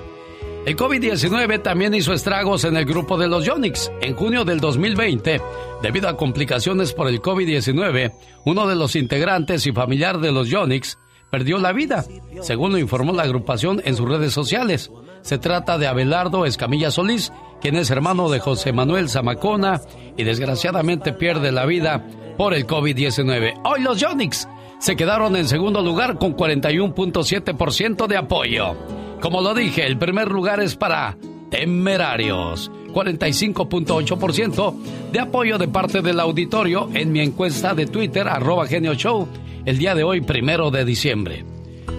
[0.66, 3.90] El COVID-19 también hizo estragos en el grupo de los Yonix.
[4.02, 5.40] En junio del 2020,
[5.82, 8.12] debido a complicaciones por el COVID-19,
[8.44, 10.98] uno de los integrantes y familiar de los Yonix
[11.30, 12.04] perdió la vida,
[12.42, 14.90] según lo informó la agrupación en sus redes sociales.
[15.22, 17.32] Se trata de Abelardo Escamilla Solís,
[17.62, 19.80] quien es hermano de José Manuel Zamacona
[20.18, 22.06] y desgraciadamente pierde la vida
[22.36, 23.62] por el COVID-19.
[23.64, 24.46] Hoy los Yonix
[24.78, 28.76] se quedaron en segundo lugar con 41.7% de apoyo.
[29.20, 31.16] Como lo dije, el primer lugar es para
[31.50, 32.70] Temerarios.
[32.92, 34.74] 45.8%
[35.12, 39.28] de apoyo de parte del auditorio en mi encuesta de Twitter, arroba Genio Show,
[39.66, 41.44] el día de hoy, primero de diciembre.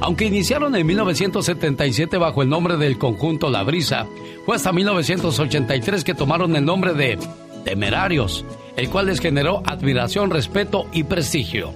[0.02, 4.08] Aunque iniciaron en 1977 bajo el nombre del conjunto La Brisa,
[4.46, 7.20] fue hasta 1983 que tomaron el nombre de
[7.64, 8.44] Temerarios,
[8.76, 11.72] el cual les generó admiración, respeto y prestigio.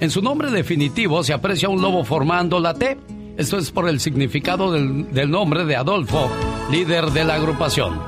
[0.00, 2.98] En su nombre definitivo se aprecia un lobo formando la T
[3.42, 6.30] esto es por el significado del, nombre de Adolfo,
[6.70, 8.00] líder de la agrupación.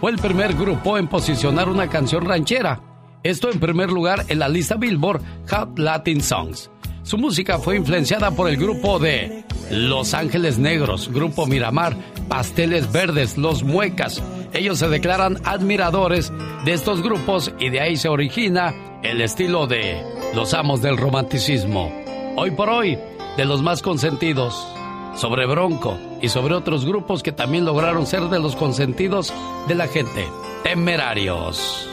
[0.00, 2.80] Fue el primer grupo en posicionar una canción ranchera.
[3.24, 6.70] Esto en primer lugar en la lista Billboard Hot Latin Songs.
[7.02, 11.96] Su música fue influenciada por el grupo de Los Ángeles Negros, Grupo Miramar,
[12.28, 14.22] Pasteles Verdes, Los Muecas.
[14.52, 16.32] Ellos se declaran admiradores
[16.64, 18.72] de estos grupos y de ahí se origina
[19.02, 20.00] el estilo de
[20.32, 21.92] los amos del romanticismo.
[22.36, 22.96] Hoy por hoy,
[23.36, 24.75] de los más consentidos,
[25.16, 29.32] sobre Bronco y sobre otros grupos que también lograron ser de los consentidos
[29.68, 30.28] de la gente.
[30.62, 31.88] Temerarios.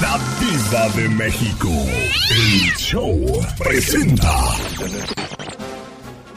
[0.00, 1.68] La Diva de México.
[1.68, 3.20] El show
[3.58, 4.32] presenta.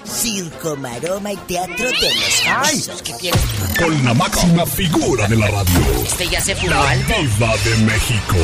[0.04, 3.41] Circo, maroma y teatro de los famosos que tienes.
[3.78, 5.80] Con la máxima figura de la radio.
[6.06, 7.14] Este ya se fumó La algo.
[7.20, 8.36] Diva de México.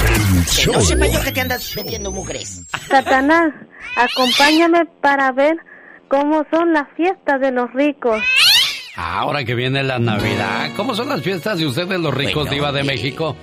[0.00, 0.74] El Que show.
[0.74, 2.62] no sepa yo que te andas metiendo mugres.
[2.88, 3.52] Satanás,
[3.96, 5.56] acompáñame para ver
[6.10, 8.20] cómo son las fiestas de los ricos.
[8.96, 12.72] Ahora que viene la Navidad, ¿cómo son las fiestas de ustedes los ricos Bueno, Diva
[12.72, 13.36] de eh, México?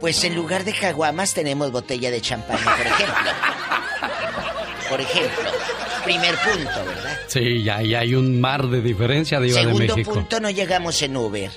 [0.00, 3.14] Pues en lugar de caguamas tenemos botella de champaña, por ejemplo.
[4.90, 5.50] Por ejemplo.
[6.04, 7.18] Primer punto, ¿verdad?
[7.26, 10.12] Sí, ya, ya hay un mar de diferencia Diva de Segundo México.
[10.12, 11.50] punto, no llegamos en Uber.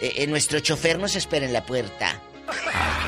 [0.00, 2.18] Eh, eh, nuestro chofer nos espera en la puerta.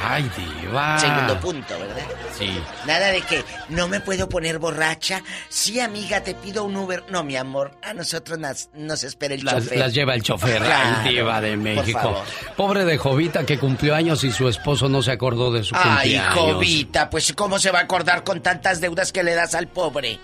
[0.04, 0.98] Ay, Diva.
[0.98, 2.02] Segundo punto, ¿verdad?
[2.38, 2.50] Sí.
[2.86, 5.22] Nada de que no me puedo poner borracha.
[5.48, 7.04] Sí, amiga, te pido un Uber.
[7.08, 9.78] No, mi amor, a nosotros nas- nos espera el Las, chofer.
[9.78, 12.24] las lleva el chofer, Claro, ay, Diva de México.
[12.56, 15.82] Pobre de Jovita que cumplió años y su esposo no se acordó de su Ay,
[16.16, 16.34] cumpleaños.
[16.34, 20.18] Jovita, pues ¿cómo se va a acordar con tantas deudas que le das al pobre?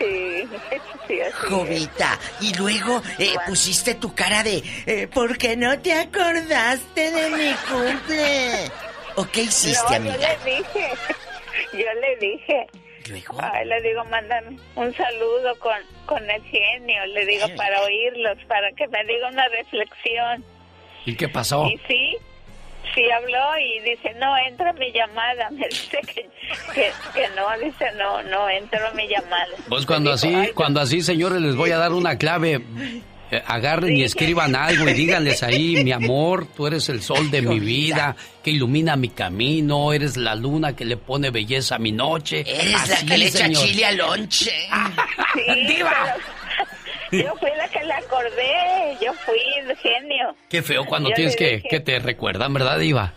[0.00, 0.48] Sí,
[1.08, 5.92] sí, así Jovita, y luego eh, pusiste tu cara de eh, ¿por qué no te
[5.92, 8.70] acordaste de mi cumple?
[9.16, 10.16] ¿O qué hiciste, no, amiga?
[10.42, 10.90] yo le dije,
[11.72, 12.66] yo le dije.
[13.38, 15.76] Ay, le digo, mándame un saludo con,
[16.06, 20.44] con el genio, le digo, para oírlos, para que me diga una reflexión.
[21.06, 21.66] ¿Y qué pasó?
[21.66, 22.16] Y sí,
[22.94, 25.50] sí habló y dice, no, entra mi llamada.
[25.52, 26.28] Me dice que,
[26.74, 29.46] que, que no, dice, no, no, entró mi llamada.
[29.68, 32.60] Pues cuando así, dijo, "Ay, cuando así, señores, les voy a dar una clave.
[33.32, 37.42] Eh, agarren y escriban algo y díganles ahí, mi amor, tú eres el sol de
[37.42, 41.92] mi vida, que ilumina mi camino, eres la luna que le pone belleza a mi
[41.92, 42.40] noche.
[42.44, 44.50] Eres Así, la que le echa chile al lonche.
[44.50, 44.58] Sí,
[45.78, 45.86] pero
[47.24, 50.34] Yo fui la que le acordé, yo fui el genio.
[50.48, 53.12] Qué feo cuando Yo tienes que, que te recuerdan, ¿verdad, Diva?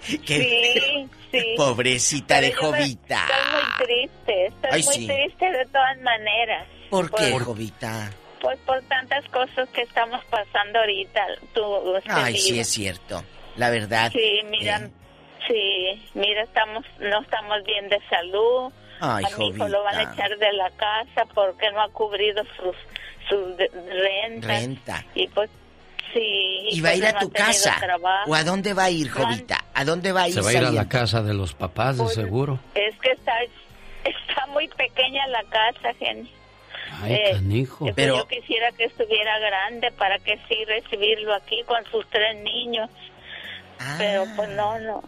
[0.00, 1.54] Sí, sí.
[1.56, 3.24] Pobrecita de Pero me- Jovita.
[3.24, 5.06] Estoy muy triste, estoy Ay, muy sí.
[5.06, 6.66] triste de todas maneras.
[6.90, 8.10] ¿Por qué, Por- Jovita?
[8.40, 11.24] Pues por tantas cosas que estamos pasando ahorita.
[11.54, 13.24] Tú, usted Ay, sí es cierto.
[13.56, 14.10] La verdad.
[14.12, 14.90] Sí, mira, eh,
[15.46, 18.72] sí, mira, estamos, no estamos bien de salud.
[19.00, 22.42] Ay, a mi hijo lo van a echar de la casa porque no ha cubrido
[22.56, 22.74] sus,
[23.66, 24.60] rentas.
[24.62, 25.04] Renta.
[25.14, 25.50] Y pues,
[26.12, 26.68] sí.
[26.70, 27.76] ¿Y va a pues ir a no tu casa?
[27.80, 28.30] trabajo.
[28.30, 29.64] ¿O a dónde va a ir, Jovita?
[29.74, 30.34] ¿A dónde va a ir?
[30.34, 32.58] Se va a ir a la casa de los papás, Pues, de seguro.
[32.74, 33.32] Es que está,
[34.04, 36.30] está muy pequeña la casa, genio.
[37.02, 37.86] Ay, Eh, canijo.
[37.94, 42.90] Pues yo quisiera que estuviera grande para que sí recibirlo aquí con sus tres niños.
[43.98, 45.02] Pero pues no, no.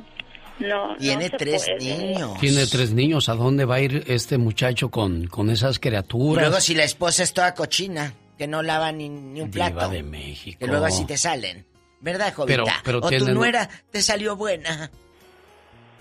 [0.58, 0.96] No.
[0.96, 1.78] Tiene no se tres puede.
[1.98, 2.38] niños.
[2.40, 3.28] Tiene tres niños.
[3.28, 6.44] ¿A dónde va a ir este muchacho con, con esas Y criaturas?
[6.46, 9.90] luego si la esposa es toda cochina, que no lava ni, ni un Diva plato.
[9.90, 10.58] de México.
[10.60, 11.66] Que luego así te salen.
[12.00, 12.62] ¿Verdad, Jovita?
[12.64, 14.90] Pero- pero o tu tienen- nuera te salió buena.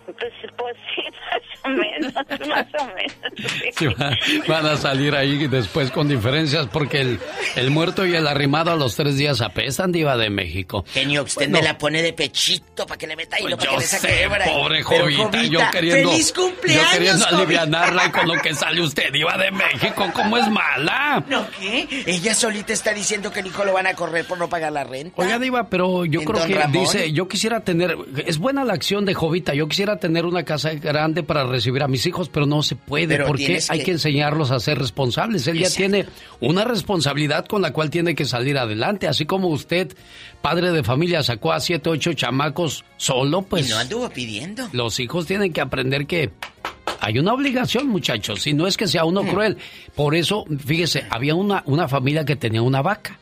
[0.06, 0.18] Pues,
[0.58, 2.14] pues sí, más o menos,
[2.48, 3.14] más o menos.
[3.38, 3.70] sí.
[3.78, 7.20] Sí, va- van a salir ahí después con diferencias porque el,
[7.56, 10.86] el muerto y el arrimado a los tres días apestan, Diva de México.
[10.94, 11.58] Genio, usted Bueno.
[11.60, 14.08] me la pone de pechito para que le meta hilo, para que Yo le saque
[14.08, 17.38] sé, pobre Jovita, yo queriendo, ¡Feliz yo cumpleaños, queriendo Jovita!
[17.44, 21.24] alivianarla y con lo que sale usted, Diva de México, ¿cómo es mala?
[21.28, 21.88] ¿No qué?
[22.06, 24.84] Ella solita está diciendo que el hijo lo van a correr por no pagar la
[24.84, 25.22] renta.
[25.22, 26.72] Oiga, Diva, pero yo ¿En creo que Ramón?
[26.84, 30.74] dice, yo quisiera tener, es buena la acción de Jovita, yo quisiera tener una casa
[30.74, 33.92] grande para recibir a mis hijos, pero no se puede, Pero porque hay que- que
[33.92, 35.48] enseñarlos a ser responsables.
[35.48, 36.06] Él ya tiene
[36.42, 39.96] una responsabilidad con la cual tiene que salir adelante, así como usted,
[40.42, 44.68] padre de familia, sacó a siete, ocho chamacos solo, pues y no anduvo pidiendo.
[44.74, 46.32] los hijos tienen que aprender que
[47.00, 49.08] hay una obligación, muchachos, si no es que sea Mm.
[49.08, 49.58] uno cruel.
[49.96, 53.20] Por eso, fíjese, había una, una familia que tenía una vaca,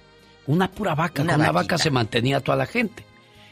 [0.47, 1.73] una pura vaca, Una con una vaquita.
[1.75, 3.03] vaca se mantenía toda la gente.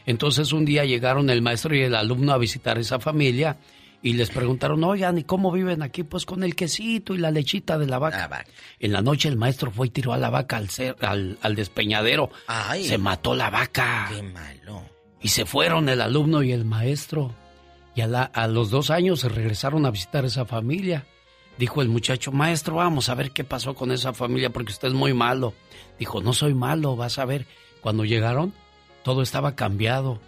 [0.06, 3.56] Entonces un día llegaron el maestro y el alumno a visitar esa familia
[4.02, 6.02] y les preguntaron, oigan, ¿y cómo viven aquí?
[6.04, 8.44] Pues con el quesito y la lechita de la vaca.
[8.78, 11.54] En la noche el maestro fue y tiró a la vaca al, cer- al, al
[11.54, 12.30] despeñadero.
[12.46, 12.84] Ay.
[12.86, 14.08] Se mató la vaca.
[14.14, 14.82] Qué malo.
[15.20, 17.34] Y se fueron el alumno y el maestro.
[17.94, 21.04] Y a, la- a los dos años se regresaron a visitar esa familia.
[21.58, 24.94] Dijo el muchacho, maestro, vamos a ver qué pasó con esa familia porque usted es
[24.94, 25.52] muy malo.
[25.98, 27.44] Dijo, no soy malo, vas a ver.
[27.82, 28.54] Cuando llegaron,
[29.02, 30.20] todo estaba cambiado.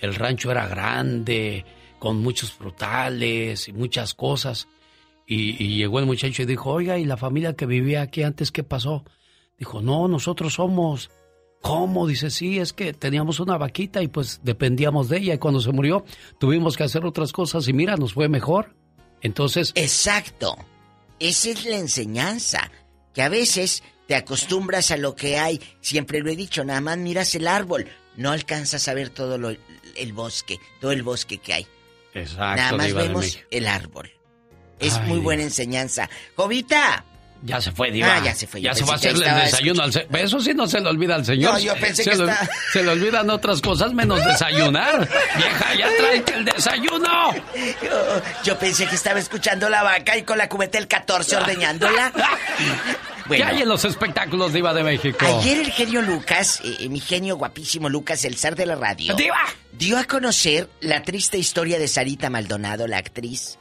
[0.00, 1.64] El rancho era grande,
[2.00, 4.66] con muchos frutales y muchas cosas.
[5.26, 8.50] Y, y, llegó el muchacho y dijo, oiga, ¿y la familia que vivía aquí antes
[8.50, 9.04] qué pasó?
[9.56, 11.10] Dijo, no, nosotros somos.
[11.60, 12.06] ¿Cómo?
[12.08, 15.70] Dice, sí, es que teníamos una vaquita y pues dependíamos de ella y cuando se
[15.72, 16.04] murió
[16.38, 18.74] tuvimos que hacer otras cosas y mira, nos fue mejor.
[19.20, 19.72] Entonces...
[19.76, 20.56] Exacto.
[21.18, 22.72] Esa es la enseñanza,
[23.12, 25.60] que a veces te acostumbras a lo que hay.
[25.82, 27.86] Siempre lo he dicho, nada más miras el árbol,
[28.16, 31.66] no alcanzas a ver todo lo, el bosque, todo el bosque que hay.
[32.14, 32.56] Exacto.
[32.56, 34.10] Nada más vemos el árbol.
[34.78, 36.08] Es muy buena enseñanza.
[36.36, 37.04] Jovita,
[37.42, 38.16] ya se fue, Diva.
[38.16, 38.60] Ah, ya se fue.
[38.60, 40.16] Ya se va a hacerle el desayuno al señor.
[40.16, 41.54] Eso sí no se le olvida al señor.
[41.54, 42.48] No, yo pensé se que le, está...
[42.72, 45.08] Se le olvidan otras cosas menos desayunar.
[45.36, 47.34] Vieja, ya tráete el desayuno.
[47.82, 52.12] Yo, yo, pensé que estaba escuchando la vaca y con la cubeta el 14 ordeñándola.
[53.26, 55.24] Bueno, ¿Qué hay en los espectáculos Diva de México?
[55.24, 59.14] Ayer el genio Lucas, eh, mi genio guapísimo Lucas, el zar de la radio.
[59.14, 59.44] ¡Diva!
[59.80, 63.58] Dio a conocer la triste historia de Sarita Maldonado, la actriz,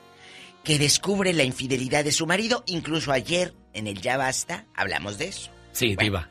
[0.66, 2.66] que descubre la infidelidad de su marido.
[2.68, 5.50] Incluso ayer, en el Ya Basta, hablamos de eso.
[5.72, 6.30] Sí, Bueno, Diva.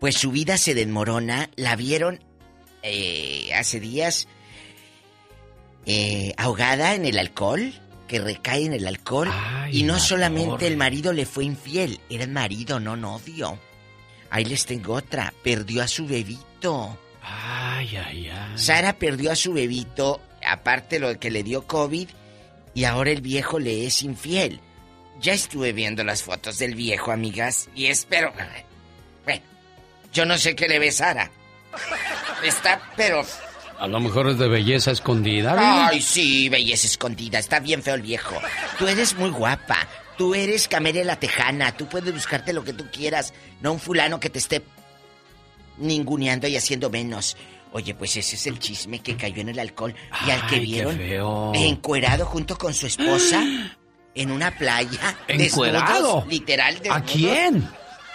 [0.00, 1.50] Pues su vida se desmorona.
[1.56, 2.24] La vieron
[2.82, 4.28] eh, hace días
[5.84, 7.74] eh, ahogada en el alcohol,
[8.06, 9.28] que recae en el alcohol.
[9.30, 13.58] Ay, y no la solamente el marido le fue infiel, era el marido, no novio.
[14.30, 16.98] Ahí les tengo otra, perdió a su bebito.
[17.22, 18.58] Ay, ay, ay.
[18.58, 22.08] Sara perdió a su bebito, aparte lo que le dio COVID,
[22.74, 24.60] y ahora el viejo le es infiel.
[25.20, 28.32] Ya estuve viendo las fotos del viejo, amigas, y espero...
[29.24, 29.42] Bueno,
[30.12, 31.30] yo no sé qué le ve Sara.
[32.44, 33.24] Está, pero...
[33.78, 35.52] A lo mejor es de belleza escondida.
[35.52, 35.88] Diva.
[35.88, 37.38] Ay, sí, belleza escondida.
[37.38, 38.34] Está bien feo el viejo.
[38.76, 39.86] Tú eres muy guapa.
[40.16, 41.76] Tú eres Camelia la Tejana.
[41.76, 43.32] Tú puedes buscarte lo que tú quieras.
[43.60, 44.64] No un fulano que te esté
[45.78, 47.36] ninguneando y haciendo menos.
[47.72, 49.94] Oye, pues ese es el chisme que cayó en el alcohol.
[50.26, 51.52] Y al que vieron feo.
[51.54, 53.44] encuerado junto con su esposa
[54.14, 55.18] en una playa.
[55.28, 55.94] ¿Encuerado?
[55.94, 56.76] desnudos, literal.
[56.76, 57.10] ¿A desnudos.
[57.10, 57.68] quién?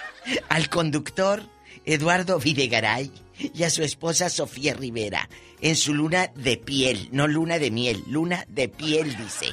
[0.49, 1.44] Al conductor
[1.85, 3.11] Eduardo Videgaray
[3.53, 5.27] y a su esposa Sofía Rivera
[5.61, 9.48] en su luna de piel, no luna de miel, luna de piel, dice.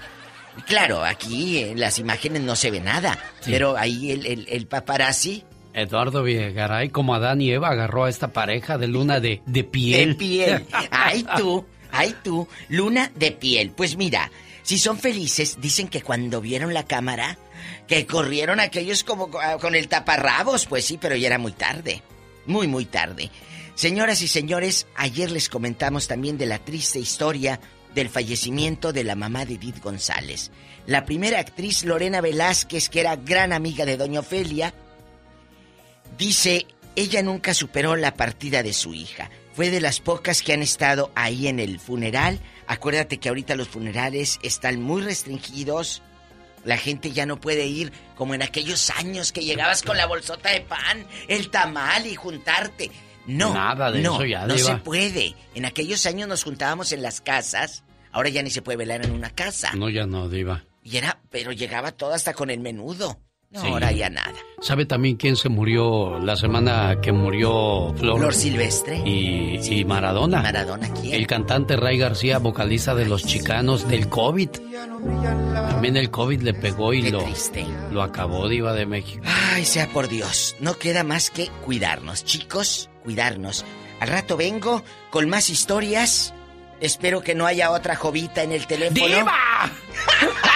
[0.66, 5.44] Claro, aquí en las imágenes no se ve nada, pero ahí el, el, el paparazzi
[5.74, 10.10] Eduardo Villegaray, como Adán y Eva, agarró a esta pareja de luna de, de piel.
[10.10, 10.66] de piel.
[10.90, 13.70] Ay tú, ay tú, luna de piel.
[13.70, 14.30] Pues mira,
[14.62, 17.38] si son felices, dicen que cuando vieron la cámara,
[17.86, 22.02] que corrieron aquellos como co- con el taparrabos, pues sí, pero ya era muy tarde.
[22.46, 23.30] Muy, muy tarde.
[23.74, 27.60] Señoras y señores, ayer les comentamos también de la triste historia
[27.94, 30.50] del fallecimiento de la mamá de Edith González.
[30.86, 34.74] La primera actriz, Lorena Velázquez, que era gran amiga de Doña Ofelia,
[36.18, 36.66] dice,
[36.96, 39.30] ella nunca superó la partida de su hija.
[39.52, 42.40] Fue de las pocas que han estado ahí en el funeral.
[42.66, 46.02] Acuérdate que ahorita los funerales están muy restringidos.
[46.64, 50.50] La gente ya no puede ir como en aquellos años que llegabas con la bolsota
[50.50, 52.90] de pan, el tamal y juntarte.
[53.26, 55.34] No, Nada de no, eso ya, no se puede.
[55.54, 57.84] En aquellos años nos juntábamos en las casas.
[58.12, 59.72] Ahora ya ni se puede velar en una casa.
[59.74, 60.64] No, ya no, Diva.
[60.82, 63.20] Y era, pero llegaba todo hasta con el menudo.
[63.52, 63.66] No, Sí.
[63.66, 64.32] ahora ya nada.
[64.60, 68.18] ¿Sabe también quién se murió la semana que murió Flor?
[68.18, 68.98] Flor Silvestre.
[69.04, 70.40] Y, y Maradona.
[70.42, 71.14] Maradona, ¿quién?
[71.14, 74.50] El cantante Ray García, vocalista de Los Chicanos del COVID.
[75.70, 77.66] También el COVID le pegó y Qué lo, triste.
[77.90, 79.24] lo acabó, Diva de México.
[79.26, 83.64] Ay, sea por Dios, no queda más que cuidarnos, chicos, cuidarnos.
[83.98, 86.34] Al rato vengo con más historias.
[86.80, 89.04] Espero que no haya otra jovita en el teléfono.
[89.06, 89.32] ¡Diva!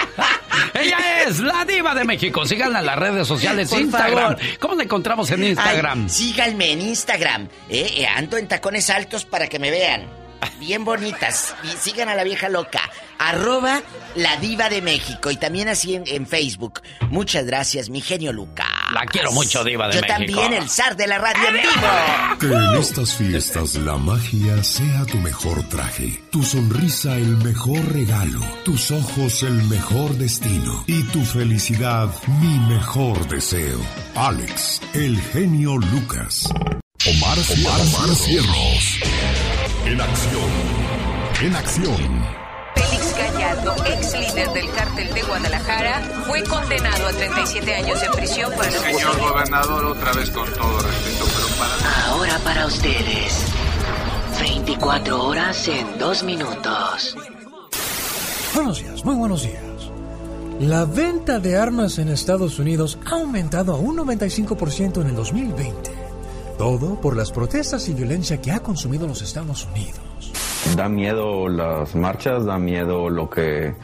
[0.73, 2.45] Ella es la Diva de México.
[2.45, 4.37] Síganla en las redes sociales, Por Instagram.
[4.37, 4.39] favor.
[4.59, 6.03] ¿Cómo la encontramos en Instagram?
[6.03, 7.47] Ay, síganme en Instagram.
[7.69, 10.24] Eh, eh, ando en tacones altos para que me vean.
[10.59, 11.53] Bien bonitas.
[11.63, 12.81] Y sigan a la vieja loca.
[13.17, 13.81] Arroba
[14.15, 15.31] la diva de México.
[15.31, 16.81] Y también así en, en Facebook.
[17.09, 18.67] Muchas gracias, mi genio Lucas.
[18.93, 20.17] La quiero mucho, Diva de Yo México.
[20.17, 22.37] también, el zar de la radio en vivo.
[22.39, 28.41] Que en estas fiestas la magia sea tu mejor traje, tu sonrisa el mejor regalo,
[28.63, 32.09] tus ojos el mejor destino y tu felicidad
[32.39, 33.79] mi mejor deseo.
[34.15, 36.47] Alex, el genio Lucas.
[37.07, 38.99] Omar, Omar, Cierros.
[39.85, 40.49] En acción.
[41.43, 42.25] En acción.
[42.75, 48.51] Félix Gallardo, ex líder del cártel de Guadalajara, fue condenado a 37 años de prisión
[48.53, 53.45] por el Señor gobernador, otra vez con todo respeto, pero para Ahora para ustedes.
[54.39, 57.15] 24 horas en 2 minutos.
[58.55, 59.61] Buenos días, muy buenos días.
[60.61, 66.04] La venta de armas en Estados Unidos ha aumentado a un 95% en el 2020.
[66.57, 69.99] Todo por las protestas y violencia que ha consumido los Estados Unidos.
[70.75, 73.75] Da miedo las marchas, da miedo lo que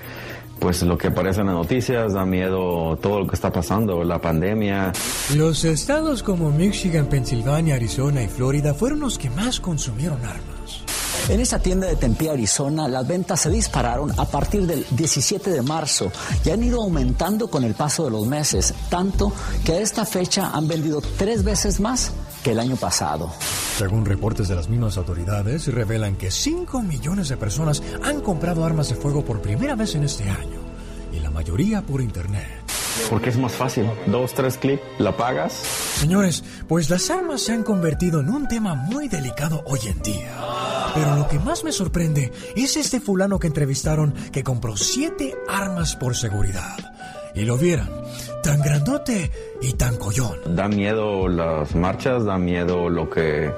[0.60, 4.22] pues lo que aparece en las noticias, da miedo todo lo que está pasando, la
[4.22, 4.94] pandemia.
[5.36, 10.84] Los estados como Michigan, Pensilvania, Arizona y Florida fueron los que más consumieron armas.
[11.30, 15.62] En esa tienda de Tempe, Arizona, las ventas se dispararon a partir del 17 de
[15.62, 16.12] marzo
[16.44, 19.32] y han ido aumentando con el paso de los meses, tanto
[19.64, 22.12] que a esta fecha han vendido tres veces más
[22.44, 23.32] que el año pasado.
[23.78, 28.90] Según reportes de las mismas autoridades, revelan que 5 millones de personas han comprado armas
[28.90, 30.60] de fuego por primera vez en este año,
[31.14, 32.64] y la mayoría por Internet.
[33.10, 33.90] Porque es más fácil.
[34.08, 35.54] Dos, tres clics, la pagas.
[35.54, 40.38] Señores, pues las armas se han convertido en un tema muy delicado hoy en día.
[40.94, 45.96] Pero lo que más me sorprende es este fulano que entrevistaron que compró siete armas
[45.96, 46.78] por seguridad.
[47.34, 47.90] Y lo vieran,
[48.44, 49.32] tan grandote
[49.62, 50.38] y tan collón.
[50.56, 53.54] Da miedo las marchas, da miedo lo que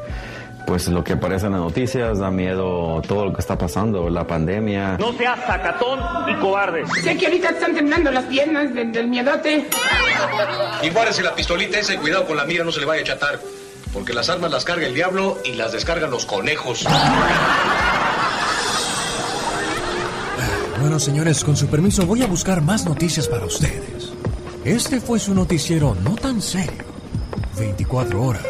[0.65, 4.26] pues lo que aparece en las noticias, da miedo todo lo que está pasando, la
[4.26, 4.98] pandemia.
[4.98, 5.99] No seas sacatón
[6.30, 6.84] y cobarde.
[7.02, 9.68] Sé que ahorita están temblando las piernas del, miedote.
[10.81, 13.40] Y guárdese la pistolita ese, cuidado con la mira, no se le vaya a chatar.
[13.94, 16.85] Porque las armas las carga el diablo y las descargan los conejos.
[20.80, 24.11] Bueno, señores, con su permiso voy a buscar más noticias para ustedes.
[24.65, 26.84] Este fue su noticiero no tan serio.
[27.57, 28.45] 24 horas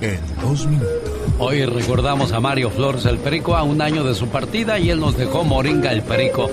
[0.00, 1.17] en dos minutos.
[1.38, 5.00] Hoy recordamos a Mario Flores el Perico a un año de su partida y él
[5.00, 6.50] nos dejó Moringa el Perico.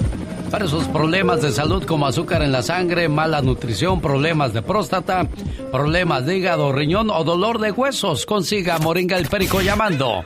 [0.52, 5.28] Para sus problemas de salud como azúcar en la sangre, mala nutrición, problemas de próstata,
[5.72, 10.24] problemas de hígado, riñón o dolor de huesos, consiga Moringa el Perico llamando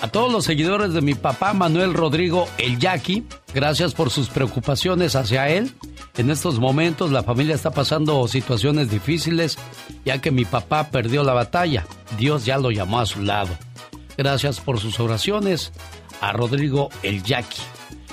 [0.00, 5.16] A todos los seguidores de mi papá Manuel Rodrigo el Jackie, gracias por sus preocupaciones
[5.16, 5.72] hacia él.
[6.16, 9.58] En estos momentos la familia está pasando situaciones difíciles
[10.04, 11.86] ya que mi papá perdió la batalla.
[12.16, 13.56] Dios ya lo llamó a su lado.
[14.16, 15.72] Gracias por sus oraciones
[16.20, 17.62] a Rodrigo el Jackie.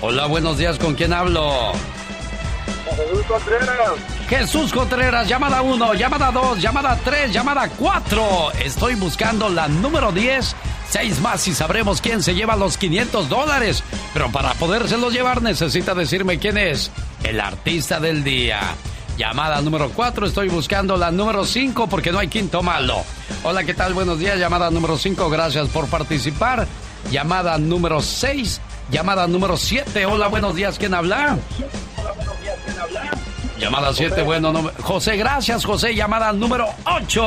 [0.01, 1.73] Hola, buenos días, ¿con quién hablo?
[2.97, 3.93] Jesús Contreras.
[4.29, 8.53] Jesús Contreras, llamada 1, llamada 2, llamada 3, llamada 4.
[8.65, 10.57] Estoy buscando la número 10.
[10.89, 13.83] Seis más y sabremos quién se lleva los 500 dólares.
[14.15, 16.91] Pero para podérselos llevar necesita decirme quién es
[17.25, 18.61] el artista del día.
[19.17, 23.03] Llamada número 4, estoy buscando la número 5 porque no hay quinto malo.
[23.45, 23.95] Hola, ¿qué tal?
[23.95, 26.67] Buenos días, llamada número 5, gracias por participar.
[27.11, 28.61] Llamada número 6,
[28.91, 31.39] llamada número 7, hola, buenos días, ¿quién habla?
[31.97, 33.11] Hola, buenos días, ¿quién habla?
[33.59, 37.25] Llamada 7, bueno, no, José, gracias, José, llamada número 8.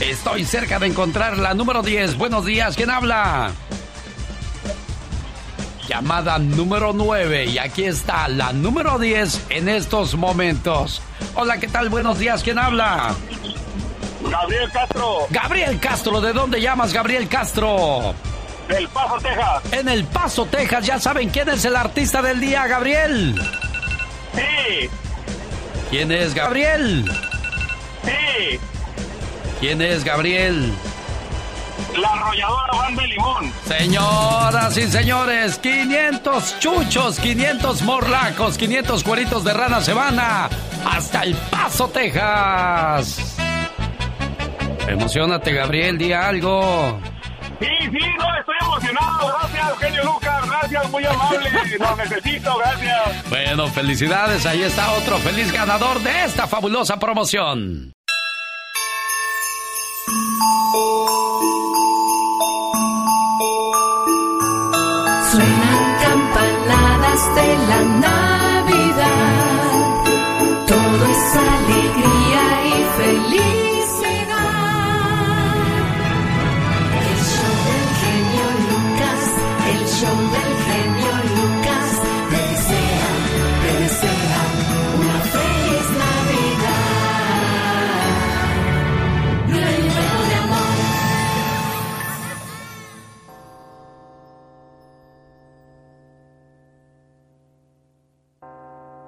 [0.00, 3.52] Estoy cerca de encontrar la número 10, buenos días, ¿quién habla?
[5.88, 11.02] Llamada número 9 y aquí está la número 10 en estos momentos.
[11.34, 11.88] Hola, ¿qué tal?
[11.88, 13.14] Buenos días, ¿quién habla?
[14.30, 15.26] Gabriel Castro.
[15.30, 18.14] Gabriel Castro, ¿de dónde llamas, Gabriel Castro?
[18.68, 19.72] Del Paso, Texas.
[19.72, 23.40] En El Paso, Texas, ya saben quién es el artista del día, Gabriel.
[24.34, 24.88] Sí.
[25.90, 27.10] ¿Quién es Gabriel?
[28.04, 28.58] Sí.
[29.60, 30.72] ¿Quién es Gabriel?
[31.96, 33.52] La arrolladora Juan de Limón.
[33.66, 40.48] Señoras y señores, 500 chuchos, 500 morlacos, 500 cueritos de rana se van a
[40.84, 43.36] hasta El Paso, Texas.
[44.88, 46.98] Emocionate, Gabriel, di algo.
[47.60, 49.52] Sí, sí, no, estoy emocionado, gracias.
[49.52, 50.46] Gracias, genio Lucas.
[50.48, 51.50] Gracias, muy amable.
[51.78, 53.30] Lo necesito, gracias.
[53.30, 54.46] Bueno, felicidades.
[54.46, 57.92] Ahí está otro feliz ganador de esta fabulosa promoción.
[67.12, 69.04] De la Navidad.
[70.66, 73.52] Todo es alegría y felicidad.
[77.02, 79.22] El show del genio Lucas,
[79.72, 81.01] el show del genio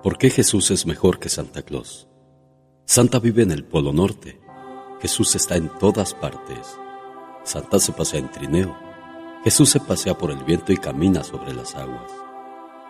[0.05, 2.09] ¿Por qué Jesús es mejor que Santa Claus?
[2.85, 4.39] Santa vive en el Polo Norte.
[5.01, 6.77] Jesús está en todas partes.
[7.43, 8.77] Santa se pasea en trineo.
[9.45, 12.13] Jesús se pasea por el viento y camina sobre las aguas.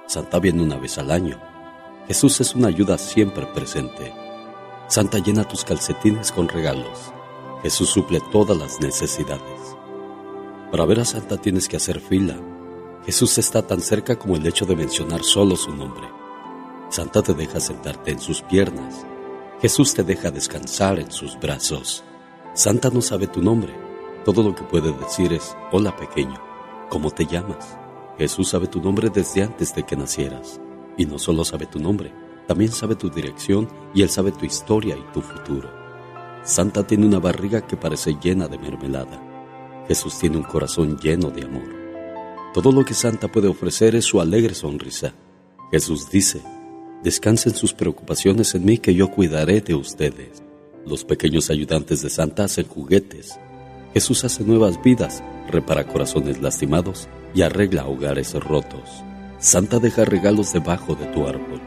[0.09, 1.41] Santa viene una vez al año.
[2.09, 4.13] Jesús es una ayuda siempre presente.
[4.89, 7.13] Santa llena tus calcetines con regalos.
[7.63, 9.77] Jesús suple todas las necesidades.
[10.73, 12.37] Para ver a Santa tienes que hacer fila.
[13.07, 16.24] Jesús está tan cerca como el hecho de mencionar solo su nombre.
[16.95, 19.05] Santa te deja sentarte en sus piernas.
[19.61, 22.05] Jesús te deja descansar en sus brazos.
[22.55, 23.75] Santa no sabe tu nombre.
[24.25, 26.41] Todo lo que puede decir es, hola pequeño,
[26.91, 27.77] ¿cómo te llamas?
[28.17, 30.61] Jesús sabe tu nombre desde antes de que nacieras.
[30.97, 32.15] Y no solo sabe tu nombre,
[32.47, 35.69] también sabe tu dirección y Él sabe tu historia y tu futuro.
[36.45, 39.21] Santa tiene una barriga que parece llena de mermelada.
[39.89, 41.75] Jesús tiene un corazón lleno de amor.
[42.55, 45.13] Todo lo que Santa puede ofrecer es su alegre sonrisa.
[45.73, 46.41] Jesús dice,
[47.05, 50.43] descansen sus preocupaciones en mí que yo cuidaré de ustedes.
[50.87, 53.39] Los pequeños ayudantes de Santa hacen juguetes.
[53.93, 59.05] Jesús hace nuevas vidas, repara corazones lastimados y arregla hogares rotos.
[59.39, 61.61] Santa deja regalos debajo de tu árbol.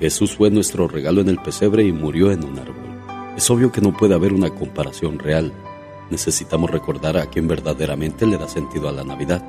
[0.00, 3.36] Jesús fue nuestro regalo en el pesebre y murió en un árbol.
[3.36, 5.52] Es obvio que no puede haber una comparación real.
[6.10, 9.44] Necesitamos recordar a quien verdaderamente le da sentido a la Navidad.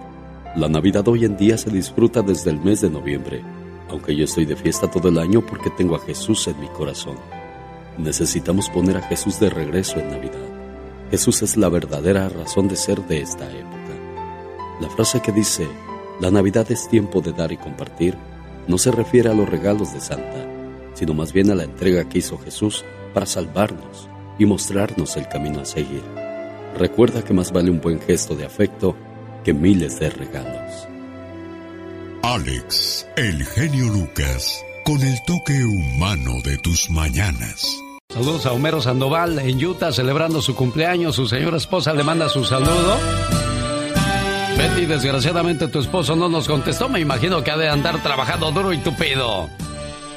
[0.56, 3.44] La Navidad hoy en día se disfruta desde el mes de noviembre,
[3.90, 7.18] aunque yo estoy de fiesta todo el año porque tengo a Jesús en mi corazón.
[7.98, 10.48] Necesitamos poner a Jesús de regreso en Navidad.
[11.12, 13.78] Jesús es la verdadera razón de ser de esta época.
[14.82, 15.68] La frase que dice,
[16.20, 18.16] la Navidad es tiempo de dar y compartir,
[18.68, 20.48] no se refiere a los regalos de Santa,
[20.94, 22.84] sino más bien a la entrega que hizo Jesús
[23.14, 26.04] para salvarnos y mostrarnos el camino a seguir.
[26.78, 28.96] Recuerda que más vale un buen gesto de afecto
[29.44, 30.88] que miles de regalos.
[32.26, 37.68] Alex, el genio Lucas, con el toque humano de tus mañanas.
[38.08, 41.18] Saludos a Homero Sandoval en Utah celebrando su cumpleaños.
[41.18, 42.98] Su señora esposa le manda su saludo.
[44.58, 46.88] Betty, desgraciadamente tu esposo no nos contestó.
[46.88, 49.50] Me imagino que ha de andar trabajando duro y tupido.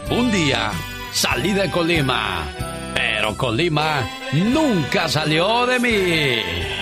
[0.08, 0.70] Un día
[1.12, 2.44] salí de Colima,
[2.94, 6.75] pero Colima nunca salió de mí.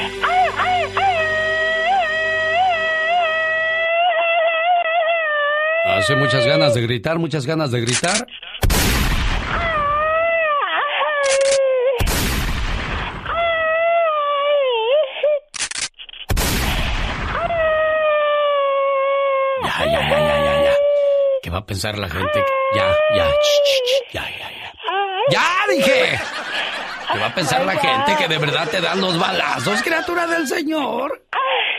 [5.96, 8.26] Hace muchas ganas de gritar, muchas ganas de gritar.
[19.62, 20.72] Ya, ya, ya, ya, ya, ya.
[21.42, 22.44] ¿Qué va a pensar la gente?
[22.74, 24.72] Ya, ya, ch, ch, ch, ya, ya, ya.
[25.30, 26.18] ¡Ya, dije!
[27.12, 30.48] ¿Qué va a pensar la gente que de verdad te dan los balazos, criatura del
[30.48, 31.22] Señor?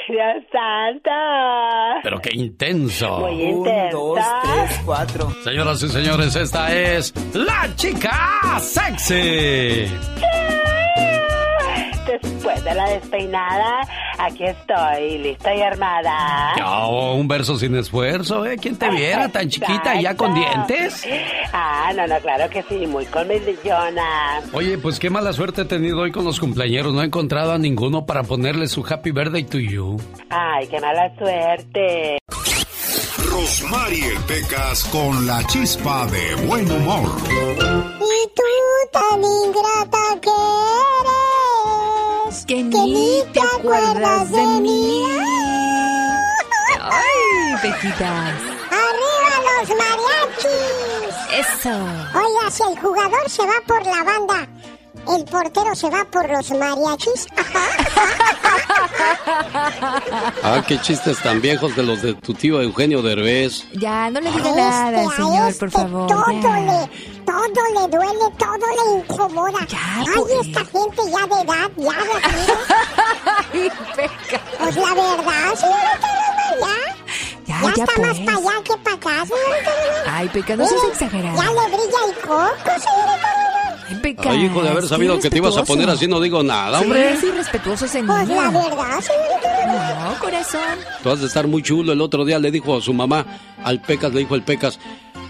[0.07, 1.99] Dios santa.
[2.03, 3.19] Pero qué intenso.
[3.19, 3.97] Muy intensa.
[3.97, 5.31] Un, dos, tres, cuatro.
[5.43, 9.85] Señoras y señores, esta es la chica sexy.
[12.21, 13.81] Después de la despeinada,
[14.17, 16.53] aquí estoy, lista y armada.
[16.65, 18.57] Oh, un verso sin esfuerzo, ¿eh?
[18.57, 21.05] ¿Quién te viera tan chiquita y ya con dientes?
[21.51, 24.41] Ah, no, no, claro que sí, muy comedillona.
[24.53, 26.93] Oye, pues qué mala suerte he tenido hoy con los cumpleañeros.
[26.93, 29.97] No he encontrado a ninguno para ponerle su Happy Birthday to you.
[30.29, 32.17] Ay, qué mala suerte.
[33.29, 37.11] Rosmarie Pecas con la chispa de buen humor.
[37.25, 38.43] Y tú
[38.91, 41.14] tan ingrata que eres.
[42.47, 45.03] Que ni te acuerdas de mí.
[46.79, 48.35] Ay, Pequitas.
[48.69, 51.15] ¡Arriba los mariachis!
[51.33, 51.75] Eso.
[52.13, 54.47] Oiga, si el jugador se va por la banda,
[55.15, 57.27] ¿el portero se va por los mariachis?
[60.43, 63.65] Ah, qué chistes tan viejos de los de tu tío Eugenio Derbez.
[63.73, 66.07] Ya, no le diga nada, este, a señor, este por favor.
[66.07, 66.59] Todo ya.
[66.59, 66.89] le,
[67.25, 69.59] todo le duele, todo le incomoda.
[69.61, 70.47] Ay, pues.
[70.47, 72.15] esta gente ya de edad, ya de.
[73.53, 74.41] Ay, Peca.
[74.59, 76.95] Pues la verdad, señorita Roma, ya.
[77.45, 78.19] Ya, Ya, ya, está más pues.
[78.25, 79.71] para allá que para acá, señorita.
[80.07, 81.37] Ay, Pecas, no seas exagerado.
[81.37, 83.54] Ya le brilla el coco, señorita.
[83.87, 84.25] Ay, Pecas.
[84.27, 86.83] Ay, hijo, de haber sabido que te ibas a poner así, no digo nada, Sí,
[86.85, 87.13] hombre.
[87.13, 88.41] es irrespetuoso ese Pues niño.
[88.41, 90.09] la verdad, señorita Romero.
[90.11, 90.61] No, corazón.
[91.03, 91.93] Tú has de estar muy chulo.
[91.93, 93.25] El otro día le dijo a su mamá,
[93.63, 94.79] al Pecas, le dijo el Pecas,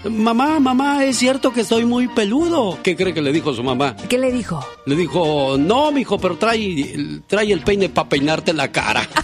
[0.08, 2.78] mamá, mamá, es cierto que estoy muy peludo.
[2.82, 3.94] ¿Qué cree que le dijo su mamá?
[4.08, 4.64] ¿Qué le dijo?
[4.86, 9.02] Le dijo, no, mijo, pero trae, trae el peine para peinarte la cara.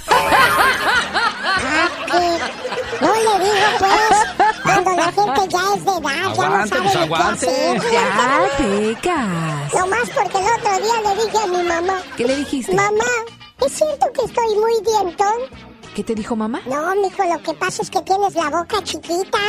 [7.15, 7.81] Aguante.
[7.93, 9.75] Ya, Pecas.
[9.75, 12.75] Nomás porque el otro día le dije a mi mamá, ¿Qué le dijiste?
[12.75, 13.05] mamá,
[13.65, 15.35] ¿es cierto que estoy muy dientón?
[15.95, 16.61] ¿Qué te dijo mamá?
[16.65, 19.39] No, mijo, lo que pasa es que tienes la boca chiquita.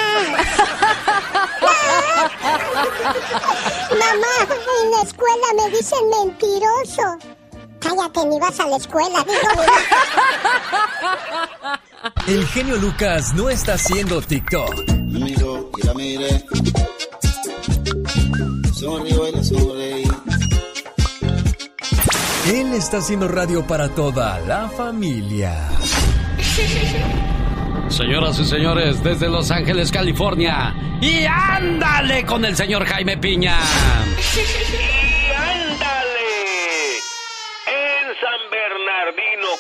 [3.91, 4.35] Mamá,
[4.84, 7.18] en la escuela me dicen mentiroso.
[7.80, 9.64] Cállate, ni vas a la escuela, digo.
[12.27, 14.73] El genio Lucas no está haciendo TikTok.
[18.84, 20.04] Sonreí.
[22.52, 25.70] Él está haciendo radio para toda la familia.
[27.88, 30.76] Señoras y señores, desde Los Ángeles, California.
[31.02, 33.58] Y ándale con el señor Jaime Piña.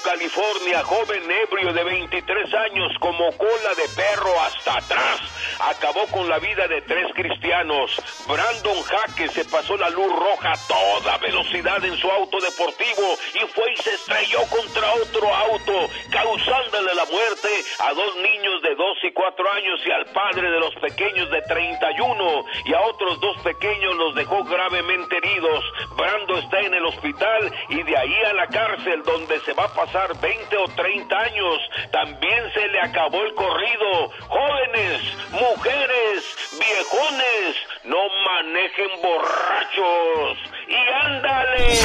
[0.03, 5.19] California, joven ebrio de 23 años como cola de perro hasta atrás.
[5.59, 7.91] Acabó con la vida de tres cristianos.
[8.27, 13.39] Brandon Jaque se pasó la luz roja a toda velocidad en su auto deportivo y
[13.53, 17.49] fue y se estrelló contra otro auto, causándole la muerte
[17.79, 21.41] a dos niños de 2 y 4 años y al padre de los pequeños de
[21.41, 25.63] 31 y a otros dos pequeños los dejó gravemente heridos.
[25.97, 30.17] Brando está en el hospital y de ahí a la cárcel donde se va pasar
[30.19, 31.57] 20 o 30 años.
[31.91, 34.09] También se le acabó el corrido.
[34.27, 35.01] Jóvenes,
[35.31, 36.23] mujeres,
[36.59, 40.37] viejones, no manejen borrachos.
[40.67, 41.79] Y ándale.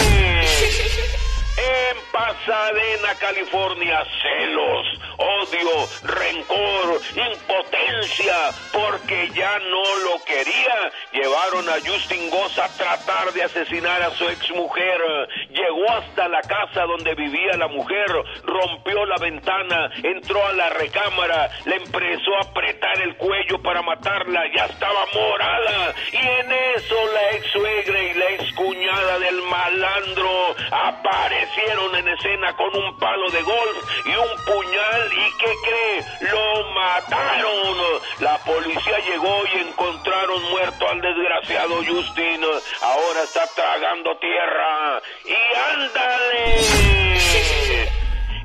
[1.59, 4.87] En Pasadena, California, celos,
[5.17, 10.93] odio, rencor, impotencia, porque ya no lo quería.
[11.13, 15.01] Llevaron a Justin Goss a tratar de asesinar a su exmujer.
[15.51, 18.07] Llegó hasta la casa donde vivía la mujer,
[18.45, 24.43] rompió la ventana, entró a la recámara, le empezó a apretar el cuello para matarla,
[24.55, 25.95] ya estaba morada.
[26.13, 32.55] Y en eso la ex suegra y la ex cuñada del malandro aparecieron en escena
[32.57, 35.13] con un palo de golf y un puñal.
[35.13, 36.31] ¿Y qué cree?
[36.31, 37.77] Lo mataron.
[38.21, 42.45] La policía llegó y encontraron muerto al desgraciado Justin.
[42.83, 45.01] Ahora está tragando tierra.
[45.25, 47.09] ¡Y ándale!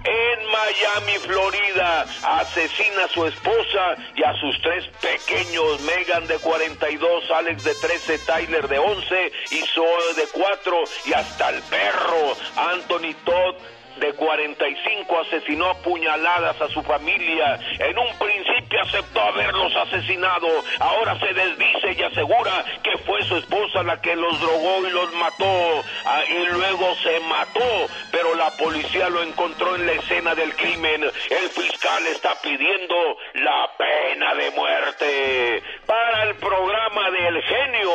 [0.05, 7.31] En Miami, Florida, asesina a su esposa y a sus tres pequeños, Megan de 42,
[7.31, 13.13] Alex de 13, Tyler de 11 y Zoe de 4 y hasta el perro, Anthony
[13.23, 13.55] Todd
[13.97, 17.59] de 45 asesinó a puñaladas a su familia.
[17.79, 20.47] En un principio aceptó haberlos asesinado.
[20.79, 25.13] Ahora se desdice y asegura que fue su esposa la que los drogó y los
[25.13, 25.83] mató.
[26.05, 27.87] Ah, y luego se mató.
[28.11, 31.03] Pero la policía lo encontró en la escena del crimen.
[31.03, 32.95] El fiscal está pidiendo
[33.33, 35.63] la pena de muerte.
[35.85, 37.91] Para el programa del genio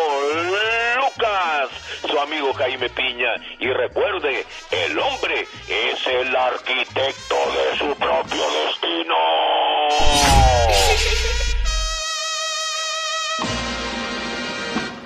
[0.97, 1.71] Lucas,
[2.07, 3.35] su amigo Jaime Piña.
[3.59, 9.15] Y recuerde, el hombre es el arquitecto de su propio destino.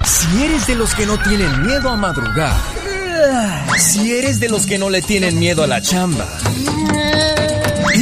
[0.05, 2.57] Si eres de los que no tienen miedo a madrugar,
[3.79, 6.27] si eres de los que no le tienen miedo a la chamba,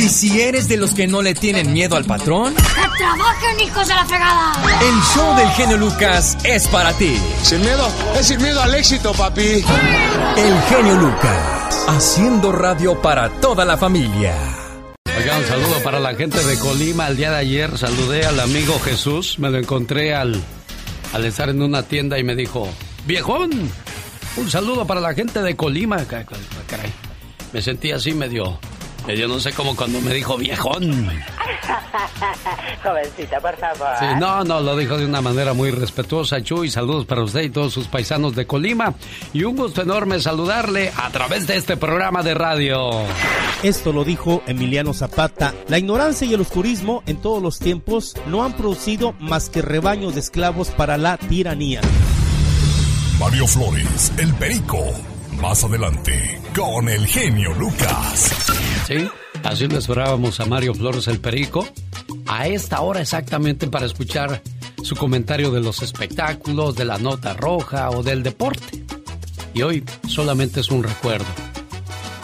[0.01, 3.86] y si eres de los que no le tienen miedo al patrón, ¡Que trabajen, hijos
[3.86, 4.52] de la fregada!
[4.81, 7.18] el show del genio Lucas es para ti.
[7.43, 7.86] Sin miedo,
[8.18, 9.62] es sin miedo al éxito, papi.
[10.36, 14.35] El genio Lucas, haciendo radio para toda la familia.
[15.18, 17.09] Oiga, un saludo para la gente de Colima.
[17.09, 19.39] El día de ayer saludé al amigo Jesús.
[19.39, 20.43] Me lo encontré al,
[21.12, 22.70] al estar en una tienda y me dijo,
[23.05, 23.51] viejón,
[24.39, 25.98] un saludo para la gente de Colima.
[26.06, 26.24] Caray,
[27.52, 28.59] me sentí así medio,
[29.06, 31.09] medio no sé cómo cuando me dijo viejón.
[32.82, 33.89] Jovencita, por favor.
[33.98, 36.70] Sí, no, no, lo dijo de una manera muy respetuosa, Chuy.
[36.70, 38.94] Saludos para usted y todos sus paisanos de Colima.
[39.32, 42.90] Y un gusto enorme saludarle a través de este programa de radio.
[43.62, 45.55] Esto lo dijo Emiliano Zapata.
[45.68, 50.14] La ignorancia y el oscurismo en todos los tiempos no han producido más que rebaños
[50.14, 51.81] de esclavos para la tiranía.
[53.18, 54.82] Mario Flores, el perico.
[55.41, 58.31] Más adelante, con el genio Lucas.
[58.87, 59.09] Sí,
[59.43, 61.67] así lo esperábamos a Mario Flores el Perico.
[62.27, 64.43] a esta hora exactamente para escuchar
[64.83, 68.85] su comentario de los espectáculos, de la nota roja o del deporte.
[69.55, 71.27] Y hoy solamente es un recuerdo.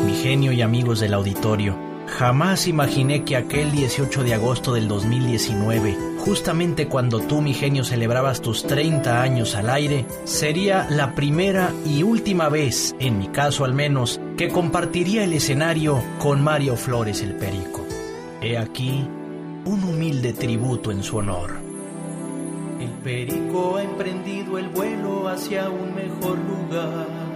[0.05, 1.77] Mi genio y amigos del auditorio,
[2.07, 8.41] jamás imaginé que aquel 18 de agosto del 2019, justamente cuando tú, mi genio, celebrabas
[8.41, 13.73] tus 30 años al aire, sería la primera y última vez, en mi caso al
[13.73, 17.85] menos, que compartiría el escenario con Mario Flores el Perico.
[18.41, 19.07] He aquí
[19.65, 21.59] un humilde tributo en su honor.
[22.79, 27.26] El Perico ha emprendido el vuelo hacia un mejor lugar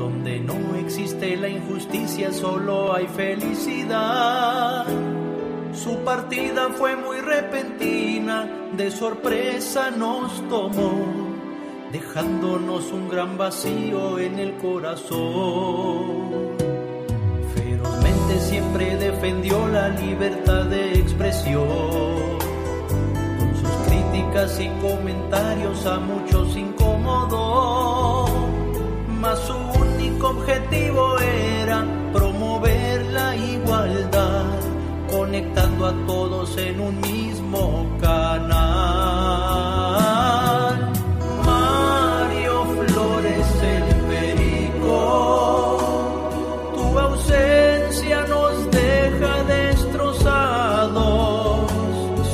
[0.00, 4.86] donde no existe la injusticia, solo hay felicidad.
[5.74, 11.04] Su partida fue muy repentina, de sorpresa nos tomó,
[11.92, 16.30] dejándonos un gran vacío en el corazón.
[17.54, 22.38] Ferozmente siempre defendió la libertad de expresión.
[23.38, 28.24] Con sus críticas y comentarios a muchos incomodó,
[29.20, 29.69] mas su
[30.20, 31.82] único objetivo era
[32.12, 34.60] promover la igualdad,
[35.10, 38.60] conectando a todos en un mismo canal.
[41.44, 45.78] Mario Flores el Perico,
[46.74, 51.70] tu ausencia nos deja destrozados.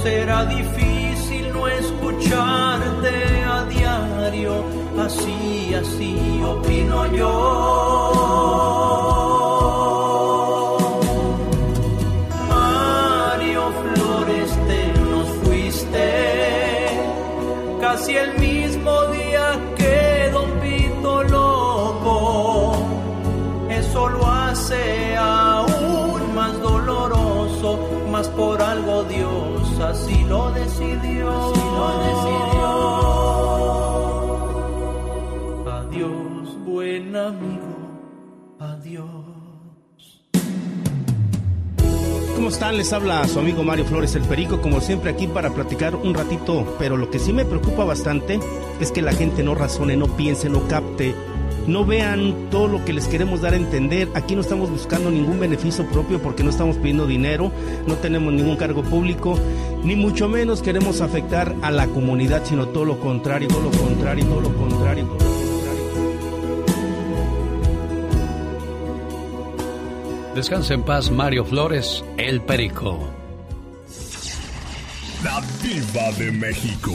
[0.02, 4.64] Será difícil no escucharte a diario,
[4.98, 6.25] así, así
[28.36, 31.30] por algo Dios así lo decidió.
[31.30, 32.55] Así lo decidió.
[37.16, 39.36] Amigo, adiós.
[42.34, 42.76] ¿Cómo están?
[42.76, 46.76] Les habla su amigo Mario Flores el Perico, como siempre aquí para platicar un ratito,
[46.78, 48.38] pero lo que sí me preocupa bastante
[48.78, 51.14] es que la gente no razone, no piense, no capte,
[51.66, 54.08] no vean todo lo que les queremos dar a entender.
[54.14, 57.50] Aquí no estamos buscando ningún beneficio propio porque no estamos pidiendo dinero,
[57.86, 59.38] no tenemos ningún cargo público,
[59.82, 64.26] ni mucho menos queremos afectar a la comunidad, sino todo lo contrario, todo lo contrario.
[64.26, 65.45] Todo lo contrario.
[70.36, 73.10] Descansa en paz Mario Flores, el Perico.
[75.24, 76.92] La Diva de México.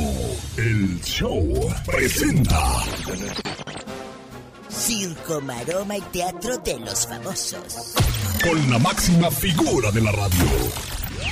[0.57, 1.51] El show
[1.87, 2.59] presenta.
[4.69, 7.95] Circo, maroma y teatro de los famosos.
[8.43, 10.45] Con la máxima figura de la radio.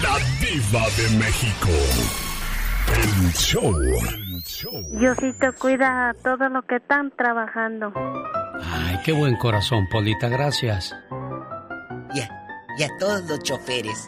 [0.02, 1.69] La Diva de México.
[3.03, 3.80] El show.
[4.99, 7.94] Diosito cuida a todos los que están trabajando.
[8.64, 10.95] Ay, qué buen corazón, Polita, gracias.
[12.14, 12.30] Y a,
[12.77, 14.06] y a todos los choferes.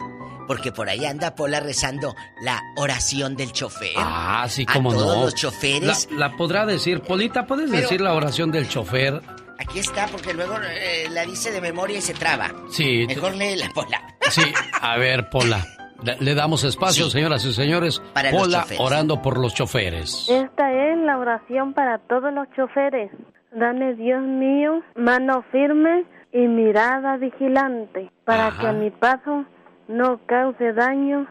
[0.48, 3.92] Porque por ahí anda Pola rezando la oración del chofer.
[3.96, 5.24] Ah, sí, a cómo todos no.
[5.24, 6.08] los choferes.
[6.10, 9.20] La, la podrá decir, Polita, ¿puedes Pero- decir la oración del chofer?
[9.58, 12.50] Aquí está, porque luego eh, la dice de memoria y se traba.
[12.70, 13.04] Sí.
[13.06, 14.02] Mejor lee la Pola.
[14.30, 14.42] Sí,
[14.80, 15.64] a ver, Pola.
[16.02, 17.12] Le, le damos espacio, Sí.
[17.12, 18.02] señoras y señores.
[18.12, 18.80] Para los Pola choferes.
[18.80, 20.28] orando por los choferes.
[20.28, 23.12] Esta es la oración para todos los choferes.
[23.52, 28.60] Dame, Dios mío, mano firme y mirada vigilante, para Ajá.
[28.60, 29.44] que a mi paso
[29.88, 31.26] no cause daño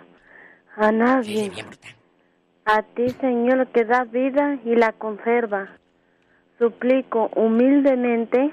[0.78, 1.52] a nadie.
[2.66, 5.70] A ti, Señor, que da vida y la conserva.
[6.60, 8.52] Suplico humildemente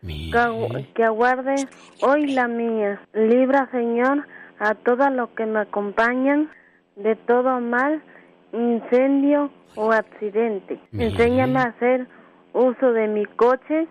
[0.00, 1.54] que, agu- que aguarde
[2.00, 3.00] hoy la mía.
[3.12, 4.26] Libra, Señor,
[4.58, 6.48] a todos los que me acompañan
[6.96, 8.02] de todo mal,
[8.52, 10.80] incendio o accidente.
[10.92, 12.06] Enséñame a hacer
[12.54, 13.86] uso de mi coche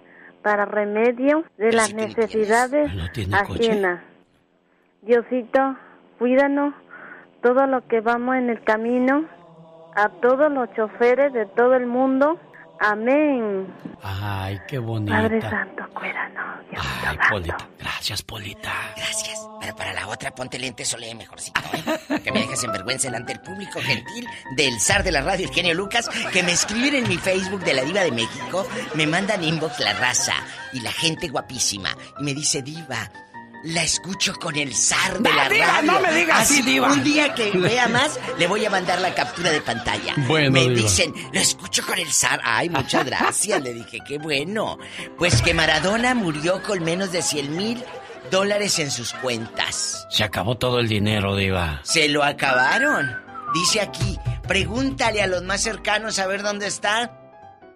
[0.47, 2.89] para remedio de las necesidades
[3.33, 3.99] ajenas.
[5.01, 5.75] Diosito,
[6.17, 6.73] cuídanos
[7.43, 9.25] todo lo que vamos en el camino,
[9.93, 12.39] a todos los choferes de todo el mundo.
[12.79, 13.67] Amén.
[14.01, 15.49] Ay, qué Padre bonita.
[15.49, 16.46] Santo, cuídanos.
[17.05, 17.69] Ay, Polita.
[17.79, 18.93] Gracias, Polita.
[18.95, 19.39] Gracias.
[19.59, 22.19] Pero para la otra, ponte lentes o lee mejorcito, ¿eh?
[22.23, 25.53] Que me dejes en vergüenza delante del público gentil del zar de la radio, el
[25.53, 29.43] genio Lucas, que me escriben en mi Facebook de la Diva de México, me mandan
[29.43, 30.35] inbox la raza
[30.73, 31.95] y la gente guapísima.
[32.19, 33.11] Y me dice, Diva,
[33.73, 35.91] la escucho con el zar de No, la diva, radio.
[35.91, 36.91] no me digas así, diva.
[36.91, 40.13] Un día que vea más, le voy a mandar la captura de pantalla.
[40.27, 40.73] Bueno, me diva.
[40.75, 42.39] dicen, lo escucho con el zar.
[42.43, 43.61] Ay, muchas gracias.
[43.61, 44.77] Le dije, qué bueno.
[45.17, 47.83] Pues que Maradona murió con menos de 100 mil
[48.31, 50.05] dólares en sus cuentas.
[50.09, 51.79] Se acabó todo el dinero, Diva.
[51.83, 53.15] Se lo acabaron.
[53.53, 54.17] Dice aquí,
[54.47, 57.13] pregúntale a los más cercanos a ver dónde está.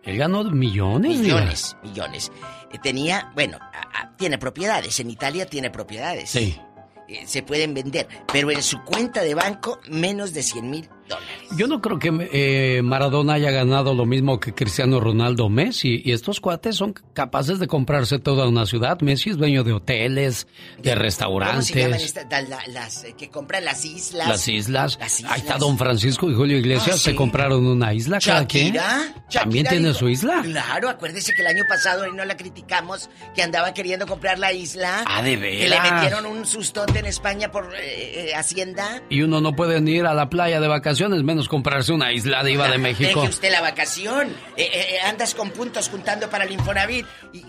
[0.03, 1.37] Él ganó millones, Diva.
[1.39, 2.31] Millones, millones.
[2.35, 4.99] Eh, Tenía, bueno, a- a- tiene propiedades.
[4.99, 6.29] En Italia tiene propiedades.
[6.29, 6.57] Sí.
[7.07, 8.07] Eh, Se pueden vender.
[8.31, 11.49] Pero en su cuenta de banco, menos de 100 mil dólares.
[11.55, 16.01] Yo no creo que eh, Maradona haya ganado lo mismo que Cristiano Ronaldo Messi.
[16.03, 18.99] Y estos cuates son capaces de comprarse toda una ciudad.
[19.01, 20.47] Messi es dueño de hoteles,
[20.81, 21.67] de ¿Cómo restaurantes.
[21.67, 22.27] se llaman estas?
[22.29, 24.27] Da- la- las eh, que compran las islas.
[24.27, 24.97] Las islas.
[24.99, 25.59] Las Ahí está islas.
[25.59, 26.95] Don Francisco y Julio Iglesias.
[26.95, 27.15] Ah, Se sí.
[27.15, 28.67] compraron una isla cada quien.
[28.73, 30.41] Shakira, También Shakira tiene dijo- su isla.
[30.43, 34.53] Claro, acuérdese que el año pasado y no la criticamos, que andaba queriendo comprar la
[34.53, 35.03] isla.
[35.05, 35.91] Ah, de Que le veras.
[35.93, 39.01] metieron un sustote en España por eh, eh, Hacienda.
[39.09, 42.67] Y uno no puede ir a la playa de vacaciones, menos comprarse una isla diva
[42.69, 43.21] de México.
[43.21, 44.29] Deje usted la vacación.
[44.55, 47.05] Eh, eh, eh, andas con puntos juntando para el Infonavit.
[47.33, 47.43] Y, y,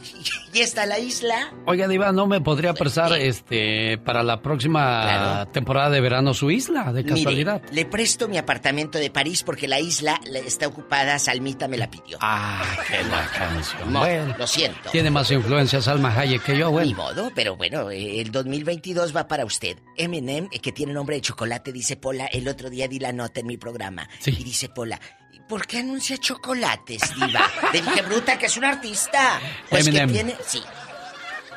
[0.52, 1.52] y está la isla.
[1.66, 5.50] Oiga, Diva, ¿no me podría prestar este para la próxima Claro.
[5.52, 7.62] temporada de verano su isla, de casualidad?
[7.62, 11.18] Mire, le presto mi apartamento de París porque la isla la- está ocupada.
[11.18, 12.18] Salmita me la pidió.
[12.20, 13.92] Ah, qué la canción.
[13.92, 14.90] No, Bueno, lo siento.
[14.90, 16.96] Tiene más influencia Salma Hayek que yo, Ni bueno.
[16.96, 19.78] modo, pero bueno, el 2022 va para usted.
[19.96, 22.26] Eminem, eh, que tiene nombre de chocolate, dice Pola.
[22.26, 24.08] El otro día di la nota en mi programa.
[24.26, 25.00] Y dice Pola,
[25.48, 27.50] ¿por qué anuncia chocolates, diva?
[27.72, 29.40] Le dije, bruta, que es un artista.
[29.68, 30.36] Pues que tiene...
[30.46, 30.62] Sí.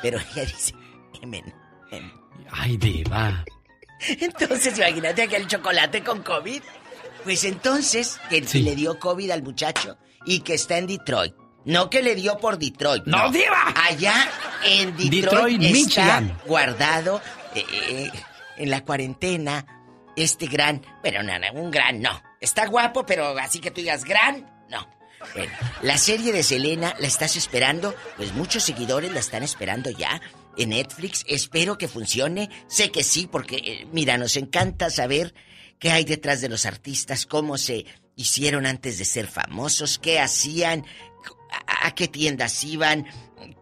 [0.02, 0.74] Pero ella dice,
[1.22, 1.54] Eminem.
[2.52, 3.44] Ay, Diva.
[4.08, 6.62] Entonces, imagínate aquel chocolate con COVID.
[7.24, 8.62] Pues entonces, que Sí.
[8.62, 11.34] le dio COVID al muchacho y que está en Detroit.
[11.66, 13.06] No que le dio por Detroit.
[13.08, 13.74] ¡No, diva!
[13.90, 14.30] Allá
[14.64, 16.38] en Detroit, Detroit, está Michigan.
[16.46, 17.20] guardado
[17.56, 18.12] eh, eh,
[18.58, 19.66] en la cuarentena
[20.16, 20.86] este gran...
[21.02, 22.22] Bueno, no, no, un gran no.
[22.46, 24.88] Está guapo, pero así que tú digas gran, no.
[25.34, 25.52] Bueno,
[25.82, 30.22] la serie de Selena la estás esperando, pues muchos seguidores la están esperando ya
[30.56, 31.26] en Netflix.
[31.28, 32.52] Espero que funcione.
[32.68, 35.34] Sé que sí, porque eh, mira, nos encanta saber
[35.80, 40.86] qué hay detrás de los artistas, cómo se hicieron antes de ser famosos, qué hacían,
[41.66, 43.08] a, qué tiendas iban,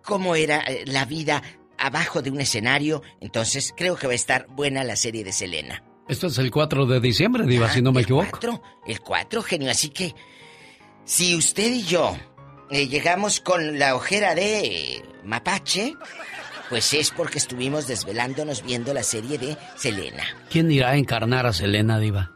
[0.03, 1.41] cómo era eh, la vida
[1.77, 3.01] abajo de un escenario.
[3.21, 5.83] Entonces, creo que va a estar buena la serie de Selena.
[6.07, 8.27] Esto es el 4 de diciembre, Diva, si no me equivoco.
[8.31, 9.71] 4, el 4, genio.
[9.71, 10.13] Así que,
[11.05, 12.15] si usted y yo
[12.69, 15.95] eh, llegamos con la ojera de Mapache,
[16.69, 20.23] pues es porque estuvimos desvelándonos viendo la serie de Selena.
[20.49, 22.31] ¿Quién irá a encarnar a Selena, Diva?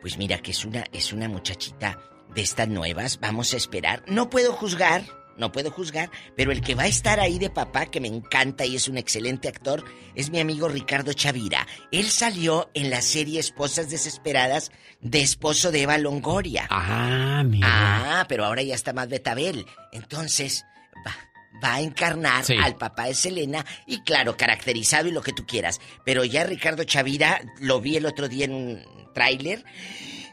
[0.00, 1.98] Pues mira que es una, es una muchachita
[2.34, 3.20] de estas nuevas.
[3.20, 4.02] Vamos a esperar.
[4.06, 5.04] No puedo juzgar,
[5.36, 8.64] no puedo juzgar, pero el que va a estar ahí de papá, que me encanta
[8.64, 9.84] y es un excelente actor,
[10.14, 11.66] es mi amigo Ricardo Chavira.
[11.90, 14.70] Él salió en la serie Esposas Desesperadas
[15.00, 16.66] de esposo de Eva Longoria.
[16.70, 17.66] Ah, mira.
[18.20, 19.66] Ah, pero ahora ya está más Betabel.
[19.92, 20.64] Entonces,
[21.06, 21.14] va,
[21.62, 22.56] va a encarnar Sí.
[22.62, 25.80] al papá de Selena y claro, caracterizado y lo que tú quieras.
[26.04, 28.84] Pero ya Ricardo Chavira lo vi el otro día en un
[29.14, 29.64] tráiler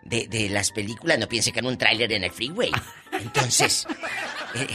[0.04, 1.20] de, de las películas.
[1.20, 2.72] No piense que en un tráiler en el freeway.
[3.22, 3.86] Entonces,
[4.56, 4.68] eh,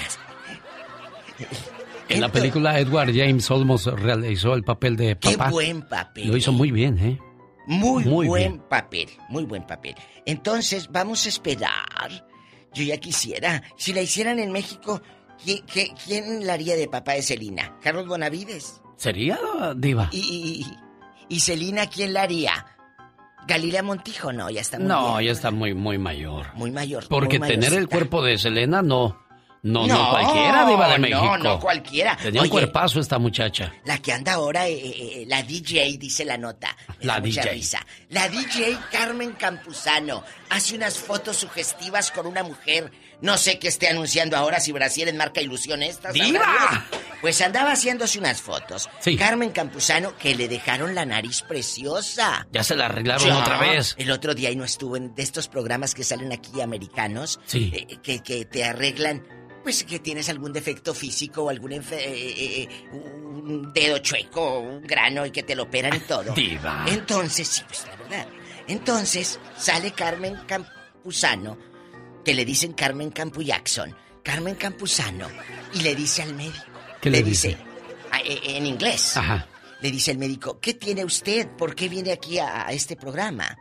[2.09, 5.51] En la película Edward James Olmos realizó el papel de qué papá.
[5.51, 6.29] buen papel.
[6.29, 7.19] Lo hizo muy bien, ¿eh?
[7.67, 8.63] Muy, Muy buen bien.
[8.69, 9.97] papel, muy buen papel.
[10.25, 12.27] Entonces, vamos a esperar.
[12.73, 13.61] Yo ya quisiera.
[13.77, 15.03] Si la hicieran en México,
[15.45, 17.77] ¿qui- qué- quién la haría de papá de Celina?
[17.83, 18.81] ¿Carlos Bonavides?
[18.97, 19.37] ¿Sería,
[19.77, 20.09] Diva?
[20.13, 20.65] ¿Y,
[21.29, 22.67] y, y Celina quién la haría?
[23.47, 24.33] ¿Galilea Montijo?
[24.33, 25.27] No, ya está muy No, bien.
[25.27, 26.47] ya está muy, muy mayor.
[26.55, 27.07] Muy mayor.
[27.09, 29.25] Porque muy tener el cuerpo de Selena, no.
[29.63, 31.21] No, no, cualquiera, Diva de México.
[31.21, 32.17] No, no cualquiera.
[32.17, 33.73] Tenía un Oye, cuerpazo esta muchacha.
[33.85, 36.69] La que anda ahora, eh, eh, eh, la DJ, dice la nota.
[37.01, 37.53] Me La da mucha DJ.
[37.53, 37.87] risa.
[38.11, 42.93] La DJ Carmen Campuzano hace unas fotos sugestivas con una mujer.
[43.23, 46.09] No sé qué esté anunciando ahora, si Brasil en marca ilusión esta.
[46.09, 46.87] sabrá ¡Diva!
[47.23, 48.89] Pues andaba haciéndose unas fotos.
[49.01, 49.17] Sí.
[49.17, 52.47] Carmen Campuzano, que le dejaron la nariz preciosa.
[52.53, 53.95] Ya se la arreglaron otra vez.
[53.99, 57.41] El otro día y no estuvo en de estos programas que salen aquí americanos.
[57.47, 57.73] Sí.
[57.75, 59.27] eh, que, que te arreglan.
[59.63, 64.61] Pues que tienes algún defecto físico o algún eh, eh, eh, un dedo chueco o
[64.61, 66.33] un grano y que te lo operan y todo.
[66.37, 66.85] Diva.
[66.87, 68.29] Entonces, sí, pues la verdad.
[68.69, 71.59] Entonces sale Carmen Campuzano,
[72.27, 73.95] que le dicen Carmen Campu Jackson.
[74.25, 75.29] Carmen Campuzano,
[75.75, 76.65] y le dice al médico.
[77.01, 77.57] ¿Qué le dice?
[78.11, 79.17] Ah, eh, En inglés.
[79.17, 79.47] Ajá.
[79.81, 81.47] Le dice el médico, ¿qué tiene usted?
[81.57, 83.57] ¿Por qué viene aquí a, a este programa?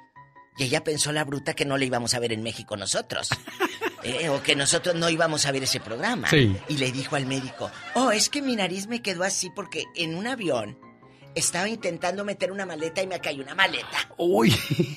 [0.58, 3.30] Y ella pensó la bruta que no le íbamos a ver en México nosotros.
[4.04, 6.30] Eh, o que nosotros no íbamos a ver ese programa.
[6.30, 6.56] Sí.
[6.68, 10.14] Y le dijo al médico, oh, es que mi nariz me quedó así porque en
[10.14, 10.78] un avión
[11.36, 14.10] estaba intentando meter una maleta y me cayó una maleta.
[14.18, 14.56] Uy.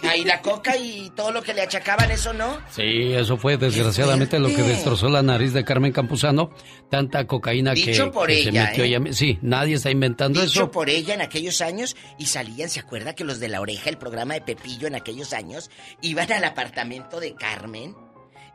[0.08, 2.58] Ahí la coca y todo lo que le achacaban, eso no.
[2.70, 4.72] Sí, eso fue desgraciadamente lo que fuerte.
[4.72, 6.50] destrozó la nariz de Carmen Campuzano.
[6.90, 8.86] Tanta cocaína que, Dicho por que se ella, metió ¿eh?
[8.86, 9.12] ella.
[9.12, 10.70] Sí, nadie está inventando Dicho eso.
[10.70, 13.98] por ella en aquellos años y salían, ¿se acuerda que los de la oreja, el
[13.98, 15.70] programa de Pepillo en aquellos años,
[16.00, 17.94] iban al apartamento de Carmen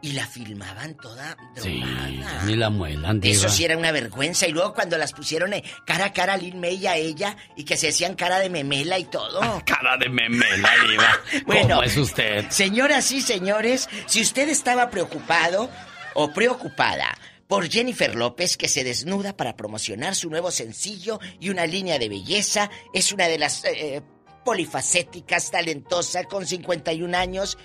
[0.03, 2.43] y la filmaban toda Sí, drogada?
[2.43, 3.33] ni la muelan, diva.
[3.33, 4.45] Eso sí era una vergüenza.
[4.47, 7.37] Y luego cuando las pusieron eh, cara a cara a Lin May y a ella
[7.55, 9.39] y que se hacían cara de memela y todo.
[9.65, 11.19] Cara de memela, diva.
[11.45, 11.75] Bueno.
[11.77, 12.49] ¿Cómo es usted?
[12.49, 15.69] Señoras y señores, si usted estaba preocupado
[16.15, 17.17] o preocupada
[17.47, 22.09] por Jennifer López que se desnuda para promocionar su nuevo sencillo y una línea de
[22.09, 24.01] belleza, es una de las eh,
[24.43, 27.57] polifacéticas, talentosa, con 51 años.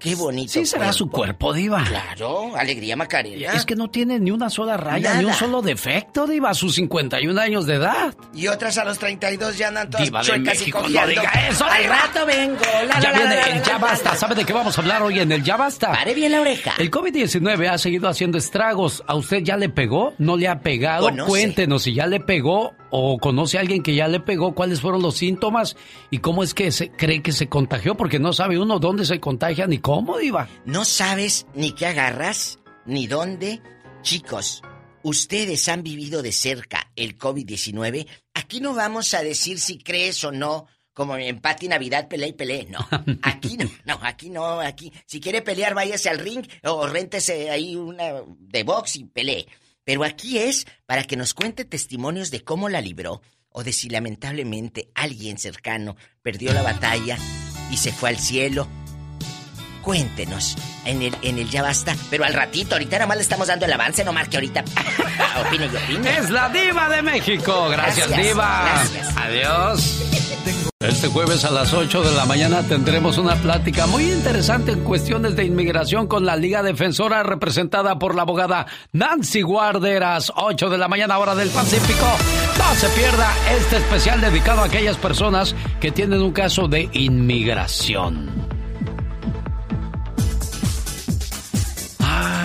[0.00, 0.52] Qué bonito.
[0.52, 1.84] Sí será su cuerpo, diva.
[1.84, 3.52] Claro, alegría Macarena.
[3.52, 5.20] Es que no tiene ni una sola raya, Nada.
[5.22, 8.14] ni un solo defecto, diva, a sus 51 años de edad.
[8.34, 11.10] Y otras a los 32 ya andan todas Diva de chuecas y México, no cojeando.
[11.10, 11.94] diga eso, Al diva.
[11.96, 12.56] rato vengo.
[12.88, 14.16] La, Ya la, viene la, el Ya Basta.
[14.16, 15.92] ¿Sabe de qué vamos a hablar hoy en el Ya Basta?
[15.92, 16.72] Pare bien la oreja.
[16.78, 19.02] El COVID-19 ha seguido haciendo estragos.
[19.06, 20.14] ¿A usted ya le pegó?
[20.18, 21.04] ¿No le ha pegado?
[21.10, 21.28] Conoce.
[21.28, 25.00] Cuéntenos si ya le pegó o conoce a alguien que ya le pegó, cuáles fueron
[25.00, 25.76] los síntomas
[26.10, 29.20] y cómo es que se cree que se contagió, porque no sabe uno dónde se
[29.20, 29.89] contagia ni cómo,
[30.20, 30.48] Diva.
[30.66, 33.60] No sabes ni qué agarras, ni dónde.
[34.02, 34.62] Chicos,
[35.02, 38.06] ustedes han vivido de cerca el COVID-19.
[38.34, 42.32] Aquí no vamos a decir si crees o no, como en Pati Navidad, pelea y
[42.34, 42.66] pelea.
[42.68, 42.86] No,
[43.22, 44.92] aquí no, no, aquí no, aquí.
[45.06, 49.48] Si quiere pelear, váyase al ring o réntese ahí una de box y pelee.
[49.82, 53.88] Pero aquí es para que nos cuente testimonios de cómo la libró o de si
[53.88, 57.18] lamentablemente alguien cercano perdió la batalla
[57.72, 58.68] y se fue al cielo
[59.82, 63.48] Cuéntenos en el, en el Ya Basta, pero al ratito, ahorita nada más le estamos
[63.48, 64.64] dando el avance, no más que ahorita
[65.46, 66.16] opine y opine.
[66.18, 67.68] Es la Diva de México.
[67.70, 68.62] Gracias, Gracias, Diva.
[68.64, 69.16] gracias.
[69.16, 70.06] Adiós.
[70.80, 75.36] Este jueves a las 8 de la mañana tendremos una plática muy interesante en cuestiones
[75.36, 80.32] de inmigración con la Liga Defensora representada por la abogada Nancy Guarderas.
[80.34, 82.06] 8 de la mañana hora del Pacífico.
[82.58, 88.49] No se pierda este especial dedicado a aquellas personas que tienen un caso de inmigración.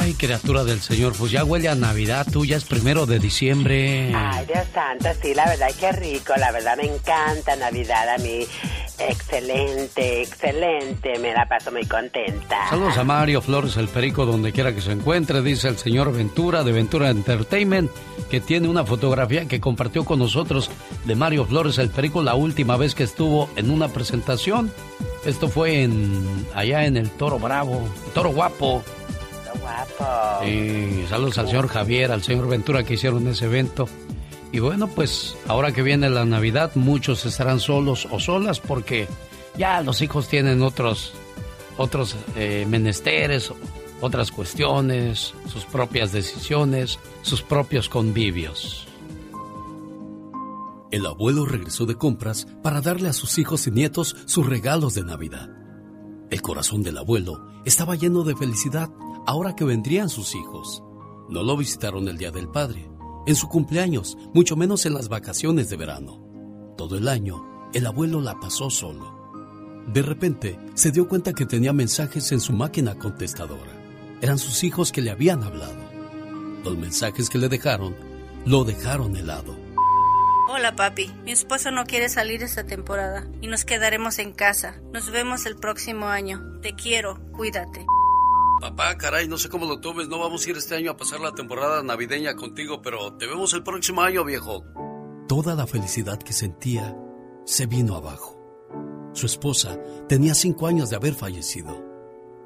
[0.05, 4.13] Ay, criatura del Señor, pues ya huele a Navidad, tú ya es primero de diciembre.
[4.15, 8.45] Ay, Dios santo, sí, la verdad, qué rico, la verdad me encanta Navidad a mí.
[8.99, 12.69] Excelente, excelente, me la paso muy contenta.
[12.69, 16.63] Saludos a Mario Flores, el perico, donde quiera que se encuentre, dice el señor Ventura
[16.63, 17.89] de Ventura Entertainment,
[18.29, 20.69] que tiene una fotografía que compartió con nosotros
[21.05, 24.71] de Mario Flores, el perico, la última vez que estuvo en una presentación.
[25.25, 28.83] Esto fue en allá en el Toro Bravo, Toro Guapo.
[29.55, 30.45] Qué guapo.
[30.45, 33.87] Y saludos al señor Javier, al señor Ventura que hicieron ese evento.
[34.51, 39.07] Y bueno, pues ahora que viene la Navidad, muchos estarán solos o solas porque
[39.57, 41.13] ya los hijos tienen otros,
[41.77, 43.51] otros eh, menesteres,
[44.01, 48.87] otras cuestiones, sus propias decisiones, sus propios convivios.
[50.91, 55.03] El abuelo regresó de compras para darle a sus hijos y nietos sus regalos de
[55.03, 55.49] Navidad.
[56.29, 58.89] El corazón del abuelo estaba lleno de felicidad
[59.25, 60.83] ahora que vendrían sus hijos.
[61.29, 62.89] No lo visitaron el Día del Padre,
[63.25, 66.21] en su cumpleaños, mucho menos en las vacaciones de verano.
[66.77, 69.83] Todo el año, el abuelo la pasó solo.
[69.87, 73.71] De repente, se dio cuenta que tenía mensajes en su máquina contestadora.
[74.21, 75.83] Eran sus hijos que le habían hablado.
[76.63, 77.95] Los mensajes que le dejaron,
[78.45, 79.55] lo dejaron helado.
[80.47, 84.79] Hola papi, mi esposo no quiere salir esta temporada y nos quedaremos en casa.
[84.93, 86.59] Nos vemos el próximo año.
[86.61, 87.85] Te quiero, cuídate.
[88.61, 90.07] Papá, caray, no sé cómo lo tomes.
[90.07, 93.53] No vamos a ir este año a pasar la temporada navideña contigo, pero te vemos
[93.53, 94.63] el próximo año, viejo.
[95.27, 96.95] Toda la felicidad que sentía
[97.45, 98.39] se vino abajo.
[99.13, 101.83] Su esposa tenía cinco años de haber fallecido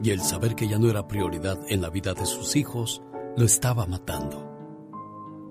[0.02, 3.02] y el saber que ya no era prioridad en la vida de sus hijos
[3.36, 4.46] lo estaba matando.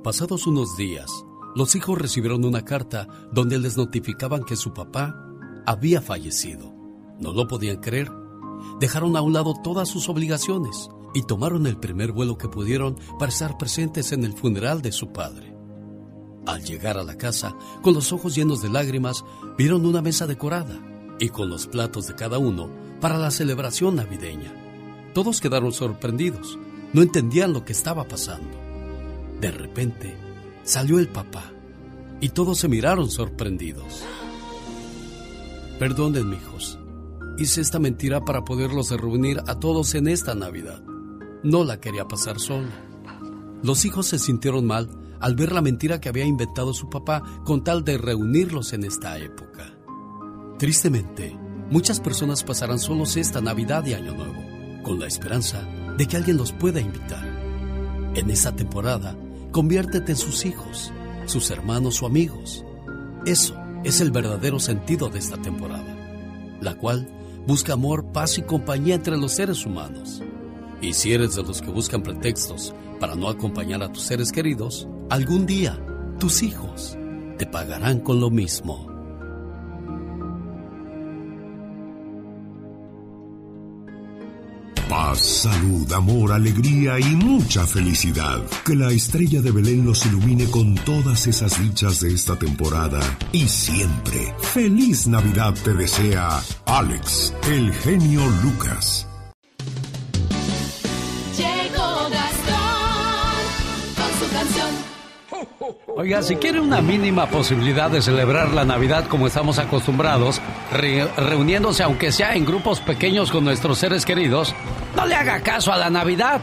[0.02, 1.10] Pasados unos días,
[1.54, 5.14] los hijos recibieron una carta donde les notificaban que su papá
[5.66, 6.72] había fallecido.
[7.18, 8.10] No lo podían creer.
[8.80, 13.30] Dejaron a un lado todas sus obligaciones y tomaron el primer vuelo que pudieron para
[13.30, 15.54] estar presentes en el funeral de su padre.
[16.46, 19.24] Al llegar a la casa, con los ojos llenos de lágrimas,
[19.56, 20.80] vieron una mesa decorada
[21.18, 22.70] y con los platos de cada uno
[23.00, 24.54] para la celebración navideña.
[25.14, 26.58] Todos quedaron sorprendidos,
[26.92, 28.56] no entendían lo que estaba pasando.
[29.40, 30.16] De repente,
[30.62, 31.52] salió el papá,
[32.20, 34.04] y todos se miraron sorprendidos.
[35.78, 36.78] Perdonen, hijos.
[37.38, 40.82] Hice esta mentira para poderlos reunir a todos en esta Navidad.
[41.44, 42.66] No la quería pasar solo.
[43.62, 44.90] Los hijos se sintieron mal
[45.20, 49.18] al ver la mentira que había inventado su papá con tal de reunirlos en esta
[49.18, 49.72] época.
[50.58, 51.38] Tristemente,
[51.70, 55.62] muchas personas pasarán solos esta Navidad y Año Nuevo, con la esperanza
[55.96, 57.24] de que alguien los pueda invitar.
[58.16, 59.16] En esta temporada,
[59.52, 60.92] conviértete en sus hijos,
[61.26, 62.64] sus hermanos o amigos.
[63.26, 63.54] Eso
[63.84, 65.96] es el verdadero sentido de esta temporada,
[66.60, 67.08] la cual
[67.48, 70.22] busca amor, paz y compañía entre los seres humanos.
[70.82, 74.86] Y si eres de los que buscan pretextos para no acompañar a tus seres queridos,
[75.08, 75.82] algún día
[76.20, 76.98] tus hijos
[77.38, 78.87] te pagarán con lo mismo.
[84.88, 88.42] Paz, salud, amor, alegría y mucha felicidad.
[88.64, 93.00] Que la estrella de Belén los ilumine con todas esas dichas de esta temporada
[93.32, 94.34] y siempre.
[94.40, 99.07] Feliz Navidad te desea Alex, el genio Lucas.
[105.96, 110.40] Oiga, si quiere una mínima posibilidad de celebrar la Navidad como estamos acostumbrados,
[110.72, 114.54] re- reuniéndose aunque sea en grupos pequeños con nuestros seres queridos,
[114.96, 116.40] no le haga caso a la Navidad.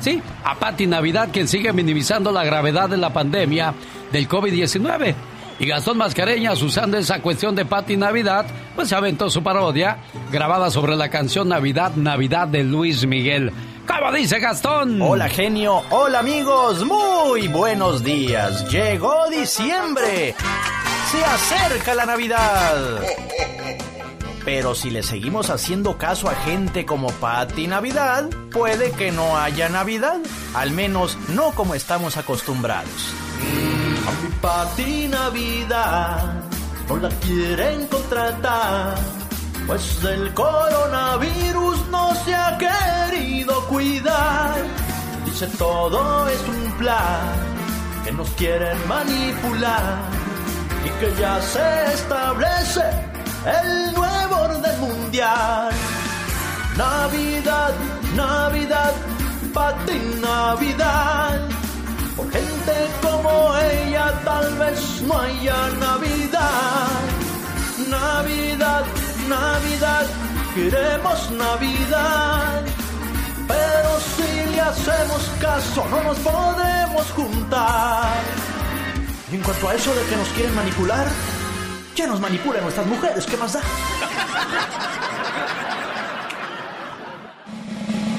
[0.00, 3.74] Sí, a Pati Navidad, quien sigue minimizando la gravedad de la pandemia
[4.12, 5.14] del COVID-19.
[5.60, 8.44] Y Gastón Mascareñas, usando esa cuestión de Pati Navidad,
[8.74, 9.98] pues se aventó su parodia
[10.32, 13.52] grabada sobre la canción Navidad, Navidad de Luis Miguel.
[13.86, 15.00] ¿Cómo dice Gastón?
[15.02, 18.70] Hola genio, hola amigos, muy buenos días.
[18.70, 20.34] Llegó diciembre.
[21.10, 23.00] Se acerca la Navidad.
[24.44, 29.68] Pero si le seguimos haciendo caso a gente como Patti Navidad, puede que no haya
[29.68, 30.18] Navidad.
[30.54, 33.14] Al menos no como estamos acostumbrados.
[34.06, 36.42] A mi Patti Navidad
[36.88, 39.23] no la quieren contratar.
[39.66, 44.56] Pues del coronavirus no se ha querido cuidar.
[45.24, 47.32] Dice todo es un plan
[48.04, 49.96] que nos quieren manipular
[50.84, 52.82] y que ya se establece
[53.62, 55.70] el nuevo orden mundial.
[56.76, 57.72] Navidad,
[58.14, 58.92] Navidad,
[59.54, 61.40] Pati Navidad.
[62.16, 67.00] Por gente como ella tal vez no haya Navidad.
[67.88, 68.84] Navidad,
[69.28, 70.06] Navidad,
[70.54, 72.62] queremos Navidad.
[73.46, 78.22] Pero si le hacemos caso, no nos podemos juntar.
[79.30, 81.06] Y en cuanto a eso de que nos quieren manipular,
[81.94, 83.60] ya nos manipulan nuestras mujeres, ¿qué más da?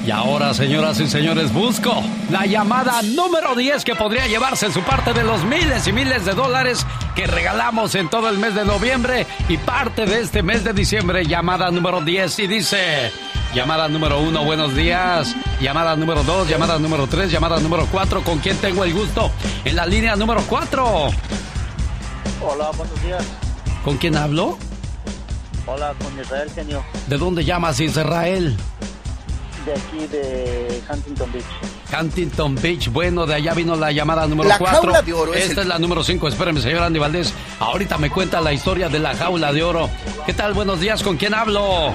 [0.06, 1.92] Y ahora, señoras y señores, busco
[2.30, 6.32] la llamada número 10 que podría llevarse su parte de los miles y miles de
[6.32, 10.72] dólares que regalamos en todo el mes de noviembre y parte de este mes de
[10.72, 11.26] diciembre.
[11.26, 13.10] Llamada número 10 y dice,
[13.52, 15.34] llamada número 1, buenos días.
[15.60, 18.22] Llamada número 2, llamada número 3, llamada número 4.
[18.22, 19.32] ¿Con quién tengo el gusto?
[19.64, 20.84] En la línea número 4.
[22.42, 23.24] Hola, buenos días.
[23.82, 24.56] ¿Con quién hablo?
[25.66, 28.56] Hola, con Israel Genio, ¿De dónde llamas, Israel?
[29.66, 31.44] De aquí de Huntington Beach.
[32.00, 32.88] Huntington Beach.
[32.90, 34.80] Bueno, de allá vino la llamada número La 4.
[34.82, 36.28] jaula de oro es Esta el- es la número 5.
[36.28, 37.32] Espérame, señor Andy Valdés.
[37.58, 39.90] Ahorita me cuenta la historia de la jaula de oro.
[40.24, 40.54] ¿Qué tal?
[40.54, 41.02] Buenos días.
[41.02, 41.92] ¿Con quién hablo?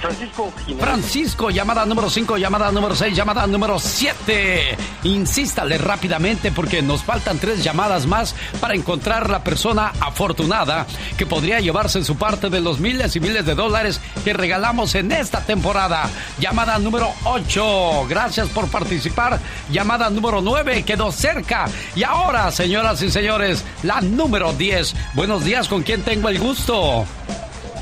[0.00, 0.84] Francisco Jiménez.
[0.84, 4.76] Francisco, llamada número 5, llamada número 6, llamada número 7.
[5.04, 11.60] Insístale rápidamente porque nos faltan tres llamadas más para encontrar la persona afortunada que podría
[11.60, 16.08] llevarse su parte de los miles y miles de dólares que regalamos en esta temporada.
[16.38, 18.06] Llamada número 8.
[18.08, 19.38] Gracias por participar.
[19.70, 21.66] Llamada número 9 quedó cerca.
[21.96, 24.94] Y ahora, señoras y señores, la número 10.
[25.14, 27.04] Buenos días, ¿con quién tengo el gusto?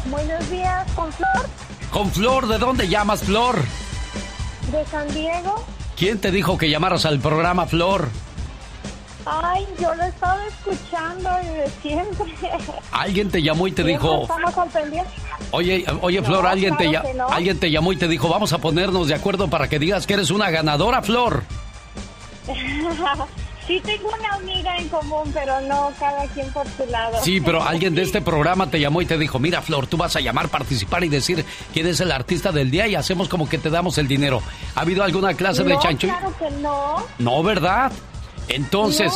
[0.06, 1.55] Buenos días, con Flor
[1.96, 3.56] Con Flor, ¿de dónde llamas, Flor?
[4.70, 5.64] de San Diego.
[5.96, 8.10] ¿Quién te dijo que llamaras al programa Flor?
[9.24, 12.34] Ay, yo lo estaba escuchando desde siempre.
[12.92, 15.10] Alguien te llamó y te dijo, Estamos al pendiente.
[15.52, 17.28] oye, oye No, Flor, alguien te claro no.
[17.30, 20.12] alguien te llamó y te dijo, vamos a ponernos de acuerdo para que digas que
[20.12, 21.44] eres una ganadora, Flor.
[23.66, 27.18] sí tengo una amiga en común, pero no cada quien por su lado.
[27.22, 30.16] Sí, pero alguien de este programa te llamó y te dijo, mira Flor, tú vas
[30.16, 33.58] a llamar, participar y decir quién es el artista del día y hacemos como que
[33.58, 34.42] te damos el dinero.
[34.74, 36.06] ¿Ha habido alguna clase de no, chancho?
[36.06, 37.06] claro que no.
[37.18, 37.92] No, ¿verdad?
[38.48, 39.12] Entonces,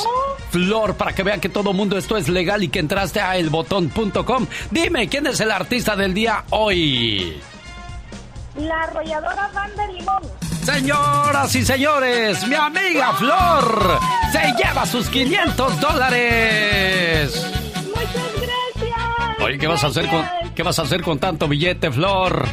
[0.50, 4.46] Flor, para que vean que todo mundo esto es legal y que entraste a elbotón.com,
[4.70, 7.40] dime, ¿quién es el artista del día hoy?
[8.56, 10.49] La arrolladora Banda Limón.
[10.72, 13.98] Señoras y señores, mi amiga Flor
[14.30, 17.46] se lleva sus 500 dólares.
[17.86, 19.40] Muchas gracias.
[19.42, 20.24] Oye, ¿qué vas a hacer con,
[20.54, 22.46] qué vas a hacer con tanto billete, Flor?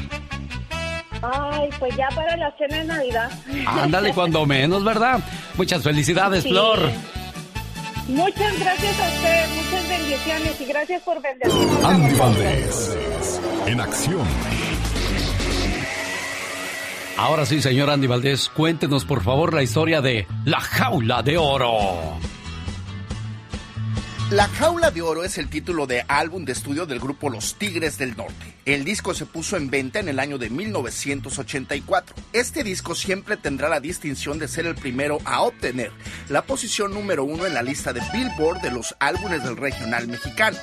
[1.21, 3.31] Ay, pues ya para la cena de Navidad.
[3.67, 5.19] Ándale cuando menos, ¿verdad?
[5.55, 6.49] Muchas felicidades, Sí.
[6.49, 6.89] Flor.
[8.07, 11.83] Muchas gracias a usted, muchas bendiciones y gracias por bendecirnos.
[11.83, 12.97] Andy Valdés,
[13.65, 14.25] en acción.
[17.17, 22.19] Ahora sí, señor Andy Valdés, cuéntenos por favor la historia de La Jaula de Oro.
[24.29, 27.97] La Jaula de Oro es el título de álbum de estudio del grupo Los Tigres
[27.97, 28.53] del Norte.
[28.65, 32.13] El disco se puso en venta en el año de 1984.
[32.33, 35.91] Este disco siempre tendrá la distinción de ser el primero a obtener
[36.29, 40.57] la posición número uno en la lista de Billboard de los álbumes del regional mexicano.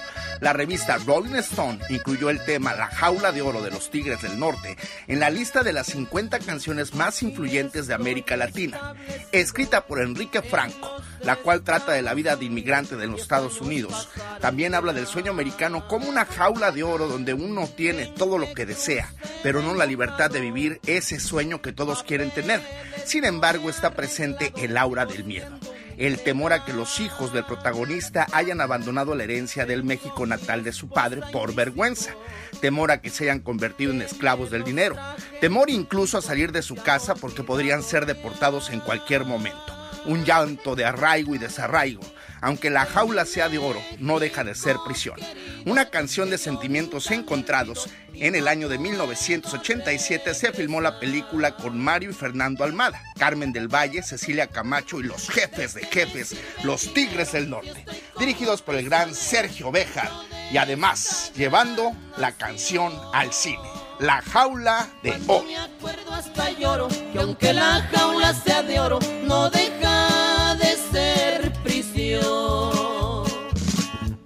[0.45, 4.39] La revista Rolling Stone incluyó el tema La Jaula de Oro de los Tigres del
[4.39, 4.77] Norte
[5.07, 8.95] en la lista de las 50 canciones más influyentes de América Latina.
[9.33, 13.63] Escrita por Enrique Franco, la cual trata de la vida de inmigrante de los Estados
[13.63, 14.11] Unidos.
[14.43, 18.53] También habla del sueño americano como una jaula de oro donde uno tiene todo lo
[18.53, 19.11] que desea,
[19.43, 22.61] pero no la libertad de vivir ese sueño que todos quieren tener.
[23.07, 25.59] Sin embargo, está presente el aura del miedo.
[25.97, 30.65] El temor a que los hijos del protagonista hayan abandonado la herencia del México natal
[30.65, 32.15] de su padre por vergüenza.
[32.61, 34.97] Temor a que se hayan convertido en esclavos del dinero.
[35.41, 39.75] Temor incluso a salir de su casa porque podrían ser deportados en cualquier momento
[40.07, 42.03] un llanto de arraigo y desarraigo.
[42.45, 45.19] Aunque la jaula sea de oro, no deja de ser prisión.
[45.65, 47.89] Una canción de sentimientos encontrados.
[48.13, 53.51] En el año de 1987 se filmó la película con Mario y Fernando Almada, Carmen
[53.55, 57.87] del Valle, Cecilia Camacho y los jefes de jefes, los Tigres del Norte,
[58.19, 60.11] dirigidos por el gran Sergio Bejar
[60.53, 63.67] y además llevando la canción al cine.
[64.01, 65.45] La jaula de oro.
[65.45, 70.34] Me acuerdo hasta lloro que aunque la jaula sea de oro, no deja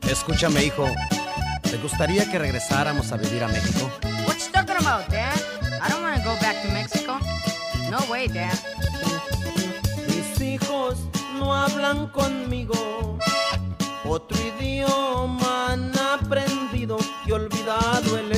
[0.08, 0.86] Escúchame, hijo.
[1.62, 3.90] ¿Te gustaría que regresáramos a vivir a México?
[4.26, 5.36] What you talking about, Dad?
[5.82, 7.18] I don't want to go back to Mexico.
[7.90, 8.58] No way, Dad.
[10.06, 10.98] Mis hijos
[11.38, 13.18] no hablan conmigo.
[14.04, 18.32] Otro idioma han aprendido y olvidado el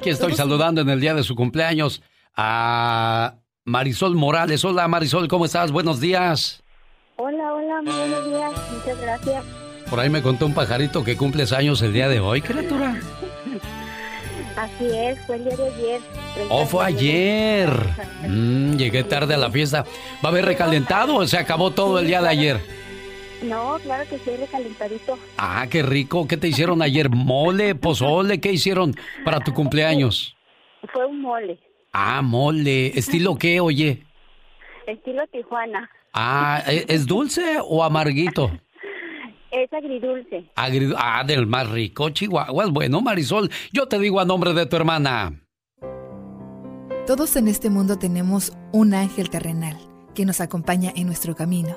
[0.00, 2.00] aquí estoy saludando en el día de su cumpleaños
[2.34, 3.34] a
[3.66, 4.64] Marisol Morales.
[4.64, 5.70] Hola Marisol, ¿cómo estás?
[5.72, 6.62] Buenos días.
[7.16, 8.52] Hola, hola, muy buenos días.
[8.72, 9.44] Muchas gracias.
[9.90, 12.98] Por ahí me contó un pajarito que cumples años el día de hoy, criatura.
[14.56, 16.00] Así es, fue el día de ayer.
[16.48, 17.70] Oh, fue ayer.
[18.22, 19.84] Mm, llegué tarde a la fiesta.
[20.22, 22.60] ¿Va a haber recalentado o se acabó todo el día de ayer?
[23.42, 25.18] No, claro que sí, recalentadito.
[25.38, 26.28] Ah, qué rico.
[26.28, 27.08] ¿Qué te hicieron ayer?
[27.10, 28.40] ¿Mole, pozole?
[28.40, 28.94] ¿Qué hicieron
[29.24, 30.36] para tu cumpleaños?
[30.92, 31.58] Fue un mole,
[31.92, 32.88] Ah, mole.
[32.98, 34.04] ¿Estilo qué, oye?
[34.86, 35.88] estilo Tijuana.
[36.12, 38.50] Ah, ¿e- ¿es dulce o amarguito?
[39.50, 40.44] Es agridulce.
[40.56, 42.70] Agri- ah, del más rico, Chihuahuas.
[42.70, 45.32] Bueno, Marisol, yo te digo a nombre de tu hermana.
[47.06, 49.76] Todos en este mundo tenemos un ángel terrenal
[50.14, 51.76] que nos acompaña en nuestro camino.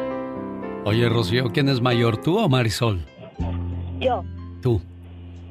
[0.83, 3.05] Oye, Rocío, ¿quién es mayor, tú o Marisol?
[3.99, 4.23] Yo,
[4.61, 4.81] Tú.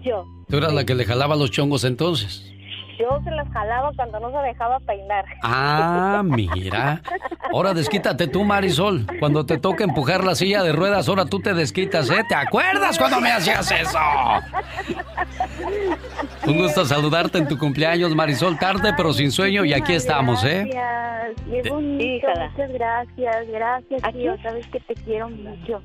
[0.03, 0.25] yo.
[0.49, 2.53] Tú eras la que le jalaba los chongos entonces.
[3.01, 5.25] Yo se las jalaba cuando no se dejaba peinar.
[5.43, 7.01] Ah, mira.
[7.53, 9.07] Ahora desquítate tú, Marisol.
[9.19, 12.25] Cuando te toca empujar la silla de ruedas, ahora tú te desquitas, ¿eh?
[12.29, 13.99] ¿Te acuerdas cuando me hacías eso?
[16.47, 18.59] Un gusto saludarte en tu cumpleaños, Marisol.
[18.59, 20.69] Tarde, pero sin sueño, y aquí estamos, ¿eh?
[20.71, 25.83] Gracias, qué bonito, muchas gracias, gracias, tío, sabes que te quiero mucho.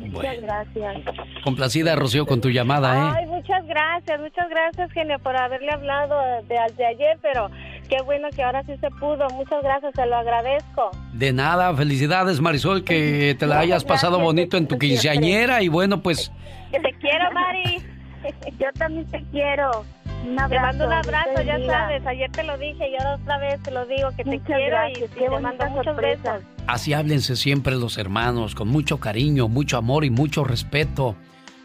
[0.00, 0.96] Muchas gracias.
[1.44, 3.12] Complacida, Rocío, con tu llamada, ¿eh?
[3.18, 6.14] Ay, muchas gracias, muchas gracias, genio, por haberle hablado
[6.48, 7.50] de, de ayer, pero
[7.88, 9.28] qué bueno que ahora sí se pudo.
[9.30, 10.90] Muchas gracias, se lo agradezco.
[11.12, 16.02] De nada, felicidades, Marisol, que te la hayas pasado bonito en tu quinceañera y bueno,
[16.02, 16.32] pues
[16.70, 17.82] Que te quiero, Mari.
[18.58, 19.84] Yo también te quiero.
[20.24, 22.06] Un Te mando un abrazo, ya sabes.
[22.06, 24.98] Ayer te lo dije y ahora otra vez te lo digo, que te quiero gracias,
[25.00, 26.32] y, y te mando muchos sorpresa.
[26.34, 26.44] besos.
[26.66, 31.16] así háblense siempre los hermanos, con mucho cariño, mucho amor y mucho respeto.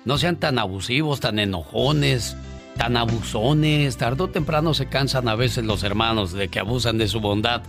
[0.05, 2.35] No sean tan abusivos, tan enojones,
[2.77, 3.97] tan abusones.
[3.97, 7.61] Tarde o temprano se cansan a veces los hermanos de que abusan de su bondad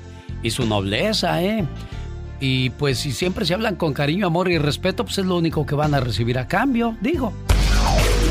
[0.43, 1.65] y su nobleza, ¿eh?
[2.41, 5.67] Y pues si siempre se hablan con cariño, amor y respeto, pues es lo único
[5.67, 7.33] que van a recibir a cambio, digo.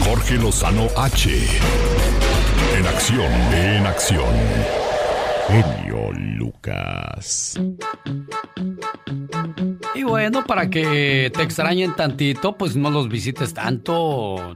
[0.05, 1.29] Jorge Lozano H.
[2.77, 4.35] En acción, en acción.
[5.47, 7.57] Genio Lucas.
[9.97, 14.55] Y bueno, para que te extrañen tantito, pues no los visites tanto.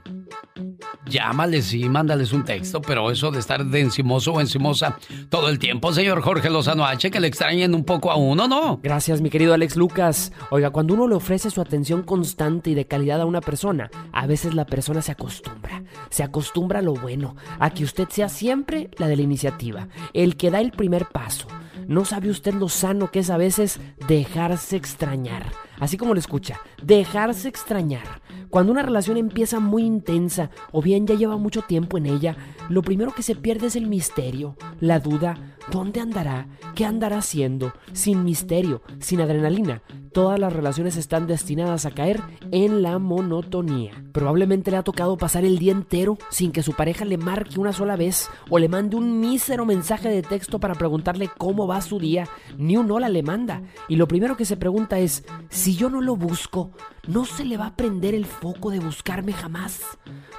[1.08, 5.00] Llámales y mándales un texto, pero eso de estar de encimoso o encimosa
[5.30, 8.80] todo el tiempo, señor Jorge Lozano H, que le extrañen un poco a uno, ¿no?
[8.84, 10.32] Gracias, mi querido Alex Lucas.
[10.52, 14.28] Oiga, cuando uno le ofrece su atención constante y de calidad a una persona, a
[14.28, 15.84] veces la persona se acostumbra.
[16.12, 20.38] Se acostumbra a lo bueno, a que usted sea siempre la de la iniciativa, el
[20.38, 21.48] que da el primer paso.
[21.88, 25.52] No sabe usted lo sano que es a veces dejarse extrañar.
[25.80, 28.22] Así como lo escucha, dejarse extrañar.
[28.50, 32.36] Cuando una relación empieza muy intensa o bien ya lleva mucho tiempo en ella,
[32.70, 36.48] lo primero que se pierde es el misterio, la duda, ¿dónde andará?
[36.76, 37.74] ¿Qué andará haciendo?
[37.94, 39.82] Sin misterio, sin adrenalina,
[40.14, 42.22] todas las relaciones están destinadas a caer
[42.52, 44.04] en la monotonía.
[44.12, 47.74] Probablemente le ha tocado pasar el día entero sin que su pareja le marque una
[47.74, 52.00] sola vez o le mande un mísero mensaje de texto para preguntarle cómo va su
[52.00, 52.28] día.
[52.58, 53.62] Ni un hola le manda.
[53.88, 56.72] Y lo primero que se pregunta es, si yo no lo busco,
[57.08, 59.82] ¿no se le va a prender el foco de buscarme jamás?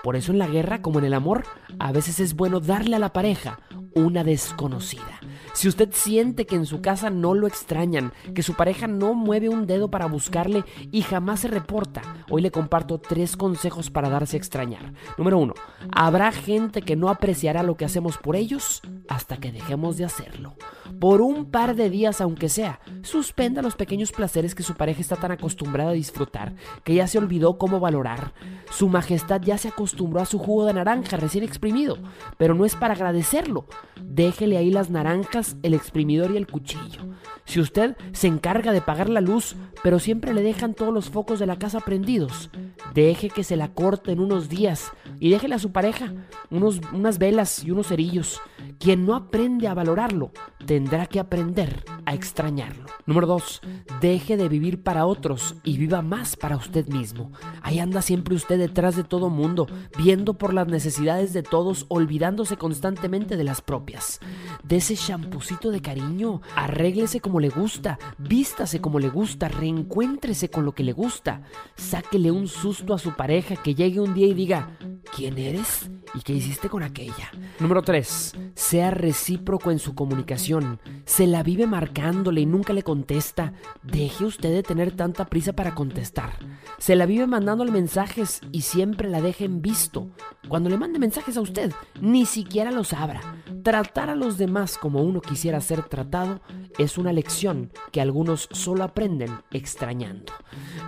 [0.02, 1.44] Por eso en la guerra, como en el amor,
[1.78, 3.60] a veces es bueno darle a la pareja
[3.94, 5.11] una desconocida.
[5.52, 9.50] Si usted siente que en su casa no lo extrañan, que su pareja no mueve
[9.50, 14.36] un dedo para buscarle y jamás se reporta, hoy le comparto tres consejos para darse
[14.36, 14.94] a extrañar.
[15.18, 15.54] Número uno,
[15.92, 20.54] habrá gente que no apreciará lo que hacemos por ellos hasta que dejemos de hacerlo.
[20.98, 25.16] Por un par de días, aunque sea, suspenda los pequeños placeres que su pareja está
[25.16, 26.54] tan acostumbrada a disfrutar,
[26.84, 28.32] que ya se olvidó cómo valorar.
[28.70, 31.98] Su majestad ya se acostumbró a su jugo de naranja recién exprimido,
[32.38, 33.66] pero no es para agradecerlo.
[34.00, 37.02] Déjele ahí las naranjas, el exprimidor y el cuchillo.
[37.44, 41.38] Si usted se encarga de pagar la luz, pero siempre le dejan todos los focos
[41.38, 42.50] de la casa prendidos,
[42.94, 46.12] deje que se la corten unos días y déjele a su pareja
[46.50, 48.40] unos, unas velas y unos cerillos.
[48.78, 50.32] Quien no aprende a valorarlo,
[50.66, 52.86] tendrá que aprender a extrañarlo.
[53.06, 53.60] Número 2.
[54.00, 57.32] Deje de vivir para otros y viva más para usted mismo.
[57.62, 59.66] Ahí anda siempre usted detrás de todo mundo,
[59.96, 64.20] viendo por las necesidades de todos, olvidándose constantemente de las propias.
[64.62, 64.96] De ese
[65.32, 70.92] de cariño, arréglese como le gusta, vístase como le gusta, reencuéntrese con lo que le
[70.92, 71.42] gusta.
[71.74, 74.76] Sáquele un susto a su pareja que llegue un día y diga,
[75.14, 75.90] ¿quién eres?
[76.14, 77.30] ¿Y qué hiciste con aquella?
[77.58, 78.34] Número 3.
[78.54, 80.78] Sea recíproco en su comunicación.
[81.06, 83.54] Se la vive marcándole y nunca le contesta.
[83.82, 86.32] Deje usted de tener tanta prisa para contestar.
[86.76, 90.10] Se la vive mandándole mensajes y siempre la deje en visto.
[90.48, 93.20] Cuando le mande mensajes a usted, ni siquiera los abra.
[93.62, 96.40] Tratar a los demás como uno quisiera ser tratado
[96.78, 100.32] es una lección que algunos solo aprenden extrañando.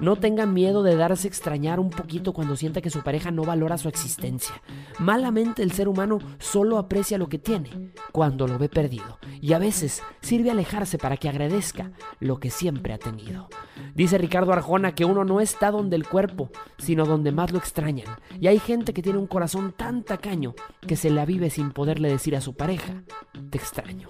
[0.00, 3.44] No tenga miedo de darse a extrañar un poquito cuando sienta que su pareja no
[3.44, 4.60] valora su existencia.
[4.98, 9.58] Malamente el ser humano solo aprecia lo que tiene cuando lo ve perdido y a
[9.58, 13.48] veces sirve alejarse para que agradezca lo que siempre ha tenido.
[13.94, 18.06] Dice Ricardo Arjona que uno no está donde el cuerpo, sino donde más lo extrañan.
[18.40, 20.54] Y hay gente que tiene un corazón tan tacaño
[20.86, 23.02] que se la vive sin poderle decir a su pareja,
[23.50, 24.08] te extraño.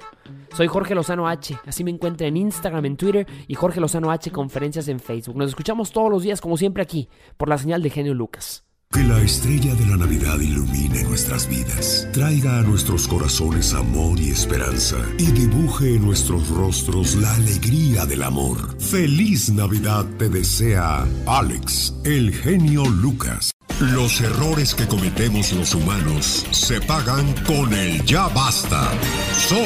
[0.54, 4.30] Soy Jorge Lozano H, así me encuentra en Instagram, en Twitter y Jorge Lozano H
[4.30, 5.36] conferencias en Facebook.
[5.36, 8.64] Nos escuchamos todos los días como siempre aquí por la señal de Genio Lucas.
[8.94, 14.30] Que la estrella de la Navidad ilumine nuestras vidas, traiga a nuestros corazones amor y
[14.30, 18.80] esperanza y dibuje en nuestros rostros la alegría del amor.
[18.80, 23.53] Feliz Navidad te desea Alex, el genio Lucas.
[23.80, 28.88] Los errores que cometemos los humanos se pagan con el ya basta.
[29.32, 29.64] Solo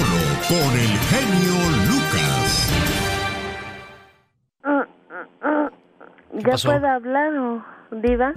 [0.49, 1.55] con el genio
[1.89, 2.69] Lucas.
[6.33, 6.71] ¿Ya pasó?
[6.71, 7.63] puedo hablar o
[8.03, 8.33] diva?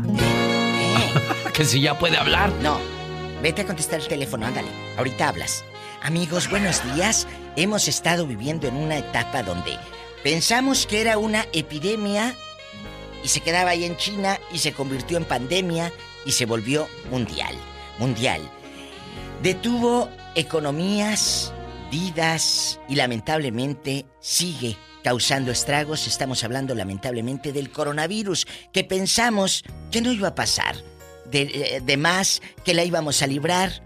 [1.53, 2.51] que si ya puede hablar.
[2.61, 2.77] No.
[3.41, 4.67] Vete a contestar el teléfono, ándale.
[4.97, 5.63] Ahorita hablas.
[6.03, 7.27] Amigos, buenos días.
[7.55, 9.77] Hemos estado viviendo en una etapa donde
[10.23, 12.35] pensamos que era una epidemia
[13.23, 15.91] y se quedaba ahí en China y se convirtió en pandemia
[16.25, 17.55] y se volvió mundial.
[17.99, 18.41] Mundial.
[19.41, 21.53] Detuvo economías,
[21.91, 26.07] vidas y lamentablemente sigue causando estragos.
[26.07, 30.75] Estamos hablando lamentablemente del coronavirus que pensamos que no iba a pasar.
[31.25, 33.83] De, eh, de más, que la íbamos a librar,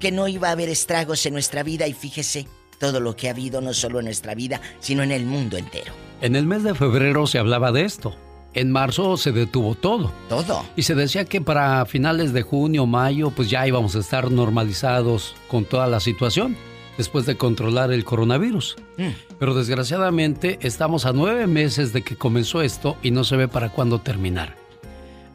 [0.00, 2.46] que no iba a haber estragos en nuestra vida y fíjese
[2.78, 5.92] todo lo que ha habido no solo en nuestra vida, sino en el mundo entero.
[6.20, 8.16] En el mes de febrero se hablaba de esto.
[8.54, 10.12] En marzo se detuvo todo.
[10.28, 10.64] Todo.
[10.74, 15.36] Y se decía que para finales de junio, mayo, pues ya íbamos a estar normalizados
[15.48, 16.56] con toda la situación,
[16.96, 18.76] después de controlar el coronavirus.
[18.96, 19.08] Mm.
[19.38, 23.68] Pero desgraciadamente estamos a nueve meses de que comenzó esto y no se ve para
[23.68, 24.56] cuándo terminar.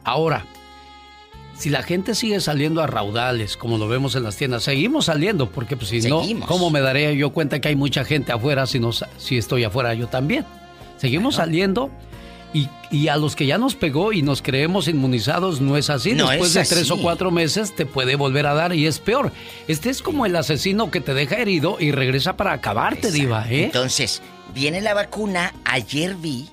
[0.02, 0.44] Ahora,
[1.56, 5.48] si la gente sigue saliendo a raudales, como lo vemos en las tiendas, seguimos saliendo,
[5.48, 6.40] porque pues si Seguimos.
[6.40, 9.64] no, ¿cómo me daré yo cuenta que hay mucha gente afuera si, no, si estoy
[9.64, 10.44] afuera yo también?
[10.98, 11.90] Seguimos saliendo
[12.54, 16.14] y, y a los que ya nos pegó y nos creemos inmunizados no es así.
[16.14, 19.00] No Después es de tres o cuatro meses te puede volver a dar y es
[19.00, 19.32] peor.
[19.68, 23.64] Este es como el asesino que te deja herido y regresa para acabarte, diva, ¿eh?
[23.64, 24.22] Entonces,
[24.54, 25.52] viene la vacuna.
[25.64, 26.48] Ayer vi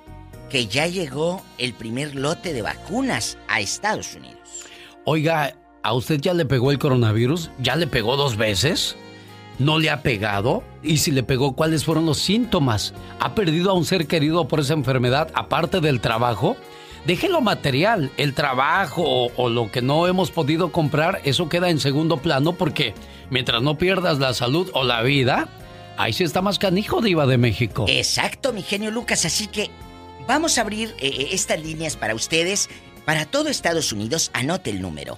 [0.49, 4.39] que ya llegó el primer lote de vacunas a Estados Unidos.
[5.05, 7.51] Oiga, ¿a usted ya le pegó el coronavirus?
[7.59, 8.97] ¿Ya le pegó dos veces?
[9.59, 10.63] ¿No le ha pegado?
[10.81, 12.93] Y si le pegó, ¿cuáles fueron los síntomas?
[13.19, 16.57] ¿Ha perdido a un ser querido por esa enfermedad aparte del trabajo?
[17.05, 21.79] Deje lo material, el trabajo o, lo que no hemos podido comprar, eso queda en
[21.79, 22.93] segundo plano porque
[23.29, 25.49] mientras no pierdas la salud o la vida,
[25.97, 27.85] ahí sí está más canijo, Diva de México.
[27.87, 29.25] Exacto, mi genio Lucas.
[29.25, 29.71] Así que
[30.27, 32.69] vamos a abrir eh, eh, estas líneas para ustedes.
[33.05, 35.17] Para todo Estados Unidos, anote el número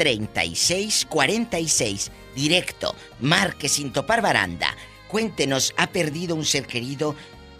[0.00, 2.10] 1-877-354-3646.
[2.34, 4.74] Directo, marque sin topar baranda.
[5.08, 7.14] Cuéntenos, ¿ha perdido un ser querido?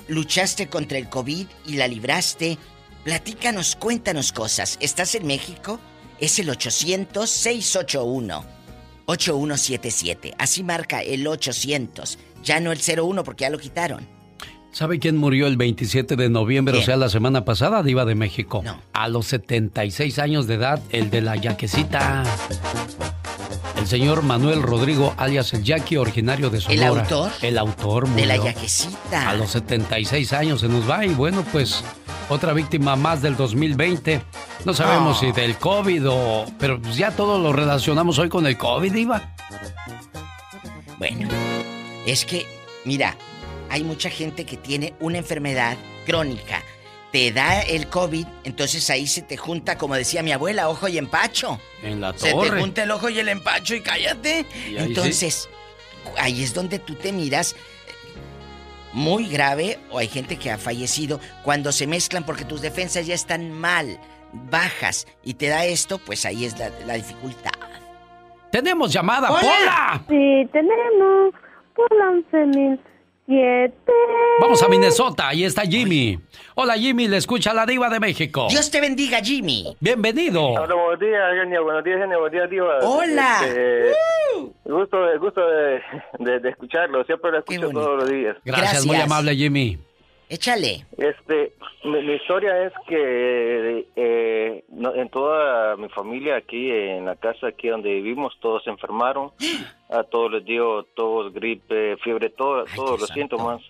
[0.08, 2.58] ¿Luchaste contra el COVID y la libraste?
[3.04, 4.76] Platícanos, cuéntanos cosas.
[4.80, 5.78] ¿Estás en México?
[6.18, 8.44] Es el 800-681.
[9.06, 10.34] 8177.
[10.38, 12.18] Así marca el 800.
[12.42, 14.19] Ya no el 01 porque ya lo quitaron.
[14.72, 18.62] ¿Sabe quién murió el 27 de noviembre, o sea, la semana pasada, Diva de México?
[18.64, 18.78] No.
[18.92, 22.22] A los 76 años de edad, el de la yaquecita.
[23.76, 27.00] El señor Manuel Rodrigo, alias el Yaqui, originario de Sonora.
[27.02, 27.32] autor?
[27.42, 28.52] El autor De la murió.
[28.52, 29.28] yaquecita.
[29.30, 31.82] A los 76 años se nos va y bueno, pues
[32.28, 34.22] otra víctima más del 2020.
[34.64, 35.20] No sabemos Ah.
[35.20, 36.46] si del COVID o...
[36.58, 39.34] Pero ya todo lo relacionamos hoy con el COVID, Diva.
[40.98, 41.28] Bueno,
[42.06, 42.46] es que,
[42.84, 43.16] mira,
[43.70, 46.62] hay mucha gente que tiene una enfermedad crónica.
[47.12, 50.96] Te da el COVID, entonces ahí se te junta, como decía mi abuela, ojo y
[50.98, 51.58] empacho.
[51.82, 52.60] En la Se te torre.
[52.60, 54.44] junta el ojo y el empacho y cállate.
[54.68, 55.48] Y ahí Entonces,
[56.18, 57.56] ahí es donde tú te miras eh,
[58.92, 63.14] muy grave o hay gente que ha fallecido cuando se mezclan porque tus defensas ya
[63.14, 63.98] están mal,
[64.32, 67.50] bajas y te da esto, pues ahí es la, la dificultad.
[68.52, 69.40] ¡Tenemos llamada, Hola.
[69.40, 70.04] Pola!
[70.08, 71.34] Sí, tenemos
[71.74, 72.04] Pola
[73.30, 73.72] 11007.
[74.40, 76.18] Vamos a Minnesota, ahí está Jimmy.
[76.56, 78.48] Hola Jimmy, le escucha la diva de México.
[78.50, 79.76] Dios te bendiga, Jimmy.
[79.78, 80.44] Bienvenido.
[80.48, 81.62] Hola, buenos días, genio.
[81.62, 82.18] Buenos días, genio.
[82.18, 82.78] Buenos días, diva.
[82.82, 83.38] Hola.
[83.46, 83.92] Este,
[84.64, 85.80] gusto, gusto de,
[86.18, 87.04] de- de escucharlo.
[87.04, 88.36] Siempre lo escucho todos los días.
[88.44, 89.78] Gracias, muy amable Jimmy.
[90.30, 90.86] Échale.
[90.96, 91.52] Este,
[91.84, 97.48] mi, mi historia es que eh, no- en toda mi familia aquí, en la casa
[97.48, 99.32] aquí donde vivimos, todos se enfermaron.
[99.90, 103.60] A todos les dio tos, gripe, fiebre, todo, todos los síntomas.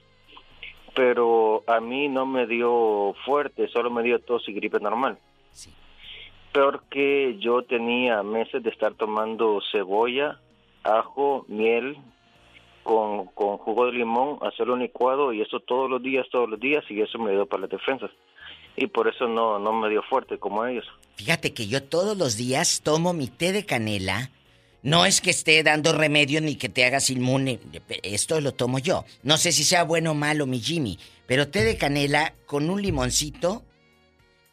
[0.94, 5.16] Pero a mí no me dio fuerte, solo me dio tos y gripe normal.
[6.52, 10.40] Peor que yo tenía meses de estar tomando cebolla,
[10.82, 11.96] ajo, miel,
[12.82, 16.60] con, con jugo de limón, hacerlo un licuado y eso todos los días, todos los
[16.60, 18.10] días y eso me dio para las defensas.
[18.76, 20.86] Y por eso no, no me dio fuerte como ellos.
[21.16, 24.30] Fíjate que yo todos los días tomo mi té de canela.
[24.82, 27.60] No es que esté dando remedio ni que te hagas inmune.
[28.02, 29.04] Esto lo tomo yo.
[29.22, 30.98] No sé si sea bueno o malo, mi Jimmy.
[31.26, 33.62] Pero té de canela con un limoncito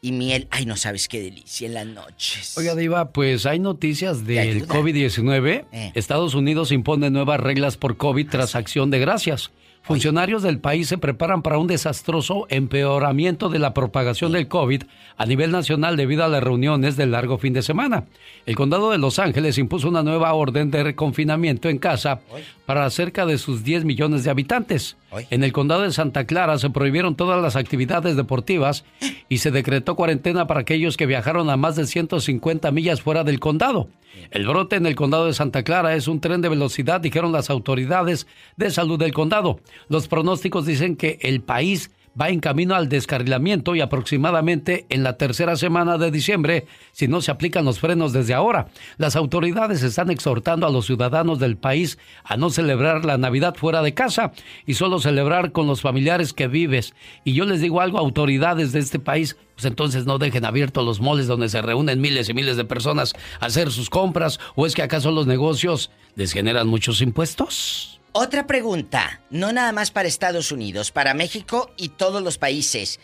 [0.01, 0.47] y miel.
[0.51, 2.57] Ay, no sabes qué delicia en las noches.
[2.57, 4.67] Oiga, Diva, pues hay noticias del ayuda.
[4.67, 5.65] COVID-19.
[5.71, 5.91] Eh.
[5.95, 9.51] Estados Unidos impone nuevas reglas por COVID tras acción de gracias.
[9.87, 14.83] Funcionarios del país se preparan para un desastroso empeoramiento de la propagación del COVID
[15.15, 18.03] a nivel nacional debido a las reuniones del largo fin de semana.
[18.45, 22.19] El condado de Los Ángeles impuso una nueva orden de reconfinamiento en casa
[22.65, 24.97] para cerca de sus 10 millones de habitantes.
[25.29, 28.85] En el condado de Santa Clara se prohibieron todas las actividades deportivas
[29.29, 33.39] y se decretó cuarentena para aquellos que viajaron a más de 150 millas fuera del
[33.39, 33.89] condado.
[34.31, 37.49] El brote en el condado de Santa Clara es un tren de velocidad, dijeron las
[37.49, 39.59] autoridades de salud del condado.
[39.89, 45.17] Los pronósticos dicen que el país va en camino al descarrilamiento y aproximadamente en la
[45.17, 48.67] tercera semana de diciembre, si no se aplican los frenos desde ahora.
[48.97, 53.81] Las autoridades están exhortando a los ciudadanos del país a no celebrar la Navidad fuera
[53.81, 54.31] de casa
[54.65, 56.93] y solo celebrar con los familiares que vives.
[57.23, 60.99] Y yo les digo algo, autoridades de este país, pues entonces no dejen abiertos los
[60.99, 64.73] moles donde se reúnen miles y miles de personas a hacer sus compras, o es
[64.73, 67.96] que acaso los negocios les generan muchos impuestos.
[68.19, 72.99] Otra pregunta, no nada más para Estados Unidos, para México y todos los países.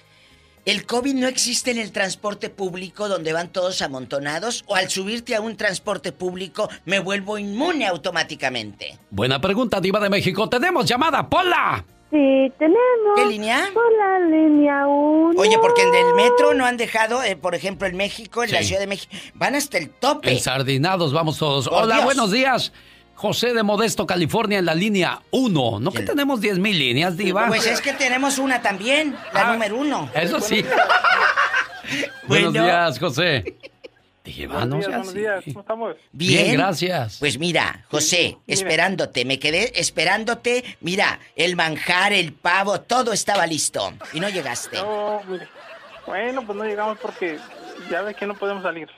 [0.66, 4.64] ¿El COVID no existe en el transporte público donde van todos amontonados?
[4.66, 8.98] ¿O al subirte a un transporte público me vuelvo inmune automáticamente?
[9.12, 10.50] Buena pregunta, Diva de México.
[10.50, 11.86] Tenemos llamada, Pola.
[12.10, 13.14] Sí, tenemos.
[13.16, 13.70] ¿Qué línea?
[13.72, 15.40] Por la línea 1.
[15.40, 18.64] Oye, porque en el metro no han dejado, eh, por ejemplo, en México, en la.
[18.64, 20.32] Ciudad de México, van hasta el tope.
[20.32, 21.70] Ensardinados, vamos todos.
[21.70, 22.06] Por Hola, Dios.
[22.06, 22.74] buenos días.
[23.24, 25.80] José de Modesto, California, en la línea 1.
[25.80, 27.48] ¿No que tenemos 10 mil líneas, Diva?
[27.48, 30.10] Pues es que tenemos una también, la número uno.
[30.14, 30.62] Eso sí.
[32.28, 32.66] Buenos Bueno.
[32.66, 33.56] días, José.
[34.26, 35.54] Diva, no seas así.
[35.54, 35.96] ¿cómo estamos?
[36.12, 36.44] Bien.
[36.44, 37.16] Bien, gracias.
[37.20, 40.76] Pues mira, José, esperándote, me quedé esperándote.
[40.82, 43.94] Mira, el manjar, el pavo, todo estaba listo.
[44.12, 44.76] Y no llegaste.
[44.76, 45.22] No.
[46.06, 47.40] Bueno, pues no llegamos porque
[47.90, 48.90] ya ves que no podemos salir.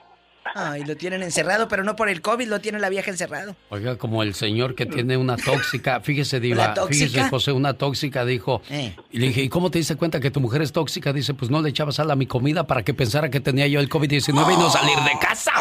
[0.53, 3.55] Ay, lo tienen encerrado, pero no por el COVID, lo tiene la vieja encerrado.
[3.69, 7.07] Oiga, como el señor que tiene una tóxica, fíjese, Diva, ¿La tóxica?
[7.07, 8.61] fíjese, José, una tóxica dijo.
[8.69, 8.95] Eh.
[9.11, 11.11] Y le dije, ¿y cómo te diste cuenta que tu mujer es tóxica?
[11.13, 13.79] Dice, pues no le echaba sal a mi comida para que pensara que tenía yo
[13.79, 15.51] el COVID-19 y no salir de casa.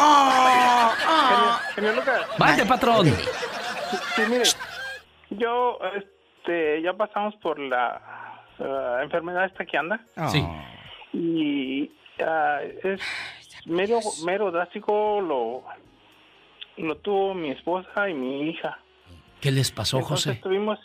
[1.29, 2.21] Genio, genio Lucas.
[2.37, 3.07] ¡Vaya, patrón!
[4.15, 4.43] Sí, mire.
[5.31, 8.01] Yo, este, ya pasamos por la
[8.59, 9.99] eh, enfermedad esta que anda.
[10.31, 10.45] Sí.
[11.13, 11.91] Y
[12.23, 13.01] ah, es
[13.65, 15.63] mero, mero drástico lo,
[16.77, 18.79] lo tuvo mi esposa y mi hija.
[19.41, 20.41] ¿Qué les pasó, Entonces José?
[20.41, 20.79] tuvimos...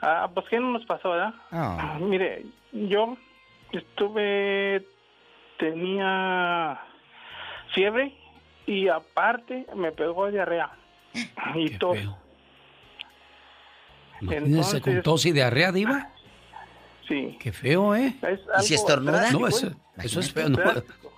[0.00, 1.34] Ah, pues ¿qué no nos pasó, verdad?
[1.50, 1.98] Ah.
[2.00, 3.16] Mire, yo
[3.72, 4.86] estuve...
[5.58, 6.80] Tenía
[7.74, 8.14] fiebre
[8.64, 10.70] y aparte me pegó diarrea
[11.56, 11.98] y tos.
[14.20, 16.10] Imagínese con tos y diarrea, Diva.
[17.08, 17.36] Sí.
[17.40, 18.14] Qué feo, ¿eh?
[18.22, 19.12] Es ¿Y si estornuda?
[19.12, 19.72] No, drástico, eso, ¿eh?
[20.04, 20.48] eso es feo.
[20.50, 20.58] No,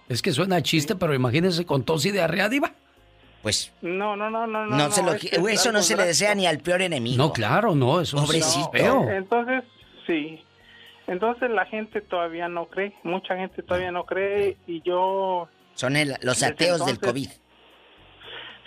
[0.09, 2.73] es que suena chiste, pero imagínese con tos y diarrea, Diva.
[3.43, 4.77] Pues No, no, no, no, no.
[4.77, 6.83] no, se lo, es qui- que es eso no se le desea ni al peor
[6.83, 7.17] enemigo.
[7.17, 8.71] No, claro, no, eso Pobrecito.
[8.75, 9.09] es feo.
[9.11, 9.65] Entonces,
[10.07, 10.45] sí.
[11.07, 16.15] Entonces la gente todavía no cree, mucha gente todavía no cree y yo, Son el-
[16.23, 17.29] los ateos del COVID.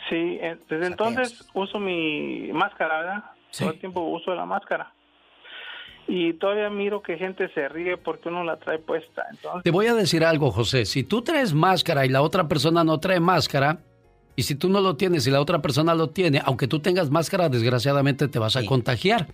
[0.09, 0.39] sí,
[0.69, 3.23] desde entonces uso mi máscara, ¿verdad?
[3.57, 4.91] Todo el tiempo uso la máscara.
[6.07, 9.23] Y todavía miro que gente se ríe porque uno la trae puesta.
[9.31, 10.85] Entonces, Te voy a decir algo, José.
[10.85, 13.79] Si tú traes máscara y la otra persona no trae máscara,
[14.35, 17.11] y si tú no lo tienes y la otra persona lo tiene, aunque tú tengas
[17.11, 19.27] máscara, desgraciadamente te vas a contagiar.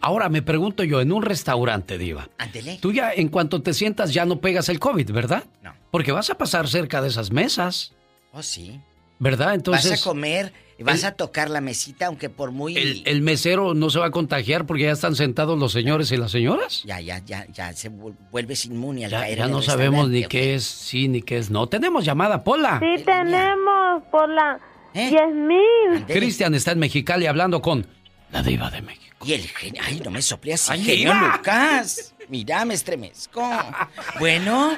[0.00, 2.78] Ahora me pregunto yo, en un restaurante, Diva, Ándele.
[2.80, 5.44] tú ya en cuanto te sientas ya no pegas el COVID, ¿verdad?
[5.62, 5.72] No.
[5.90, 7.94] Porque vas a pasar cerca de esas mesas,
[8.34, 8.80] Oh, sí.
[9.22, 9.54] ¿Verdad?
[9.54, 9.90] Entonces...
[9.92, 12.76] vas a comer, vas el- a tocar la mesita, aunque por muy...
[12.76, 16.16] El, el mesero no se va a contagiar porque ya están sentados los señores y
[16.16, 16.82] las señoras.
[16.84, 20.24] Ya, ya, ya, ya se vu- vuelves inmune al Ya, caer ya no sabemos ni
[20.24, 21.68] qué es sí ni qué es no.
[21.68, 22.80] Tenemos llamada, Pola.
[22.80, 24.58] Sí, tenemos por la
[24.94, 25.08] ¿Eh?
[25.08, 26.04] 10 mil.
[26.06, 27.86] Cristian está en Mexicali hablando con
[28.32, 29.24] la diva de México.
[29.24, 29.80] Y el genio...
[29.86, 31.14] Ay, no me sople así, Ay, genio.
[31.14, 32.12] Lucas.
[32.28, 33.40] Mira, me estremezco.
[34.18, 34.76] bueno,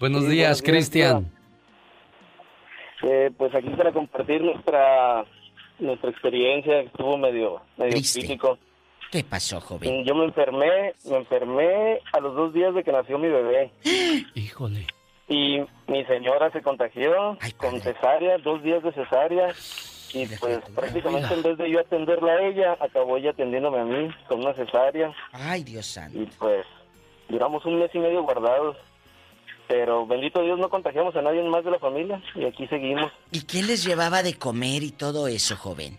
[0.00, 1.30] buenos días, Cristian.
[3.02, 5.24] Eh, pues aquí para compartir nuestra
[5.78, 8.20] nuestra experiencia que estuvo medio medio Triste.
[8.20, 8.58] crítico.
[9.10, 10.02] ¿qué pasó, joven?
[10.02, 13.70] Mm, Yo me enfermé, me enfermé a los dos días de que nació mi bebé
[14.34, 14.86] Híjole.
[15.28, 19.48] y mi señora se contagió con cesárea, dos días de cesárea
[20.14, 24.08] y pues prácticamente en vez de yo atenderla a ella, acabó ella atendiéndome a mí
[24.28, 26.18] con una cesárea Ay, Dios santo.
[26.20, 26.64] y pues
[27.28, 28.76] duramos un mes y medio guardados.
[29.72, 33.10] Pero bendito Dios no contagiamos a nadie más de la familia y aquí seguimos.
[33.30, 35.96] ¿Y quién les llevaba de comer y todo eso, joven?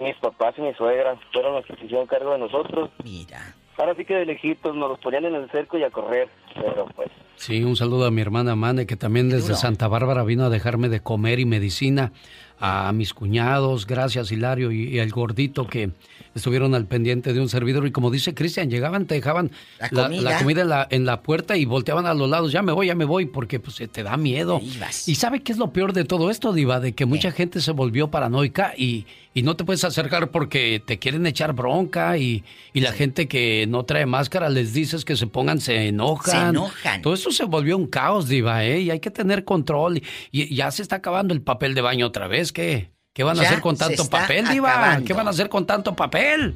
[0.00, 2.88] Mis papás y mi suegra fueron los que se hicieron cargo de nosotros.
[3.04, 3.54] Mira.
[3.76, 6.30] Ahora sí que de lejitos nos los ponían en el cerco y a correr.
[6.54, 10.44] pero pues Sí, un saludo a mi hermana Mane, que también desde Santa Bárbara vino
[10.44, 12.12] a dejarme de comer y medicina.
[12.60, 15.90] A mis cuñados, gracias Hilario y, al gordito que
[16.34, 17.86] estuvieron al pendiente de un servidor.
[17.86, 20.22] Y como dice Cristian, llegaban, te dejaban La la, comida.
[20.22, 22.52] la comida en la, en la puerta y volteaban a los lados.
[22.52, 24.60] Ya me voy, ya me voy, porque pues te da miedo.
[25.06, 26.80] Y ¿sabe qué es lo peor de todo esto, Diva?
[26.80, 31.00] De que mucha gente se volvió paranoica y, y no te puedes acercar porque te
[31.00, 35.26] quieren echar bronca y, y la gente que no trae máscara les dices que se
[35.26, 36.30] pongan, se enojan.
[36.30, 37.02] Se enojan.
[37.02, 38.80] Todo esto se volvió un caos, Diva, ¿eh?
[38.80, 40.00] Y hay que tener control.
[40.30, 42.52] Y, ya se está acabando el papel de baño otra vez.
[42.52, 42.92] ¿Qué?
[43.12, 44.70] ¿Qué van a Ya hacer con tanto papel, Diva?
[44.70, 45.06] acabando.
[45.06, 46.54] ¿Qué van a hacer con tanto papel?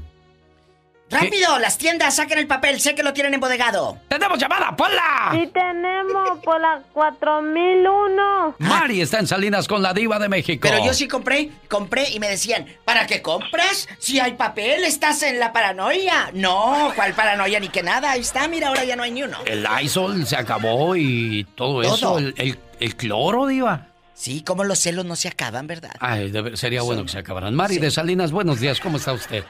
[1.10, 1.58] ¡Rápido!
[1.58, 2.80] Las tiendas, saquen el papel.
[2.80, 3.98] Sé que lo tienen embodegado.
[4.08, 5.30] ¡Tenemos llamada, Pola!
[5.32, 8.56] Sí tenemos por la 4001.
[8.58, 10.68] Mari está en Salinas con la Diva de México.
[10.70, 13.88] Pero yo sí compré, compré y me decían, ¿para qué compras?
[13.98, 16.30] Si hay papel, estás en la paranoia.
[16.34, 18.12] No, ¿cuál paranoia ni que nada?
[18.12, 19.38] Ahí está, mira, ahora ya no hay ni uno.
[19.46, 21.94] El Lysol se acabó y todo, Todo.
[21.94, 22.18] eso.
[22.18, 23.88] El, el- el cloro, Diva.
[24.14, 25.90] Sí, como los celos no se acaban, ¿verdad?
[26.00, 27.54] Ay, debe- sería bueno que se acabaran.
[27.54, 28.78] Mari de Salinas, buenos días.
[28.80, 29.42] ¿Cómo está usted?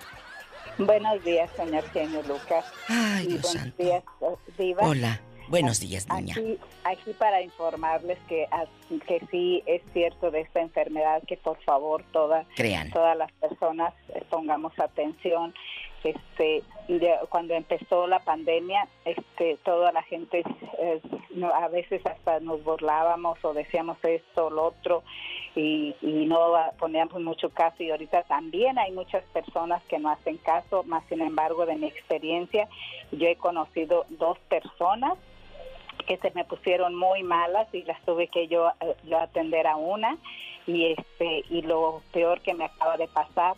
[0.79, 2.65] Buenos días, señor genio Lucas.
[2.89, 3.83] Ay, y Dios buenos santo.
[3.83, 4.83] días, eh, Diva.
[4.89, 6.35] Hola, buenos días, niña.
[6.37, 8.65] Aquí, aquí para informarles que, ah,
[9.07, 12.91] que sí es cierto de esta enfermedad, que por favor toda, Crean.
[12.91, 15.53] todas las personas eh, pongamos atención.
[16.05, 16.63] Este,
[17.29, 20.45] cuando empezó la pandemia, este, toda la gente,
[20.79, 21.01] eh,
[21.35, 25.03] no, a veces hasta nos burlábamos o decíamos esto o lo otro
[25.59, 30.09] y, y no ah, poníamos mucho caso y ahorita también hay muchas personas que no
[30.11, 32.69] hacen caso, más sin embargo de mi experiencia,
[33.11, 35.15] yo he conocido dos personas
[36.07, 39.77] que se me pusieron muy malas y las tuve que yo, eh, yo atender a
[39.77, 40.17] una
[40.67, 43.57] y este y lo peor que me acaba de pasar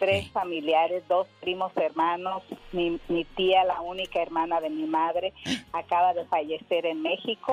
[0.00, 2.42] tres familiares, dos primos hermanos,
[2.72, 5.32] mi, mi tía, la única hermana de mi madre,
[5.72, 7.52] acaba de fallecer en México.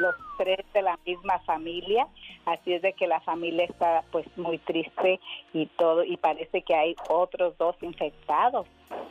[0.00, 2.06] Los tres de la misma familia,
[2.46, 5.20] así es de que la familia está pues muy triste
[5.52, 8.66] y todo y parece que hay otros dos infectados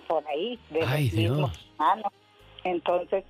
[0.08, 1.70] por ahí de Ay, los mismos Dios.
[1.80, 2.14] hermanos.
[2.64, 3.24] Entonces,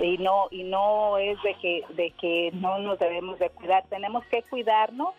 [0.00, 4.24] y no y no es de que de que no nos debemos de cuidar, tenemos
[4.26, 5.14] que cuidarnos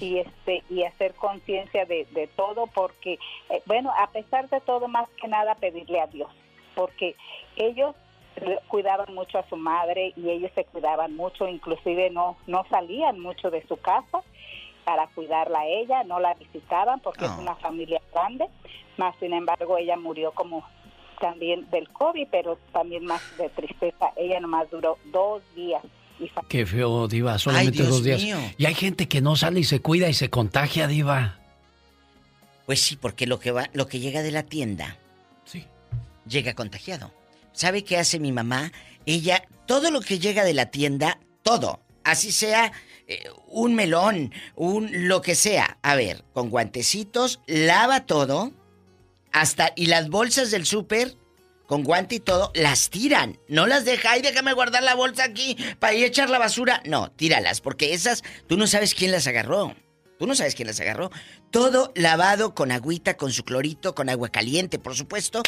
[0.00, 3.18] y este y hacer conciencia de, de todo porque
[3.50, 6.30] eh, bueno, a pesar de todo más que nada pedirle a Dios,
[6.74, 7.14] porque
[7.56, 7.94] ellos
[8.68, 13.50] cuidaban mucho a su madre y ellos se cuidaban mucho, inclusive no no salían mucho
[13.50, 14.22] de su casa
[14.84, 18.46] para cuidarla a ella, no la visitaban porque es una familia grande,
[18.96, 20.64] más sin embargo ella murió como
[21.20, 24.10] también del COVID, pero también más de tristeza.
[24.16, 25.82] Ella nomás duró dos días.
[26.20, 27.38] Y Qué feo, Diva.
[27.38, 28.22] Solamente dos días.
[28.22, 28.36] mío.
[28.58, 31.38] Y hay gente que no sale y se cuida y se contagia, Diva.
[32.66, 34.98] Pues sí, porque lo que va, lo que llega de la tienda,
[36.26, 37.10] llega contagiado.
[37.54, 38.72] ¿Sabe qué hace mi mamá?
[39.06, 42.72] Ella, todo lo que llega de la tienda, todo, así sea
[43.06, 48.52] eh, un melón, un lo que sea, a ver, con guantecitos, lava todo,
[49.32, 51.16] hasta y las bolsas del súper
[51.66, 53.38] con guante y todo, las tiran.
[53.48, 56.82] No las deja, ay, déjame guardar la bolsa aquí para ir a echar la basura.
[56.84, 59.74] No, tíralas, porque esas, tú no sabes quién las agarró.
[60.18, 61.10] Tú no sabes quién las agarró.
[61.50, 65.42] Todo lavado con agüita, con su clorito, con agua caliente, por supuesto.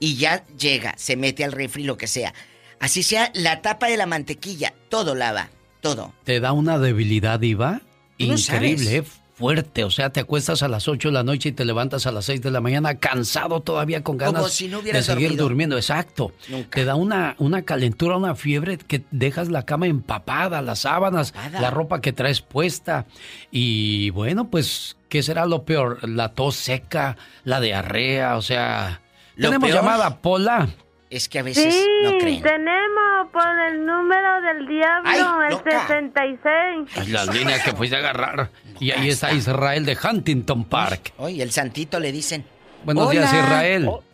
[0.00, 2.34] Y ya llega, se mete al refri, lo que sea.
[2.80, 5.50] Así sea la tapa de la mantequilla, todo lava,
[5.80, 6.12] todo.
[6.24, 7.78] Te da una debilidad, no
[8.18, 8.86] Increíble, sabes.
[8.86, 9.04] ¿eh?
[9.34, 9.84] fuerte.
[9.84, 12.26] O sea, te acuestas a las 8 de la noche y te levantas a las
[12.26, 15.44] 6 de la mañana cansado todavía con ganas Como si no de hubieras seguir dormido.
[15.44, 15.76] durmiendo.
[15.76, 16.32] Exacto.
[16.70, 21.60] Te da una, una calentura, una fiebre que dejas la cama empapada, las sábanas, Empapada.
[21.62, 23.06] la ropa que traes puesta.
[23.50, 26.06] Y bueno, pues, ¿qué será lo peor?
[26.06, 29.00] La tos seca, la diarrea, o sea...
[29.40, 30.68] Lo Tenemos peor- llamada, Pola.
[31.08, 32.42] Es que a veces Sí, no creen.
[32.42, 35.86] tenemos por el número del diablo, Ay, el loca.
[35.88, 36.96] 66.
[36.96, 38.50] Es la línea que fuiste a agarrar.
[38.78, 41.14] Y ahí está Israel de Huntington Park.
[41.16, 42.44] Oye, el santito le dicen.
[42.84, 43.32] Buenos días.
[43.32, 43.86] Israel.
[43.88, 44.04] Oh.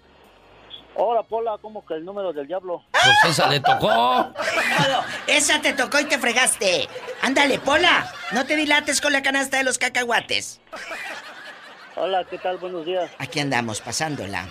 [0.98, 2.82] Hola, Pola, ¿cómo que el número del diablo?
[2.92, 4.32] Pues esa le tocó.
[5.26, 6.88] Esa te tocó y te fregaste.
[7.20, 8.10] Ándale, Pola.
[8.32, 10.60] No te dilates con la canasta de los cacahuates.
[11.96, 12.56] Hola, ¿qué tal?
[12.58, 13.10] Buenos días.
[13.18, 14.46] Aquí andamos, pasándola.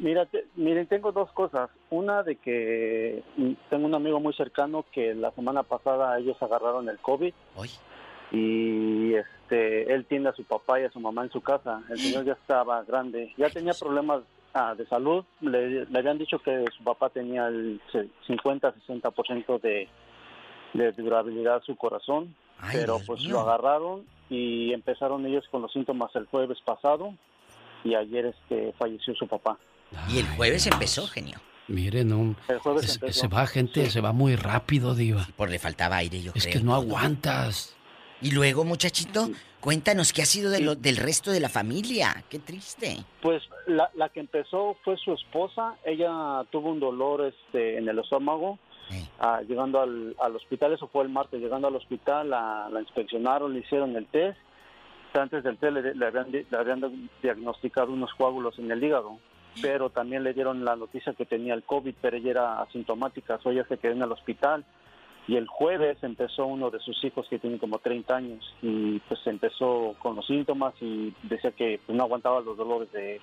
[0.00, 1.70] Mira, te- miren, tengo dos cosas.
[1.90, 6.88] Una de que mm, tengo un amigo muy cercano que la semana pasada ellos agarraron
[6.88, 7.32] el COVID.
[8.30, 11.82] Y este, él tiene a su papá y a su mamá en su casa.
[11.88, 14.22] El señor ya estaba grande, ya tenía problemas
[14.54, 15.24] ah, de salud.
[15.40, 19.88] Le, le habían dicho que su papá tenía el se- 50-60% de,
[20.74, 22.34] de durabilidad su corazón.
[22.72, 27.14] pero pues lo agarraron y empezaron ellos con los síntomas el jueves pasado
[27.84, 29.56] y ayer este falleció su papá.
[30.08, 31.38] Y el jueves empezó, genio.
[31.68, 32.36] Miren, un,
[32.82, 35.26] es- se va gente, se va muy rápido, Diva.
[35.36, 36.54] Por le faltaba aire, yo Es creo.
[36.54, 37.74] que no aguantas.
[38.20, 39.28] Y luego, muchachito,
[39.60, 42.24] cuéntanos qué ha sido de lo- del resto de la familia.
[42.30, 42.96] Qué triste.
[43.22, 45.76] Pues la, la que empezó fue su esposa.
[45.84, 48.58] Ella tuvo un dolor este, en el estómago.
[49.20, 53.52] Ah, llegando al, al hospital, eso fue el martes, llegando al hospital, la, la inspeccionaron,
[53.52, 54.38] le hicieron el test.
[55.12, 59.18] Antes del test le, le habían, le habían diagnosticado unos coágulos en el hígado,
[59.62, 63.50] pero también le dieron la noticia que tenía el COVID, pero ella era asintomática, so
[63.50, 64.64] ella se quedó en el hospital.
[65.26, 69.20] Y el jueves empezó uno de sus hijos que tiene como 30 años y pues
[69.26, 73.20] empezó con los síntomas y decía que pues, no aguantaba los dolores de,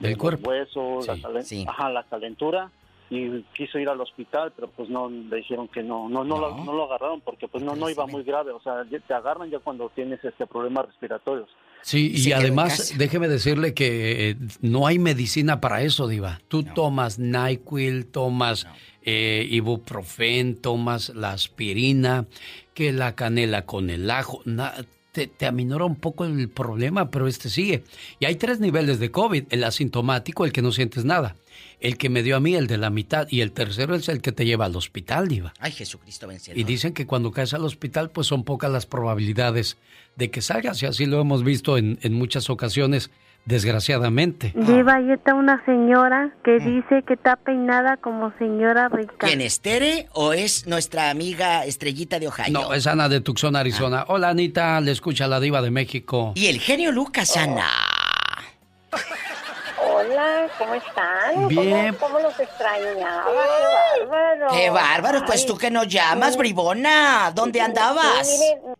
[0.00, 0.50] Del cuerpo.
[0.50, 1.64] huesos, la, Sí, calen- sí.
[1.66, 2.70] ajá, la calentura
[3.08, 6.56] y quiso ir al hospital, pero pues no le dijeron que no, no, no, Lo,
[6.62, 9.58] no lo agarraron porque pues no, no iba muy grave, o sea, te agarran ya
[9.60, 11.48] cuando tienes este problemas respiratorios.
[11.82, 16.40] Sí, y además, déjeme decirle que eh, no hay medicina para eso, Diva.
[16.48, 18.66] Tú tomas NyQuil, tomas
[19.02, 22.26] eh, ibuprofen, tomas la aspirina,
[22.74, 24.42] que la canela con el ajo.
[24.44, 24.74] na-
[25.12, 27.84] te, te aminora un poco el problema, pero este sigue.
[28.18, 31.36] Y hay tres niveles de COVID: el asintomático, el que no sientes nada,
[31.80, 34.20] el que me dio a mí, el de la mitad, y el tercero es el
[34.20, 35.52] que te lleva al hospital, Diva.
[35.58, 36.58] Ay, Jesucristo vencedor.
[36.58, 39.76] Y dicen que cuando caes al hospital, pues son pocas las probabilidades
[40.16, 43.10] de que salgas, y así lo hemos visto en, en muchas ocasiones,
[43.44, 44.52] desgraciadamente.
[44.54, 49.26] Diva, ahí está una señora que dice que está peinada como señora rica.
[49.26, 52.52] ¿Quién es Tere o es nuestra amiga Estrellita de Ohio?
[52.52, 54.04] No, es Ana de Tucson, Arizona.
[54.08, 56.32] Hola, Anita, le escucha la diva de México.
[56.34, 57.68] Y el genio Lucas, Ana.
[59.82, 61.48] Hola, ¿cómo están?
[61.48, 61.94] Bien.
[61.94, 63.24] ¿Cómo, cómo los extrañaba?
[63.24, 64.46] ¡Qué bárbaro!
[64.52, 65.24] ¡Qué bárbaro!
[65.26, 66.38] Pues Ay, tú que nos llamas, sí.
[66.38, 67.32] bribona.
[67.34, 68.26] ¿Dónde andabas?
[68.26, 68.74] Sí, miren,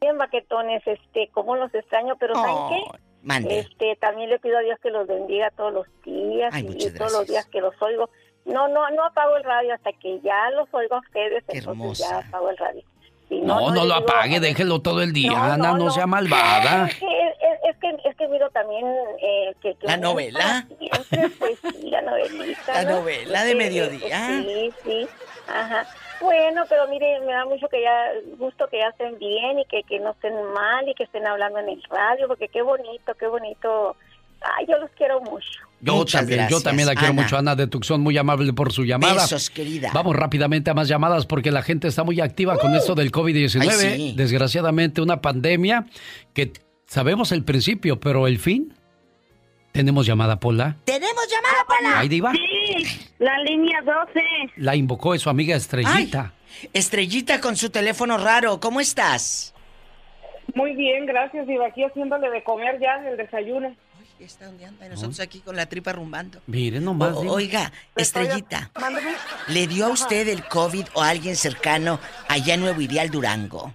[0.00, 2.98] bien baquetones, este, cómo los extraño, pero ¿saben qué?
[3.28, 3.58] Mande.
[3.60, 6.90] Este, también le pido a Dios que los bendiga todos los días Ay, y, y
[6.92, 8.08] todos los días que los oigo.
[8.46, 11.98] No, no, no apago el radio hasta que ya los oigo a ustedes, Qué entonces
[12.08, 12.82] ya apago el radio.
[13.28, 15.90] Si No, no, lo digo- apague, déjelo todo el día, No, Ana, no, no, no.
[15.90, 16.86] sea malvada.
[16.86, 17.34] Es que, es,
[17.70, 18.86] es que, es que miro también
[19.20, 20.66] eh, que, que ¿La novela?
[20.78, 22.72] Siempre, pues sí, la novelita.
[22.82, 22.90] La ¿no?
[23.00, 24.28] novela de eh, mediodía.
[24.42, 25.08] Sí, sí,
[25.46, 25.86] ajá.
[26.20, 29.82] Bueno, pero mire, me da mucho que ya, gusto que ya estén bien y que,
[29.82, 33.26] que no estén mal y que estén hablando en el radio, porque qué bonito, qué
[33.26, 33.96] bonito.
[34.40, 35.60] Ay, yo los quiero mucho.
[35.80, 38.84] Yo Muchas también, yo también la quiero mucho, Ana de Tucson, muy amable por su
[38.84, 39.14] llamada.
[39.22, 39.90] Besos, querida.
[39.94, 43.60] Vamos rápidamente a más llamadas porque la gente está muy activa con esto del COVID-19.
[43.62, 44.14] Ay, sí.
[44.16, 45.86] Desgraciadamente, una pandemia
[46.34, 46.52] que
[46.86, 48.74] sabemos el principio, pero el fin.
[49.70, 50.76] Tenemos llamada, Pola.
[50.84, 52.00] ¡Tenemos llamada, Pola!
[52.00, 52.32] Ahí, Diva.
[52.32, 52.38] Sí,
[53.18, 54.22] la línea 12.
[54.56, 56.32] La invocó su amiga Estrellita.
[56.72, 59.54] Estrellita con su teléfono raro, ¿cómo estás?
[60.54, 61.66] Muy bien, gracias, Diva.
[61.66, 63.74] Aquí haciéndole de comer ya el desayuno.
[64.18, 64.86] está donde anda.
[64.86, 66.40] Y nosotros aquí con la tripa rumbando.
[66.46, 67.14] Mire nomás.
[67.16, 68.70] O- oiga, Estrellita.
[69.48, 69.94] ¿le dio a Ajá.
[69.94, 73.72] usted el COVID o a alguien cercano allá en Nuevo Ideal, Durango?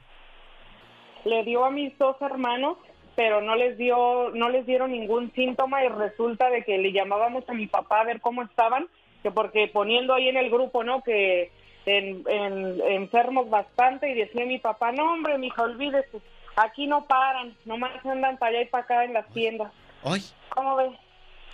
[1.24, 2.78] Le dio a mis dos hermanos,
[3.16, 7.44] pero no les dio, no les dieron ningún síntoma y resulta de que le llamábamos
[7.48, 8.88] a mi papá a ver cómo estaban,
[9.22, 11.02] que porque poniendo ahí en el grupo, ¿no?
[11.04, 11.52] Que
[11.86, 16.20] en, en- enfermos bastante y decía mi papá, no hombre, mija, olvídese,
[16.56, 19.72] aquí no paran, nomás andan para allá y para acá en las tiendas.
[20.04, 20.92] Hoy, ¿Cómo ves?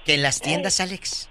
[0.06, 1.30] que en las tiendas, Alex.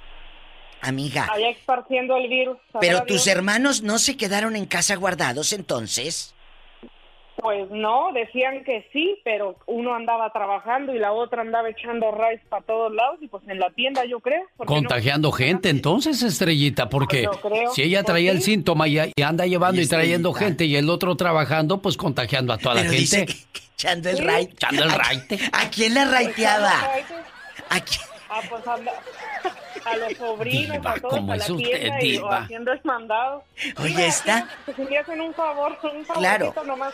[0.81, 2.57] Amiga, Allá esparciendo el virus.
[2.81, 3.07] pero Dios.
[3.07, 6.35] tus hermanos no se quedaron en casa guardados entonces.
[7.41, 12.41] Pues no, decían que sí, pero uno andaba trabajando y la otra andaba echando raíz
[12.49, 14.43] para todos lados y pues en la tienda yo creo.
[14.57, 17.71] porque no- Contagiando gente, entonces, Estrellita, porque creo.
[17.73, 18.51] si ella Pues traía el sí.
[18.53, 22.53] síntoma y, y anda llevando Oye, y trayendo gente y el otro trabajando, pues contagiando
[22.53, 23.33] a toda la Pero dice gente.
[23.35, 24.53] que- que echando el raite.
[24.55, 25.39] Echando el ¿A- raite.
[25.53, 26.73] ¿A quién la raiteaba?
[27.71, 28.01] ¿A quién?
[28.31, 28.93] Ah, pues anda-
[29.85, 32.39] a los sobrinos, Diva, a todos, ¿cómo a la es usted, tienda y o diva?
[32.43, 33.45] haciendo el mandado.
[33.81, 36.15] Oye, esta- Que si me hacen un favor, un favorito
[36.53, 36.55] Claro.
[36.67, 36.93] nomás.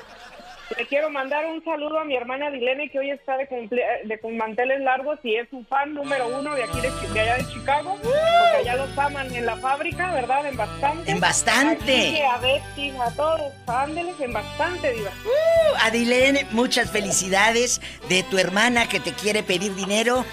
[0.77, 4.19] Le quiero mandar un saludo a mi hermana Dilene que hoy está de, cumple- de
[4.19, 7.37] con manteles largos y es su fan número uno de aquí de, Chi- de allá
[7.37, 10.47] de Chicago, porque allá los aman en la fábrica, ¿verdad?
[10.47, 11.11] En bastante.
[11.11, 12.25] En bastante.
[12.25, 12.41] A,
[12.75, 15.11] Quique, a a todos, ándeles en bastante, diva.
[15.25, 20.25] Uh, Adilene, muchas felicidades de tu hermana que te quiere pedir dinero.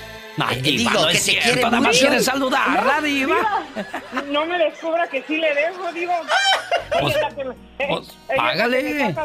[0.50, 2.00] Eh, diva, digo, no que es te cierto, quiere nada más mucho.
[2.00, 3.64] quiere saludarla, diva.
[4.28, 6.14] No me descubra que sí le dejo, digo.
[7.00, 9.16] Pues- eh, pues, ella págale.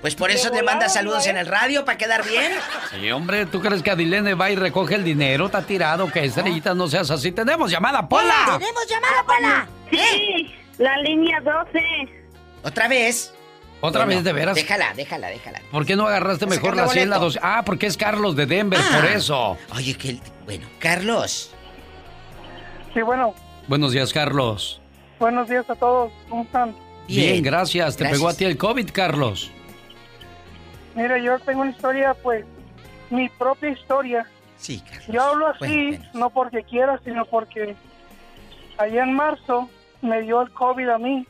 [0.00, 2.52] Pues por eso te manda saludos en el radio para quedar bien.
[2.90, 5.46] Sí, hombre, ¿tú crees que Adilene va y recoge el dinero?
[5.46, 7.32] Está tirado, que Estrellita no seas así.
[7.32, 8.58] Tenemos llamada, Pola.
[8.58, 9.66] ¡Tenemos llamada, Pola!
[9.90, 11.82] Sí, la línea 12.
[12.62, 13.34] ¿Otra vez?
[13.80, 14.54] Otra Bueno, vez, de veras.
[14.54, 15.60] Déjala, déjala, déjala.
[15.72, 17.38] ¿Por qué no agarraste mejor la 100, la boleto.
[17.40, 17.40] 2?
[17.42, 18.94] Ah, porque es Carlos de Denver, Ah.
[18.96, 19.58] por eso.
[19.74, 21.50] Oye, que el- bueno, Carlos.
[22.94, 23.34] Sí, bueno,
[23.68, 24.81] Buenos días, Carlos.
[25.22, 26.12] Buenos días a todos.
[26.28, 26.74] ¿Cómo están?
[27.06, 27.96] Bien, gracias.
[27.96, 29.52] ¿Te pegó a ti el COVID, Carlos?
[30.96, 32.44] Mira, yo tengo una historia, pues,
[33.08, 34.26] mi propia historia.
[34.56, 35.06] Sí, Carlos.
[35.06, 37.76] Yo hablo así, no porque quiera, sino porque
[38.78, 39.70] allá en marzo
[40.00, 41.24] me dio el COVID a mí.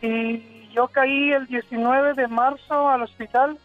[0.00, 3.58] Y yo caí el 19 de marzo al hospital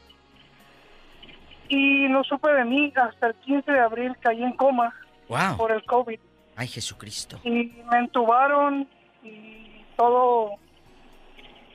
[1.68, 4.92] y no supe de mí hasta el 15 de abril caí en coma
[5.28, 5.56] Wow.
[5.56, 6.20] por el COVID.
[6.56, 7.40] Ay, Jesucristo.
[7.44, 8.88] Y me entubaron
[9.24, 10.52] y todo.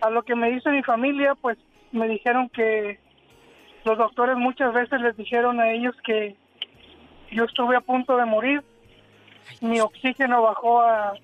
[0.00, 1.56] A lo que me dice mi familia, pues
[1.92, 2.98] me dijeron que
[3.84, 6.36] los doctores muchas veces les dijeron a ellos que
[7.30, 8.62] yo estuve a punto de morir.
[9.60, 11.14] Mi oxígeno bajó a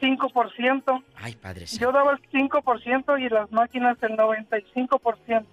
[0.00, 1.04] 5%.
[1.16, 5.44] Ay, Padre Yo daba el 5% y las máquinas el 95%.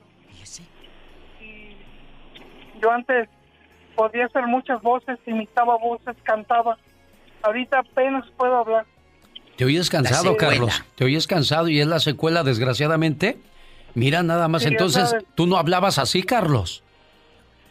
[1.40, 1.76] Y
[2.82, 3.30] yo antes
[3.96, 6.78] podía hacer muchas voces, imitaba voces, cantaba.
[7.44, 8.86] Ahorita apenas puedo hablar.
[9.58, 10.36] Te oyes cansado.
[10.38, 10.84] Carlos.
[10.96, 13.38] Te oyes cansado y es la secuela, desgraciadamente.
[13.94, 14.64] Mira nada más.
[14.64, 15.16] Sí, Entonces.
[15.36, 16.84] ¿tú no hablabas así, Carlos?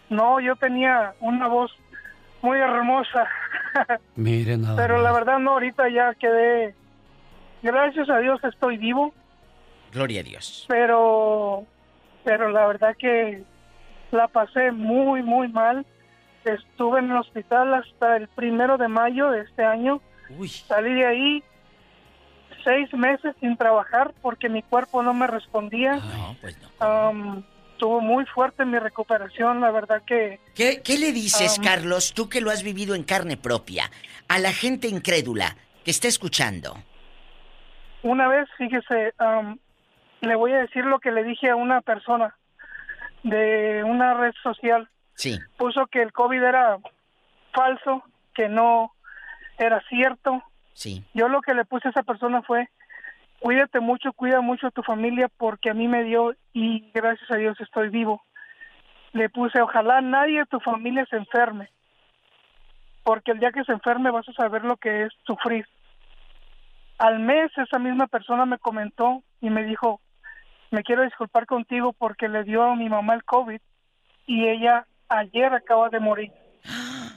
[0.08, 1.72] No, yo tenía una voz
[2.42, 3.26] muy hermosa,
[4.16, 5.04] Mire nada pero más.
[5.04, 6.74] la verdad no, ahorita ya quedé,
[7.62, 9.14] gracias a Dios estoy vivo,
[9.92, 10.66] Gloria a Dios.
[10.68, 11.64] pero,
[12.24, 13.44] pero la verdad que
[14.10, 15.86] la pasé muy, muy mal.
[16.44, 20.00] Estuve en el hospital hasta el primero de mayo de este año.
[20.66, 21.44] Salí de ahí
[22.64, 25.96] seis meses sin trabajar porque mi cuerpo no me respondía.
[25.96, 26.86] No, pues no.
[26.86, 30.38] Am, estuvo muy fuerte mi recuperación, la verdad que...
[30.54, 31.64] ¿Qué, qué le dices, Am.
[31.64, 33.90] Carlos, tú que lo has vivido en carne propia,
[34.28, 36.76] a la gente incrédula que está escuchando?
[38.02, 39.58] Una vez, fíjese, am,
[40.20, 42.36] le voy a decir lo que le dije a una persona
[43.22, 44.88] de una red social.
[45.14, 45.38] Sí.
[45.56, 46.78] Puso que el COVID era
[47.52, 48.02] falso,
[48.34, 48.92] que no
[49.58, 50.42] era cierto.
[50.72, 51.04] Sí.
[51.14, 52.68] Yo lo que le puse a esa persona fue,
[53.40, 57.36] cuídate mucho, cuida mucho a tu familia porque a mí me dio y gracias a
[57.36, 58.22] Dios estoy vivo.
[59.12, 61.70] Le puse, ojalá nadie de tu familia se enferme,
[63.04, 65.66] porque el día que se enferme vas a saber lo que es sufrir.
[66.98, 70.00] Al mes esa misma persona me comentó y me dijo,
[70.70, 73.60] me quiero disculpar contigo porque le dio a mi mamá el COVID
[74.26, 76.32] y ella ayer acaba de morir.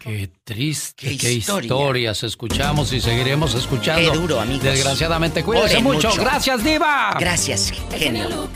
[0.05, 1.65] Qué triste, Qué qué, historia.
[1.65, 4.11] historias escuchamos y seguiremos escuchando.
[4.11, 4.61] Qué duro, amigos.
[4.61, 6.09] Desgraciadamente, cuídense mucho.
[6.09, 6.21] mucho.
[6.21, 7.15] Gracias, Diva.
[7.19, 8.47] Gracias, genio.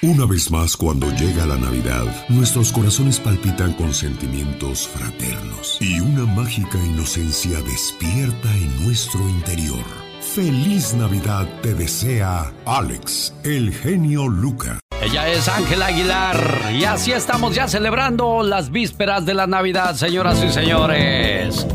[0.00, 6.24] Una vez más, cuando llega la Navidad, nuestros corazones palpitan con sentimientos fraternos y una
[6.24, 9.84] mágica inocencia despierta en nuestro interior.
[10.34, 14.78] Feliz Navidad te desea Alex, el genio Lucas.
[15.02, 20.42] Ella es Ángela Aguilar y así estamos ya celebrando las vísperas de la Navidad, señoras
[20.44, 21.66] y señores.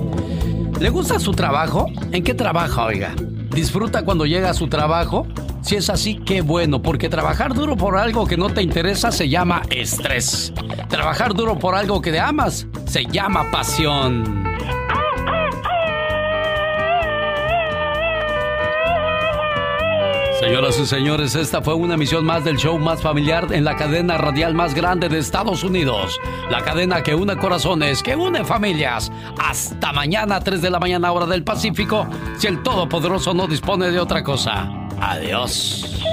[0.80, 1.88] ¿Le gusta su trabajo?
[2.12, 3.16] ¿En qué trabaja, oiga?
[3.50, 5.26] ¿Disfruta cuando llega a su trabajo?
[5.62, 9.28] Si es así, qué bueno, porque trabajar duro por algo que no te interesa se
[9.28, 10.54] llama estrés.
[10.90, 14.46] Trabajar duro por algo que te amas se llama pasión.
[20.40, 24.18] Señoras y señores, esta fue una emisión más del show más familiar en la cadena
[24.18, 26.20] radial más grande de Estados Unidos.
[26.50, 29.12] La cadena que une corazones, que une familias.
[29.42, 32.06] Hasta mañana, 3 de la mañana, hora del Pacífico,
[32.38, 34.70] si el Todopoderoso no dispone de otra cosa.
[35.00, 36.04] Adiós.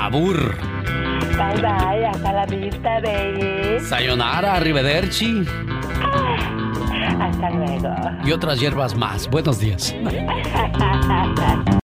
[0.00, 0.56] Abur.
[1.36, 3.80] Bye bye, hasta la vista, baby.
[3.80, 5.44] Sayonara, arrivederci.
[7.20, 7.94] Hasta luego.
[8.24, 9.28] Y otras hierbas más.
[9.28, 9.94] Buenos días.